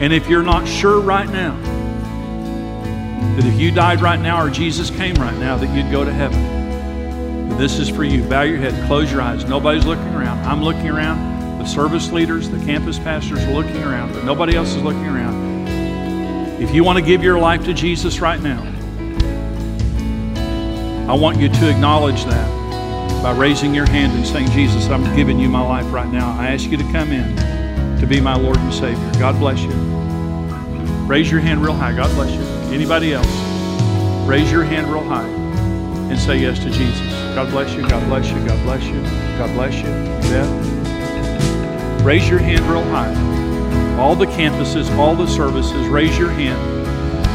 And 0.00 0.12
if 0.12 0.28
you're 0.28 0.42
not 0.42 0.66
sure 0.66 1.00
right 1.00 1.28
now 1.28 1.56
that 3.38 3.46
if 3.46 3.60
you 3.60 3.70
died 3.70 4.00
right 4.00 4.18
now 4.18 4.44
or 4.44 4.50
Jesus 4.50 4.90
came 4.90 5.14
right 5.14 5.38
now, 5.38 5.56
that 5.56 5.72
you'd 5.72 5.92
go 5.92 6.04
to 6.04 6.12
heaven, 6.12 7.56
this 7.56 7.78
is 7.78 7.88
for 7.88 8.02
you. 8.02 8.24
Bow 8.24 8.42
your 8.42 8.58
head, 8.58 8.74
close 8.88 9.12
your 9.12 9.22
eyes. 9.22 9.44
Nobody's 9.44 9.86
looking 9.86 10.12
around. 10.12 10.44
I'm 10.44 10.60
looking 10.60 10.88
around. 10.88 11.60
The 11.60 11.64
service 11.64 12.10
leaders, 12.10 12.50
the 12.50 12.58
campus 12.64 12.98
pastors 12.98 13.38
are 13.44 13.52
looking 13.52 13.80
around, 13.84 14.12
but 14.12 14.24
nobody 14.24 14.56
else 14.56 14.74
is 14.74 14.82
looking 14.82 15.06
around. 15.06 15.68
If 16.60 16.74
you 16.74 16.82
want 16.82 16.98
to 16.98 17.04
give 17.04 17.22
your 17.22 17.38
life 17.38 17.64
to 17.66 17.74
Jesus 17.74 18.18
right 18.18 18.40
now, 18.40 18.60
I 21.08 21.14
want 21.14 21.38
you 21.38 21.48
to 21.48 21.70
acknowledge 21.70 22.24
that 22.24 23.22
by 23.22 23.36
raising 23.36 23.72
your 23.72 23.88
hand 23.88 24.14
and 24.14 24.26
saying, 24.26 24.50
Jesus, 24.50 24.88
I'm 24.88 25.04
giving 25.14 25.38
you 25.38 25.48
my 25.48 25.62
life 25.62 25.92
right 25.92 26.10
now. 26.10 26.36
I 26.36 26.48
ask 26.48 26.68
you 26.68 26.76
to 26.76 26.84
come 26.90 27.12
in 27.12 28.00
to 28.00 28.06
be 28.06 28.20
my 28.20 28.34
Lord 28.34 28.56
and 28.56 28.74
Savior. 28.74 29.12
God 29.20 29.38
bless 29.38 29.60
you. 29.60 29.70
Raise 31.06 31.30
your 31.30 31.40
hand 31.40 31.62
real 31.62 31.74
high. 31.74 31.94
God 31.94 32.12
bless 32.16 32.32
you. 32.32 32.57
Anybody 32.72 33.14
else? 33.14 33.26
Raise 34.28 34.52
your 34.52 34.62
hand 34.62 34.88
real 34.88 35.02
high 35.02 35.26
and 36.10 36.18
say 36.18 36.38
yes 36.38 36.58
to 36.58 36.70
Jesus. 36.70 37.12
God 37.34 37.50
bless 37.50 37.74
you. 37.74 37.88
God 37.88 38.06
bless 38.08 38.28
you. 38.28 38.46
God 38.46 38.62
bless 38.62 38.84
you. 38.84 39.02
God 39.38 39.52
bless 39.54 39.74
you. 39.74 39.88
Yeah. 40.30 42.04
Raise 42.04 42.28
your 42.28 42.38
hand 42.38 42.60
real 42.66 42.84
high. 42.84 43.14
All 43.98 44.14
the 44.14 44.26
campuses, 44.26 44.90
all 44.96 45.16
the 45.16 45.26
services, 45.26 45.86
raise 45.88 46.16
your 46.18 46.30
hand. 46.30 46.58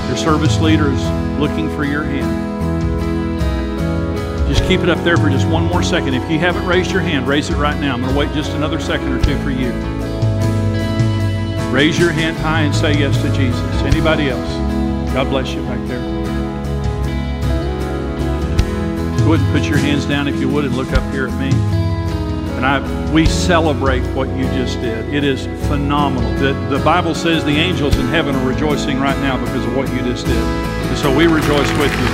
Your 0.07 0.17
service 0.17 0.59
leader 0.59 0.91
is 0.91 1.03
looking 1.39 1.67
for 1.75 1.83
your 1.83 2.03
hand. 2.03 2.53
Just 4.47 4.63
keep 4.67 4.81
it 4.81 4.89
up 4.89 5.03
there 5.03 5.17
for 5.17 5.29
just 5.29 5.47
one 5.47 5.65
more 5.65 5.81
second. 5.81 6.13
If 6.13 6.29
you 6.29 6.37
haven't 6.37 6.65
raised 6.65 6.91
your 6.91 7.01
hand, 7.01 7.27
raise 7.27 7.49
it 7.49 7.55
right 7.55 7.79
now. 7.79 7.95
I'm 7.95 8.01
going 8.01 8.13
to 8.13 8.19
wait 8.19 8.31
just 8.33 8.51
another 8.51 8.79
second 8.79 9.11
or 9.11 9.21
two 9.23 9.37
for 9.39 9.49
you. 9.49 9.71
Raise 11.71 11.97
your 11.97 12.11
hand 12.11 12.37
high 12.37 12.61
and 12.61 12.75
say 12.75 12.93
yes 12.93 13.19
to 13.23 13.29
Jesus. 13.35 13.59
Anybody 13.81 14.29
else? 14.29 14.72
God 15.13 15.29
bless 15.29 15.53
you 15.53 15.61
back 15.61 15.87
there. 15.87 16.01
Go 19.19 19.33
ahead 19.35 19.45
and 19.45 19.57
put 19.57 19.69
your 19.69 19.77
hands 19.77 20.05
down 20.05 20.27
if 20.27 20.39
you 20.39 20.49
would 20.49 20.65
and 20.65 20.75
look 20.75 20.91
up 20.91 21.13
here 21.13 21.27
at 21.27 21.39
me. 21.39 21.55
And 22.57 22.65
I, 22.65 23.11
we 23.11 23.27
celebrate 23.27 24.01
what 24.15 24.27
you 24.29 24.45
just 24.45 24.81
did. 24.81 25.13
It 25.13 25.23
is 25.23 25.45
phenomenal. 25.67 26.31
The, 26.39 26.53
the 26.75 26.83
Bible 26.83 27.13
says 27.13 27.45
the 27.45 27.51
angels 27.51 27.95
in 27.95 28.07
heaven 28.07 28.35
are 28.35 28.47
rejoicing 28.47 28.99
right 28.99 29.17
now 29.19 29.37
because 29.37 29.63
of 29.65 29.75
what 29.75 29.87
you 29.93 29.99
just 29.99 30.25
did. 30.25 30.35
And 30.35 30.97
so 30.97 31.15
we 31.15 31.27
rejoice 31.27 31.71
with 31.77 31.91
you. 31.91 32.07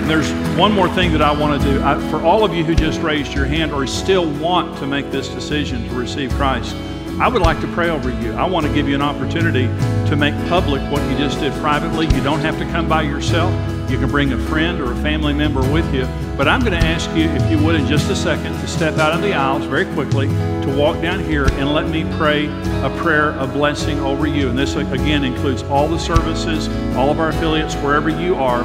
And 0.00 0.10
there's 0.10 0.43
one 0.56 0.72
more 0.72 0.88
thing 0.88 1.10
that 1.10 1.22
I 1.22 1.32
want 1.32 1.60
to 1.60 1.68
do. 1.68 1.82
I, 1.82 1.98
for 2.10 2.22
all 2.22 2.44
of 2.44 2.54
you 2.54 2.64
who 2.64 2.76
just 2.76 3.00
raised 3.00 3.34
your 3.34 3.44
hand 3.44 3.72
or 3.72 3.86
still 3.88 4.30
want 4.38 4.78
to 4.78 4.86
make 4.86 5.10
this 5.10 5.28
decision 5.28 5.88
to 5.88 5.94
receive 5.94 6.30
Christ, 6.34 6.76
I 7.20 7.26
would 7.26 7.42
like 7.42 7.60
to 7.60 7.66
pray 7.68 7.90
over 7.90 8.10
you. 8.22 8.32
I 8.34 8.44
want 8.44 8.64
to 8.64 8.72
give 8.72 8.88
you 8.88 8.94
an 8.94 9.02
opportunity 9.02 9.66
to 10.08 10.16
make 10.16 10.34
public 10.48 10.80
what 10.92 11.02
you 11.10 11.18
just 11.18 11.40
did 11.40 11.52
privately. 11.54 12.06
You 12.06 12.22
don't 12.22 12.38
have 12.40 12.56
to 12.58 12.64
come 12.66 12.88
by 12.88 13.02
yourself. 13.02 13.52
You 13.90 13.98
can 13.98 14.08
bring 14.08 14.32
a 14.32 14.38
friend 14.46 14.80
or 14.80 14.92
a 14.92 14.96
family 14.96 15.32
member 15.32 15.60
with 15.72 15.92
you. 15.92 16.06
But 16.36 16.46
I'm 16.46 16.60
going 16.60 16.72
to 16.72 16.86
ask 16.86 17.08
you, 17.16 17.24
if 17.24 17.50
you 17.50 17.58
would, 17.64 17.74
in 17.74 17.86
just 17.86 18.08
a 18.10 18.16
second, 18.16 18.52
to 18.52 18.66
step 18.66 18.98
out 18.98 19.12
of 19.12 19.22
the 19.22 19.34
aisles 19.34 19.64
very 19.64 19.86
quickly, 19.94 20.28
to 20.28 20.74
walk 20.76 21.00
down 21.02 21.18
here 21.18 21.46
and 21.52 21.72
let 21.72 21.88
me 21.88 22.04
pray 22.16 22.46
a 22.46 22.96
prayer 22.98 23.32
of 23.32 23.52
blessing 23.52 23.98
over 24.00 24.26
you. 24.26 24.50
And 24.50 24.58
this, 24.58 24.76
again, 24.76 25.24
includes 25.24 25.64
all 25.64 25.88
the 25.88 25.98
services, 25.98 26.68
all 26.96 27.10
of 27.10 27.18
our 27.18 27.30
affiliates, 27.30 27.74
wherever 27.76 28.08
you 28.08 28.36
are. 28.36 28.62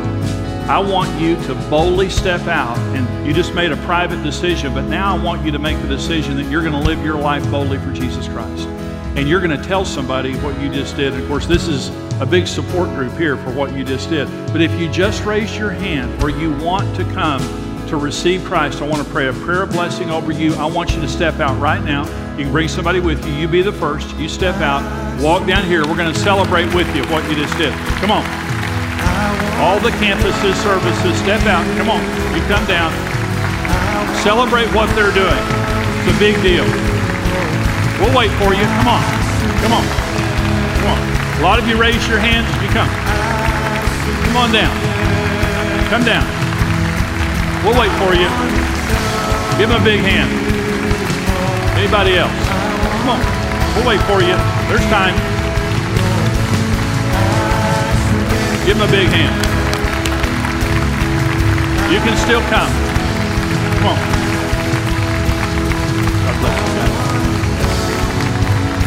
I 0.70 0.78
want 0.78 1.20
you 1.20 1.36
to 1.48 1.56
boldly 1.68 2.12
step 2.12 2.42
out, 2.42 2.78
and 2.96 3.26
you 3.26 3.34
just 3.34 3.56
made 3.56 3.72
a 3.72 3.78
private 3.78 4.22
decision, 4.22 4.72
but 4.72 4.84
now 4.84 5.18
I 5.18 5.20
want 5.20 5.44
you 5.44 5.52
to 5.52 5.58
make 5.58 5.82
the 5.82 5.88
decision 5.88 6.38
that 6.38 6.48
you're 6.52 6.62
going 6.62 6.74
to 6.74 6.88
live 6.88 7.04
your 7.04 7.18
life 7.18 7.44
boldly 7.50 7.80
for 7.80 7.92
Jesus 7.92 8.28
Christ. 8.28 8.68
And 9.18 9.28
you're 9.28 9.42
going 9.42 9.60
to 9.60 9.68
tell 9.68 9.84
somebody 9.84 10.36
what 10.38 10.62
you 10.62 10.72
just 10.72 10.96
did. 10.96 11.14
And 11.14 11.24
of 11.24 11.28
course, 11.28 11.48
this 11.48 11.68
is 11.68 11.90
a 12.22 12.26
big 12.28 12.46
support 12.46 12.90
group 12.90 13.14
here 13.14 13.36
for 13.36 13.52
what 13.52 13.74
you 13.74 13.84
just 13.84 14.12
did. 14.12 14.28
But 14.52 14.62
if 14.62 14.72
you 14.80 14.92
just 14.92 15.26
raise 15.26 15.58
your 15.58 15.72
hand 15.72 16.22
or 16.22 16.30
you 16.30 16.54
want 16.64 16.96
to 16.98 17.04
come 17.16 17.42
to 17.88 17.98
receive 17.98 18.44
Christ, 18.44 18.84
I 18.84 18.88
want 18.88 19.04
to 19.04 19.12
pray 19.12 19.28
a 19.28 19.34
prayer 19.34 19.64
of 19.64 19.72
blessing 19.72 20.12
over 20.12 20.32
you. 20.32 20.54
I 20.54 20.66
want 20.66 20.94
you 20.94 21.02
to 21.02 21.08
step 21.08 21.40
out 21.40 21.60
right 21.60 21.84
now. 21.84 22.04
You 22.38 22.44
can 22.44 22.52
bring 22.52 22.68
somebody 22.68 23.00
with 23.00 23.26
you. 23.26 23.34
You 23.34 23.48
be 23.48 23.64
the 23.64 23.74
first. 23.74 24.16
You 24.18 24.30
step 24.30 24.58
out, 24.58 24.84
walk 25.20 25.48
down 25.48 25.66
here. 25.66 25.82
We're 25.88 25.98
going 25.98 26.14
to 26.14 26.20
celebrate 26.20 26.72
with 26.76 26.96
you 26.96 27.02
what 27.08 27.28
you 27.28 27.36
just 27.36 27.58
did. 27.58 27.74
Come 28.00 28.12
on. 28.12 28.49
All 29.60 29.80
the 29.80 29.92
campuses, 30.00 30.56
services, 30.64 31.20
step 31.20 31.44
out. 31.44 31.68
Come 31.76 31.92
on. 31.92 32.00
You 32.32 32.40
come 32.48 32.64
down. 32.64 32.96
Celebrate 34.24 34.72
what 34.72 34.88
they're 34.96 35.12
doing. 35.12 35.44
It's 36.00 36.16
a 36.16 36.20
big 36.20 36.40
deal. 36.42 36.64
We'll 38.00 38.16
wait 38.16 38.32
for 38.40 38.56
you. 38.56 38.64
Come 38.80 38.88
on. 38.88 39.04
Come 39.60 39.74
on. 39.76 39.84
Come 39.84 40.90
on. 40.96 41.00
A 41.40 41.44
lot 41.44 41.60
of 41.60 41.68
you 41.68 41.76
raise 41.76 42.08
your 42.08 42.20
hands. 42.20 42.48
You 42.64 42.70
come. 42.72 42.88
Come 44.28 44.38
on 44.38 44.52
down. 44.56 44.72
Come 45.92 46.08
down. 46.08 46.24
We'll 47.64 47.76
wait 47.76 47.92
for 48.00 48.16
you. 48.16 48.32
Give 49.60 49.68
them 49.68 49.82
a 49.82 49.84
big 49.84 50.00
hand. 50.00 50.32
Anybody 51.76 52.16
else? 52.16 52.32
Come 53.04 53.10
on. 53.12 53.22
We'll 53.76 53.88
wait 53.88 54.00
for 54.08 54.24
you. 54.24 54.40
There's 54.72 54.88
time. 54.88 55.39
Give 58.70 58.78
him 58.78 58.88
a 58.88 58.92
big 58.92 59.08
hand. 59.08 59.34
You 61.92 61.98
can 62.02 62.16
still 62.18 62.42
come. 62.42 62.70
Come 63.80 63.88
on. 63.88 63.98
God 66.24 66.36
bless 66.40 66.58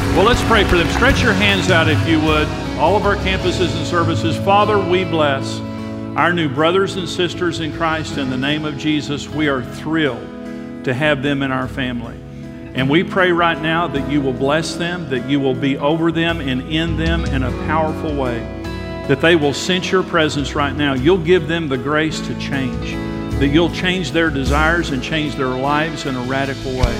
you. 0.06 0.16
Well, 0.16 0.24
let's 0.24 0.44
pray 0.44 0.62
for 0.62 0.76
them. 0.76 0.88
Stretch 0.90 1.20
your 1.20 1.32
hands 1.32 1.68
out 1.68 1.88
if 1.88 2.08
you 2.08 2.20
would. 2.20 2.46
all 2.78 2.94
of 2.94 3.04
our 3.06 3.16
campuses 3.16 3.76
and 3.76 3.84
services. 3.84 4.36
Father, 4.36 4.78
we 4.78 5.02
bless 5.02 5.58
our 6.16 6.32
new 6.32 6.48
brothers 6.48 6.94
and 6.94 7.08
sisters 7.08 7.58
in 7.58 7.72
Christ 7.72 8.18
in 8.18 8.30
the 8.30 8.38
name 8.38 8.64
of 8.64 8.78
Jesus. 8.78 9.28
We 9.28 9.48
are 9.48 9.64
thrilled 9.64 10.84
to 10.84 10.94
have 10.94 11.24
them 11.24 11.42
in 11.42 11.50
our 11.50 11.66
family. 11.66 12.14
And 12.76 12.88
we 12.88 13.02
pray 13.02 13.32
right 13.32 13.60
now 13.60 13.88
that 13.88 14.08
you 14.08 14.20
will 14.20 14.32
bless 14.32 14.76
them, 14.76 15.10
that 15.10 15.28
you 15.28 15.40
will 15.40 15.56
be 15.56 15.76
over 15.76 16.12
them 16.12 16.40
and 16.40 16.62
in 16.72 16.96
them 16.96 17.24
in 17.24 17.42
a 17.42 17.50
powerful 17.66 18.14
way, 18.14 18.61
that 19.08 19.20
they 19.20 19.36
will 19.36 19.52
sense 19.52 19.90
your 19.90 20.02
presence 20.02 20.54
right 20.54 20.74
now. 20.74 20.94
You'll 20.94 21.18
give 21.18 21.48
them 21.48 21.68
the 21.68 21.78
grace 21.78 22.20
to 22.20 22.38
change, 22.38 22.92
that 23.38 23.48
you'll 23.48 23.72
change 23.72 24.12
their 24.12 24.30
desires 24.30 24.90
and 24.90 25.02
change 25.02 25.34
their 25.34 25.48
lives 25.48 26.06
in 26.06 26.14
a 26.14 26.22
radical 26.22 26.72
way. 26.72 26.96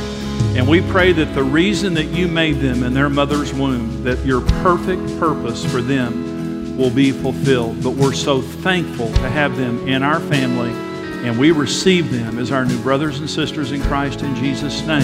And 0.57 0.69
we 0.69 0.83
pray 0.83 1.13
that 1.13 1.35
the 1.35 1.45
reason 1.45 1.95
that 1.95 2.07
you 2.07 2.29
made 2.29 2.57
them 2.57 2.83
in 2.83 2.93
their 2.93 3.09
mother's 3.09 3.55
womb, 3.55 4.05
that 4.05 4.25
your 4.25 4.41
perfect 4.63 5.07
purpose 5.19 5.65
for 5.65 5.81
them 5.81 6.77
will 6.77 6.91
be 6.91 7.13
fulfilled. 7.13 7.83
But 7.83 7.91
we're 7.91 8.13
so 8.13 8.43
thankful 8.43 9.13
to 9.13 9.29
have 9.29 9.57
them 9.57 9.87
in 9.87 10.03
our 10.03 10.21
family, 10.21 10.71
and 11.27 11.39
we 11.39 11.53
receive 11.53 12.11
them 12.11 12.39
as 12.39 12.51
our 12.51 12.65
new 12.65 12.81
brothers 12.83 13.19
and 13.21 13.31
sisters 13.31 13.73
in 13.73 13.81
Christ 13.83 14.23
in 14.23 14.35
Jesus' 14.35 14.87
name. 14.87 15.03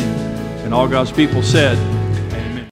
And 0.65 0.75
all 0.75 0.89
God's 0.89 1.13
people 1.13 1.43
said, 1.43 1.79